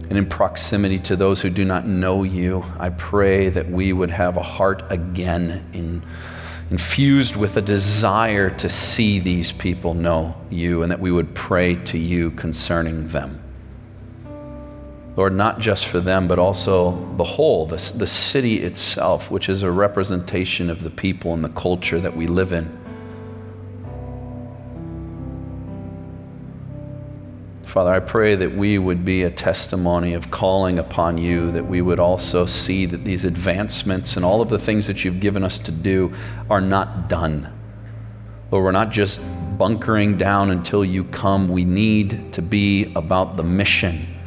and 0.10 0.16
in 0.16 0.28
proximity 0.28 1.00
to 1.00 1.16
those 1.16 1.42
who 1.42 1.50
do 1.50 1.66
not 1.66 1.88
know 1.88 2.22
you. 2.22 2.64
I 2.78 2.90
pray 2.90 3.50
that 3.50 3.68
we 3.68 3.94
would 3.94 4.12
have 4.12 4.38
a 4.38 4.44
heart 4.44 4.84
again 4.92 5.66
in 5.74 6.04
infused 6.70 7.36
with 7.36 7.58
a 7.58 7.62
desire 7.62 8.50
to 8.50 8.70
see 8.70 9.20
these 9.20 9.52
people 9.52 9.94
know 9.94 10.36
you 10.50 10.84
and 10.84 10.92
that 10.92 11.00
we 11.00 11.12
would 11.12 11.34
pray 11.34 11.76
to 11.76 11.98
you 11.98 12.30
concerning 12.32 13.08
them. 13.08 13.42
Lord, 15.16 15.34
not 15.34 15.60
just 15.60 15.88
for 15.88 16.00
them, 16.00 16.28
but 16.28 16.40
also 16.40 16.92
the 17.18 17.24
whole, 17.24 17.66
the, 17.66 17.94
the 17.98 18.08
city 18.08 18.62
itself, 18.62 19.30
which 19.30 19.50
is 19.50 19.64
a 19.64 19.72
representation 19.72 20.70
of 20.70 20.84
the 20.84 20.90
people 20.90 21.34
and 21.34 21.44
the 21.44 21.50
culture 21.50 22.00
that 22.00 22.16
we 22.16 22.28
live 22.28 22.54
in. 22.54 22.79
Father, 27.70 27.94
I 27.94 28.00
pray 28.00 28.34
that 28.34 28.56
we 28.56 28.80
would 28.80 29.06
be 29.06 29.22
a 29.22 29.30
testimony 29.30 30.16
of 30.16 30.32
calling 30.32 30.80
upon 30.80 31.20
you, 31.20 31.52
that 31.52 31.68
we 31.68 31.84
would 31.84 32.00
also 32.00 32.48
see 32.48 32.88
that 32.88 33.06
these 33.06 33.26
advancements 33.26 34.16
and 34.16 34.26
all 34.26 34.42
of 34.42 34.50
the 34.50 34.58
things 34.58 34.88
that 34.88 35.06
you've 35.06 35.20
given 35.20 35.44
us 35.44 35.60
to 35.60 35.72
do 35.72 36.12
are 36.50 36.62
not 36.62 37.08
done. 37.08 37.54
Lord, 38.50 38.66
we're 38.66 38.72
not 38.72 38.90
just 38.90 39.22
bunkering 39.60 40.18
down 40.18 40.50
until 40.50 40.84
you 40.84 41.04
come. 41.04 41.48
We 41.48 41.64
need 41.64 42.34
to 42.34 42.42
be 42.42 42.92
about 42.96 43.38
the 43.38 43.44
mission 43.44 44.18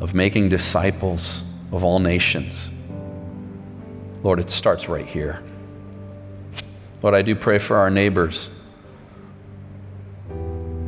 of 0.00 0.14
making 0.14 0.48
disciples 0.48 1.42
of 1.70 1.84
all 1.84 1.98
nations. 1.98 2.70
Lord, 4.22 4.40
it 4.40 4.48
starts 4.48 4.88
right 4.88 5.04
here. 5.04 5.42
Lord, 7.02 7.14
I 7.14 7.20
do 7.20 7.36
pray 7.36 7.58
for 7.58 7.76
our 7.76 7.90
neighbors. 7.90 8.48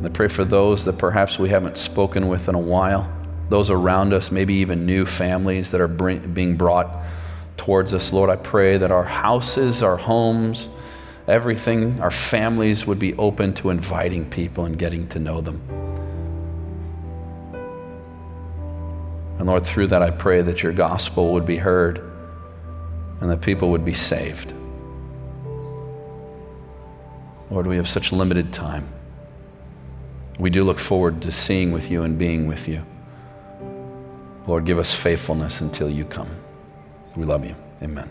I 0.05 0.09
pray 0.09 0.27
for 0.27 0.43
those 0.43 0.85
that 0.85 0.97
perhaps 0.97 1.37
we 1.37 1.49
haven't 1.49 1.77
spoken 1.77 2.27
with 2.27 2.49
in 2.49 2.55
a 2.55 2.59
while, 2.59 3.11
those 3.49 3.69
around 3.69 4.13
us, 4.13 4.31
maybe 4.31 4.55
even 4.55 4.85
new 4.85 5.05
families 5.05 5.71
that 5.71 5.81
are 5.81 5.87
bring, 5.87 6.33
being 6.33 6.57
brought 6.57 7.05
towards 7.57 7.93
us. 7.93 8.11
Lord, 8.11 8.29
I 8.29 8.35
pray 8.35 8.77
that 8.77 8.91
our 8.91 9.03
houses, 9.03 9.83
our 9.83 9.97
homes, 9.97 10.69
everything, 11.27 11.99
our 12.01 12.09
families 12.09 12.87
would 12.87 12.97
be 12.97 13.13
open 13.15 13.53
to 13.55 13.69
inviting 13.69 14.27
people 14.29 14.65
and 14.65 14.77
getting 14.77 15.07
to 15.09 15.19
know 15.19 15.41
them. 15.41 15.61
And 19.37 19.47
Lord, 19.47 19.65
through 19.65 19.87
that, 19.87 20.01
I 20.01 20.09
pray 20.09 20.41
that 20.41 20.63
your 20.63 20.71
gospel 20.71 21.33
would 21.33 21.45
be 21.45 21.57
heard 21.57 21.99
and 23.19 23.29
that 23.29 23.41
people 23.41 23.69
would 23.69 23.85
be 23.85 23.93
saved. 23.93 24.53
Lord, 27.51 27.67
we 27.67 27.75
have 27.75 27.87
such 27.87 28.11
limited 28.11 28.53
time. 28.53 28.87
We 30.41 30.49
do 30.49 30.63
look 30.63 30.79
forward 30.79 31.21
to 31.21 31.31
seeing 31.31 31.71
with 31.71 31.91
you 31.91 32.01
and 32.01 32.17
being 32.17 32.47
with 32.47 32.67
you. 32.67 32.83
Lord, 34.47 34.65
give 34.65 34.79
us 34.79 34.91
faithfulness 34.91 35.61
until 35.61 35.87
you 35.87 36.03
come. 36.03 36.31
We 37.15 37.25
love 37.25 37.45
you. 37.45 37.55
Amen. 37.83 38.09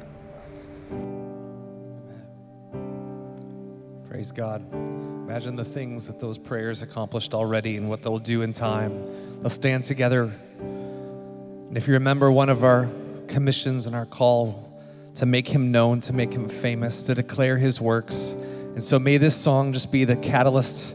Praise 4.09 4.31
God. 4.31 4.63
Imagine 4.73 5.57
the 5.57 5.65
things 5.65 6.07
that 6.07 6.21
those 6.21 6.39
prayers 6.39 6.83
accomplished 6.83 7.35
already 7.35 7.77
and 7.77 7.89
what 7.89 8.05
they'll 8.05 8.21
do 8.21 8.43
in 8.43 8.53
time. 8.53 9.43
Let's 9.43 9.57
stand 9.57 9.83
together. 9.83 10.33
And 10.61 11.77
if 11.77 11.89
you 11.89 11.95
remember 11.95 12.31
one 12.31 12.49
of 12.49 12.63
our 12.63 12.89
commissions 13.27 13.87
and 13.87 13.97
our 13.97 14.07
call 14.07 14.81
to 15.17 15.27
make 15.27 15.49
him 15.49 15.73
known, 15.73 15.99
to 16.03 16.13
make 16.13 16.33
him 16.33 16.49
famous, 16.49 17.03
to 17.03 17.15
declare 17.17 17.59
his 17.59 17.81
works. 17.81 18.31
And 18.31 18.85
so 18.85 19.01
may 19.01 19.17
this 19.17 19.35
song 19.35 19.73
just 19.73 19.91
be 19.91 20.05
the 20.05 20.15
catalyst 20.15 20.95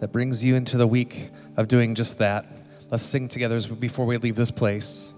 that 0.00 0.12
brings 0.12 0.44
you 0.44 0.54
into 0.54 0.76
the 0.76 0.86
week 0.86 1.30
of 1.56 1.68
doing 1.68 1.94
just 1.94 2.18
that. 2.18 2.46
Let's 2.90 3.02
sing 3.02 3.28
together 3.28 3.60
before 3.74 4.06
we 4.06 4.16
leave 4.16 4.36
this 4.36 4.50
place. 4.50 5.12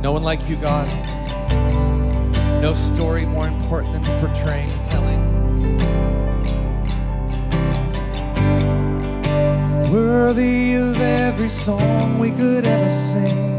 No 0.00 0.12
one 0.12 0.22
like 0.22 0.48
you, 0.48 0.56
God. 0.56 0.88
No 2.62 2.72
story 2.72 3.26
more 3.26 3.46
important 3.46 3.92
than 3.92 4.02
portraying 4.20 4.70
and 4.70 4.84
telling. 4.90 5.20
Worthy 9.92 10.74
of 10.74 11.00
every 11.00 11.48
song 11.48 12.18
we 12.18 12.30
could 12.30 12.64
ever 12.64 12.90
sing. 12.94 13.49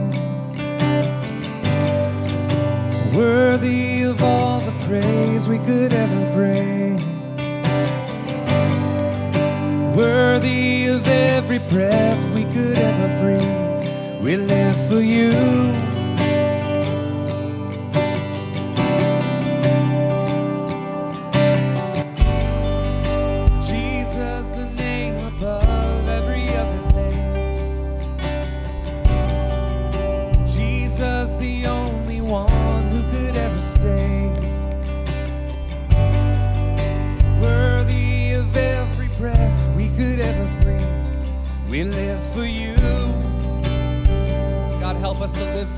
Worthy 3.13 4.03
of 4.03 4.23
all 4.23 4.59
the 4.61 4.71
praise 4.85 5.47
we 5.47 5.57
could 5.59 5.93
ever 5.93 6.33
bring. 6.33 6.97
Worthy 9.95 10.87
of 10.87 11.07
every 11.07 11.59
breath 11.59 12.23
we 12.33 12.43
could 12.45 12.77
ever 12.77 13.09
breathe. 13.19 14.21
We 14.21 14.37
live 14.37 14.77
for 14.89 15.01
you. 15.01 15.80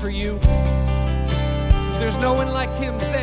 for 0.04 0.10
you. 0.10 0.38
There's 1.98 2.18
no 2.18 2.34
one 2.34 2.52
like 2.52 2.68
him. 2.74 3.13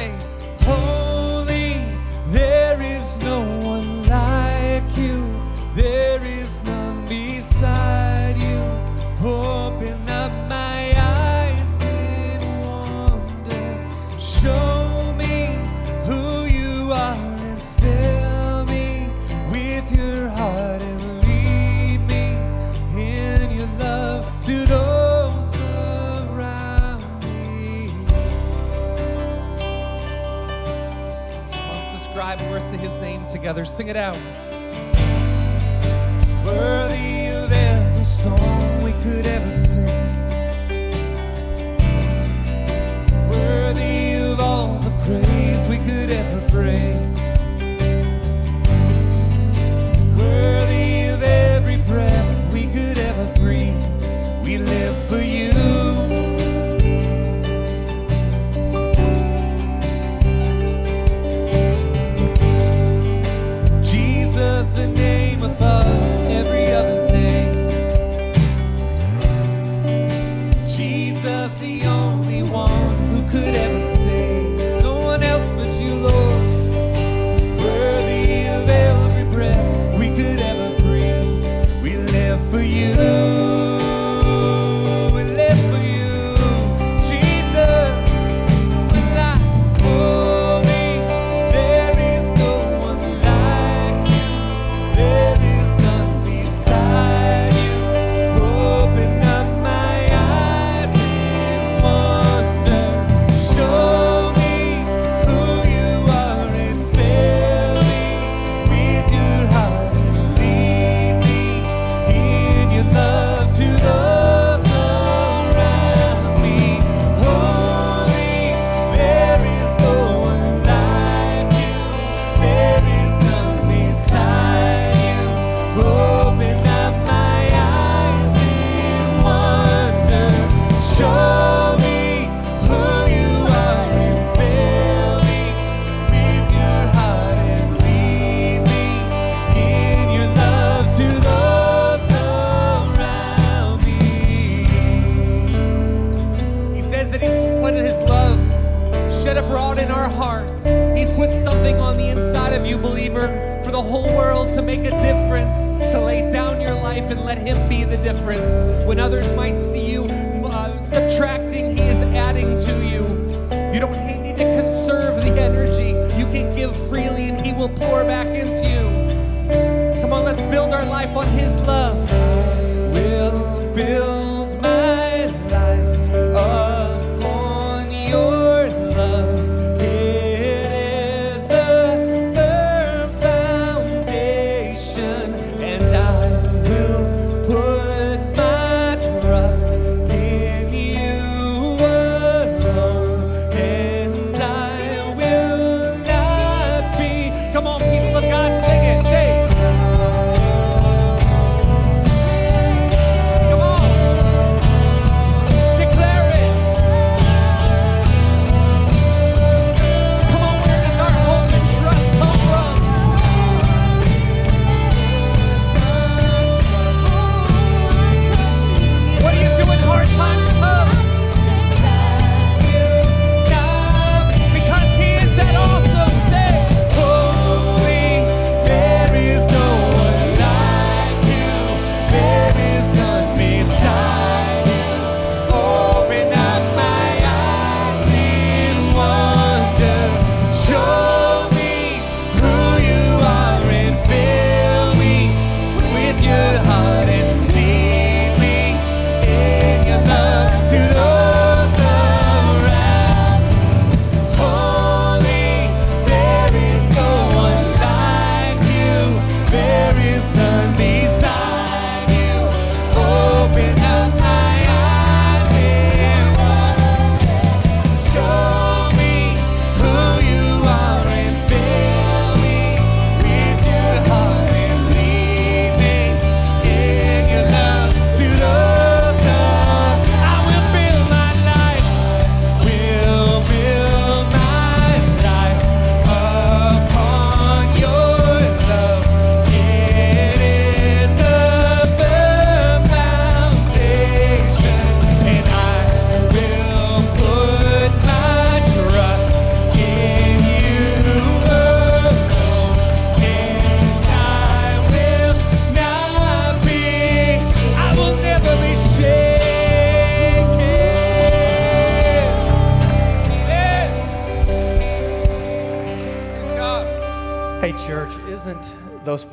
together. 33.52 33.66
Sing 33.66 33.88
it 33.90 33.98
out. 33.98 34.18
Worthy 36.46 37.28
of 37.28 37.52
every 37.52 38.06
song 38.06 38.84
we 38.84 38.94
could 39.04 39.26
ever 39.26 39.52
sing. 39.68 40.08
Worthy 43.30 44.14
of 44.14 44.40
all 44.40 44.80
the 44.80 44.92
praise 45.06 45.70
we 45.70 45.78
could 45.78 46.12
ever 46.12 46.40
bring. 46.48 46.96
Worthy 50.18 51.08
of 51.10 51.22
every 51.22 51.78
breath 51.78 52.54
we 52.54 52.68
could 52.68 52.98
ever 52.98 53.26
breathe. 53.36 53.84
We 54.44 54.60
live. 54.60 54.81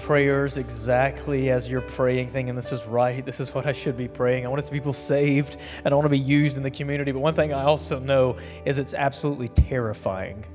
Prayers 0.08 0.56
exactly 0.56 1.50
as 1.50 1.68
you're 1.68 1.82
praying, 1.82 2.30
thinking 2.30 2.54
this 2.54 2.72
is 2.72 2.86
right, 2.86 3.26
this 3.26 3.40
is 3.40 3.52
what 3.52 3.66
I 3.66 3.72
should 3.72 3.94
be 3.94 4.08
praying. 4.08 4.46
I 4.46 4.48
want 4.48 4.58
to 4.58 4.66
see 4.66 4.72
people 4.72 4.94
saved 4.94 5.58
and 5.84 5.92
I 5.92 5.94
want 5.94 6.06
to 6.06 6.08
be 6.08 6.18
used 6.18 6.56
in 6.56 6.62
the 6.62 6.70
community. 6.70 7.12
But 7.12 7.18
one 7.18 7.34
thing 7.34 7.52
I 7.52 7.64
also 7.64 7.98
know 7.98 8.38
is 8.64 8.78
it's 8.78 8.94
absolutely 8.94 9.48
terrifying. 9.48 10.46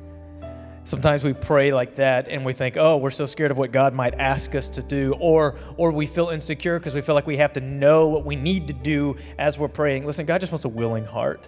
Sometimes 0.85 1.23
we 1.23 1.33
pray 1.33 1.71
like 1.71 1.93
that 1.97 2.29
and 2.29 2.43
we 2.43 2.53
think, 2.53 2.77
oh, 2.77 2.97
we're 2.97 3.11
so 3.11 3.27
scared 3.27 3.51
of 3.51 3.59
what 3.59 3.71
God 3.71 3.93
might 3.93 4.15
ask 4.15 4.55
us 4.55 4.71
to 4.71 4.81
do, 4.81 5.13
or, 5.19 5.53
or 5.77 5.91
we 5.91 6.07
feel 6.07 6.29
insecure 6.29 6.79
because 6.79 6.95
we 6.95 7.01
feel 7.01 7.13
like 7.13 7.27
we 7.27 7.37
have 7.37 7.53
to 7.53 7.61
know 7.61 8.07
what 8.07 8.25
we 8.25 8.35
need 8.35 8.67
to 8.69 8.73
do 8.73 9.15
as 9.37 9.59
we're 9.59 9.67
praying. 9.67 10.03
Listen, 10.03 10.25
God 10.25 10.41
just 10.41 10.51
wants 10.51 10.65
a 10.65 10.69
willing 10.69 11.05
heart. 11.05 11.47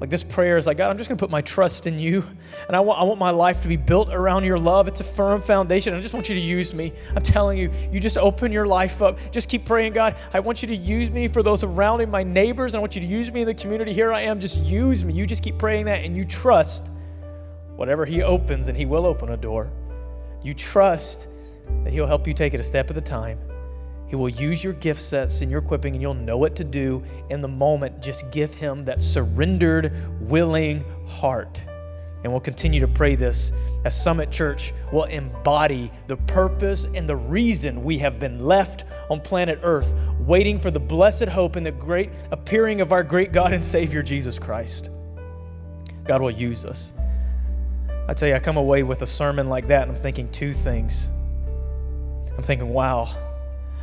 Like 0.00 0.10
this 0.10 0.22
prayer 0.22 0.56
is 0.56 0.66
like, 0.66 0.76
God, 0.76 0.90
I'm 0.90 0.96
just 0.96 1.08
going 1.08 1.18
to 1.18 1.22
put 1.22 1.30
my 1.30 1.40
trust 1.40 1.88
in 1.88 1.98
you. 1.98 2.24
And 2.68 2.76
I 2.76 2.80
want, 2.80 3.00
I 3.00 3.04
want 3.04 3.18
my 3.18 3.30
life 3.30 3.62
to 3.62 3.68
be 3.68 3.76
built 3.76 4.10
around 4.10 4.44
your 4.44 4.58
love. 4.58 4.86
It's 4.86 5.00
a 5.00 5.04
firm 5.04 5.42
foundation. 5.42 5.92
I 5.92 6.00
just 6.00 6.14
want 6.14 6.28
you 6.28 6.36
to 6.36 6.40
use 6.40 6.72
me. 6.72 6.92
I'm 7.16 7.22
telling 7.22 7.58
you, 7.58 7.72
you 7.90 7.98
just 7.98 8.16
open 8.16 8.52
your 8.52 8.66
life 8.66 9.02
up. 9.02 9.18
Just 9.32 9.48
keep 9.48 9.64
praying, 9.64 9.94
God. 9.94 10.16
I 10.32 10.38
want 10.38 10.62
you 10.62 10.68
to 10.68 10.76
use 10.76 11.10
me 11.10 11.26
for 11.26 11.42
those 11.42 11.64
around 11.64 11.98
me, 11.98 12.06
my 12.06 12.22
neighbors. 12.22 12.76
I 12.76 12.78
want 12.78 12.94
you 12.94 13.00
to 13.00 13.08
use 13.08 13.32
me 13.32 13.40
in 13.40 13.46
the 13.46 13.54
community. 13.54 13.92
Here 13.92 14.12
I 14.12 14.20
am. 14.22 14.38
Just 14.38 14.60
use 14.60 15.04
me. 15.04 15.14
You 15.14 15.26
just 15.26 15.42
keep 15.42 15.58
praying 15.58 15.86
that 15.86 16.04
and 16.04 16.16
you 16.16 16.24
trust 16.24 16.92
whatever 17.74 18.04
He 18.04 18.22
opens, 18.22 18.68
and 18.68 18.76
He 18.76 18.86
will 18.86 19.06
open 19.06 19.30
a 19.30 19.36
door. 19.36 19.70
You 20.42 20.52
trust 20.52 21.28
that 21.84 21.92
He'll 21.92 22.06
help 22.06 22.26
you 22.26 22.34
take 22.34 22.54
it 22.54 22.60
a 22.60 22.64
step 22.64 22.90
at 22.90 22.96
a 22.96 23.00
time. 23.00 23.38
He 24.08 24.16
will 24.16 24.30
use 24.30 24.64
your 24.64 24.72
gift 24.72 25.02
sets 25.02 25.42
and 25.42 25.50
your 25.50 25.60
equipping, 25.60 25.92
and 25.92 26.00
you'll 26.00 26.14
know 26.14 26.38
what 26.38 26.56
to 26.56 26.64
do 26.64 27.04
in 27.28 27.42
the 27.42 27.48
moment. 27.48 28.00
Just 28.02 28.30
give 28.30 28.54
Him 28.54 28.84
that 28.86 29.02
surrendered, 29.02 29.92
willing 30.20 30.82
heart. 31.06 31.62
And 32.24 32.32
we'll 32.32 32.40
continue 32.40 32.80
to 32.80 32.88
pray 32.88 33.14
this 33.14 33.52
as 33.84 34.00
Summit 34.00 34.30
Church 34.30 34.72
will 34.92 35.04
embody 35.04 35.92
the 36.08 36.16
purpose 36.16 36.86
and 36.94 37.08
the 37.08 37.14
reason 37.14 37.84
we 37.84 37.98
have 37.98 38.18
been 38.18 38.40
left 38.40 38.84
on 39.08 39.20
planet 39.20 39.60
Earth, 39.62 39.94
waiting 40.18 40.58
for 40.58 40.70
the 40.70 40.80
blessed 40.80 41.28
hope 41.28 41.54
and 41.56 41.64
the 41.64 41.70
great 41.70 42.10
appearing 42.32 42.80
of 42.80 42.92
our 42.92 43.02
great 43.02 43.30
God 43.32 43.52
and 43.52 43.64
Savior, 43.64 44.02
Jesus 44.02 44.38
Christ. 44.38 44.90
God 46.04 46.22
will 46.22 46.30
use 46.30 46.64
us. 46.64 46.92
I 48.08 48.14
tell 48.14 48.28
you, 48.28 48.34
I 48.34 48.40
come 48.40 48.56
away 48.56 48.82
with 48.82 49.02
a 49.02 49.06
sermon 49.06 49.48
like 49.48 49.66
that, 49.66 49.82
and 49.82 49.90
I'm 49.90 50.02
thinking 50.02 50.32
two 50.32 50.54
things. 50.54 51.08
I'm 52.36 52.42
thinking, 52.42 52.70
wow 52.70 53.14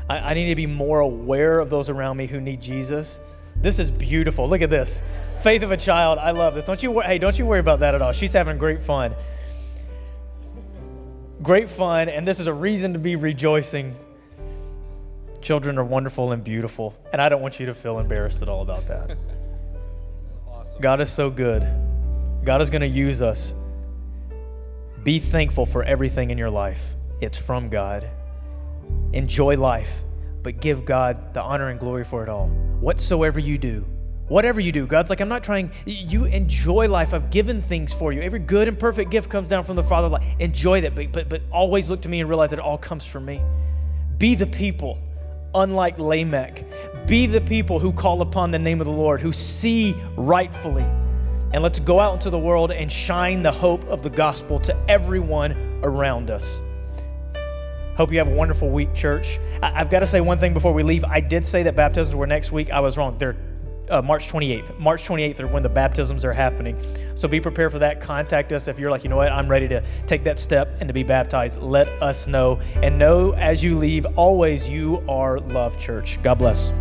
I, 0.09 0.17
I 0.17 0.33
need 0.33 0.49
to 0.49 0.55
be 0.55 0.65
more 0.65 0.99
aware 0.99 1.59
of 1.59 1.69
those 1.69 1.89
around 1.89 2.17
me 2.17 2.27
who 2.27 2.39
need 2.39 2.61
Jesus. 2.61 3.19
This 3.55 3.79
is 3.79 3.89
beautiful. 3.89 4.47
Look 4.47 4.61
at 4.61 4.69
this. 4.69 5.01
Faith 5.41 5.63
of 5.63 5.71
a 5.71 5.77
child. 5.77 6.19
I 6.19 6.31
love 6.31 6.55
this. 6.55 6.65
Don't 6.65 6.81
you 6.81 6.99
hey, 7.01 7.17
don't 7.17 7.37
you 7.37 7.45
worry 7.45 7.59
about 7.59 7.79
that 7.79 7.95
at 7.95 8.01
all. 8.01 8.11
She's 8.11 8.33
having 8.33 8.57
great 8.57 8.81
fun. 8.81 9.15
Great 11.41 11.69
fun, 11.69 12.09
and 12.09 12.27
this 12.27 12.39
is 12.39 12.47
a 12.47 12.53
reason 12.53 12.93
to 12.93 12.99
be 12.99 13.15
rejoicing. 13.15 13.95
Children 15.41 15.77
are 15.77 15.83
wonderful 15.83 16.31
and 16.31 16.43
beautiful, 16.43 16.95
and 17.13 17.21
I 17.21 17.29
don't 17.29 17.41
want 17.41 17.59
you 17.59 17.67
to 17.67 17.75
feel 17.75 17.99
embarrassed 17.99 18.41
at 18.41 18.49
all 18.49 18.61
about 18.61 18.87
that. 18.87 19.15
awesome. 20.47 20.81
God 20.81 21.01
is 21.01 21.11
so 21.11 21.29
good. 21.29 21.67
God 22.43 22.61
is 22.61 22.71
going 22.71 22.81
to 22.81 22.87
use 22.87 23.21
us. 23.21 23.53
Be 25.03 25.19
thankful 25.19 25.67
for 25.67 25.83
everything 25.83 26.31
in 26.31 26.37
your 26.37 26.49
life. 26.49 26.95
It's 27.21 27.37
from 27.37 27.69
God 27.69 28.09
enjoy 29.13 29.57
life, 29.57 30.01
but 30.43 30.59
give 30.59 30.85
God 30.85 31.33
the 31.33 31.41
honor 31.41 31.69
and 31.69 31.79
glory 31.79 32.03
for 32.03 32.23
it 32.23 32.29
all. 32.29 32.47
Whatsoever 32.79 33.39
you 33.39 33.57
do, 33.57 33.85
whatever 34.27 34.59
you 34.59 34.71
do, 34.71 34.85
God's 34.87 35.09
like, 35.09 35.21
I'm 35.21 35.29
not 35.29 35.43
trying, 35.43 35.71
you 35.85 36.25
enjoy 36.25 36.87
life. 36.87 37.13
I've 37.13 37.29
given 37.29 37.61
things 37.61 37.93
for 37.93 38.11
you. 38.11 38.21
Every 38.21 38.39
good 38.39 38.67
and 38.67 38.77
perfect 38.77 39.11
gift 39.11 39.29
comes 39.29 39.49
down 39.49 39.63
from 39.63 39.75
the 39.75 39.83
Father. 39.83 40.09
Like, 40.09 40.23
enjoy 40.39 40.81
that, 40.81 40.95
but, 40.95 41.11
but, 41.11 41.29
but 41.29 41.41
always 41.51 41.89
look 41.89 42.01
to 42.01 42.09
me 42.09 42.19
and 42.19 42.29
realize 42.29 42.49
that 42.51 42.59
it 42.59 42.65
all 42.65 42.77
comes 42.77 43.05
from 43.05 43.25
me. 43.25 43.41
Be 44.17 44.35
the 44.35 44.47
people, 44.47 44.97
unlike 45.53 45.97
Lamech. 45.99 46.65
Be 47.07 47.25
the 47.25 47.41
people 47.41 47.79
who 47.79 47.91
call 47.91 48.21
upon 48.21 48.51
the 48.51 48.59
name 48.59 48.81
of 48.81 48.85
the 48.85 48.93
Lord, 48.93 49.21
who 49.21 49.33
see 49.33 49.95
rightfully 50.15 50.85
and 51.55 51.63
let's 51.63 51.79
go 51.79 52.01
out 52.01 52.13
into 52.15 52.29
the 52.29 52.37
world 52.37 52.73
and 52.73 52.91
shine 52.91 53.41
the 53.41 53.51
hope 53.51 53.85
of 53.85 54.03
the 54.03 54.09
gospel 54.09 54.59
to 54.59 54.77
everyone 54.89 55.79
around 55.83 56.29
us. 56.29 56.61
Hope 57.95 58.11
you 58.11 58.17
have 58.17 58.27
a 58.27 58.35
wonderful 58.35 58.69
week, 58.69 58.93
church. 58.93 59.39
I- 59.63 59.71
have 59.71 59.89
got 59.89 59.99
to 60.01 60.07
say 60.07 60.21
one 60.21 60.37
thing 60.37 60.53
before 60.53 60.73
we 60.73 60.83
leave. 60.83 61.03
I 61.03 61.19
did 61.19 61.45
say 61.45 61.63
that 61.63 61.75
baptisms 61.75 62.15
were 62.15 62.27
next 62.27 62.51
week. 62.51 62.69
I 62.71 62.79
was 62.79 62.97
wrong. 62.97 63.17
They're 63.17 63.35
uh, 63.89 64.01
March 64.01 64.31
28th. 64.31 64.77
March 64.79 65.07
28th 65.07 65.39
are 65.41 65.47
when 65.47 65.63
the 65.63 65.69
baptisms 65.69 66.25
are 66.25 66.33
happening. 66.33 66.75
So 67.15 67.27
be 67.27 67.39
prepared 67.39 67.71
for 67.71 67.79
that. 67.79 68.01
Contact 68.01 68.51
us 68.51 68.67
if 68.67 68.79
you're 68.79 68.91
like, 68.91 69.03
you 69.03 69.09
know 69.09 69.17
what, 69.17 69.31
I'm 69.31 69.47
ready 69.47 69.67
to 69.67 69.83
take 70.07 70.23
that 70.23 70.39
step 70.39 70.77
and 70.79 70.87
to 70.87 70.93
be 70.93 71.03
baptized. 71.03 71.61
Let 71.61 71.87
us 72.01 72.27
know. 72.27 72.59
And 72.81 72.97
know 72.97 73.33
as 73.33 73.63
you 73.63 73.77
leave, 73.77 74.05
always 74.17 74.67
you 74.67 75.03
are 75.07 75.39
loved, 75.39 75.79
church. 75.79 76.21
God 76.23 76.39
bless. 76.39 76.73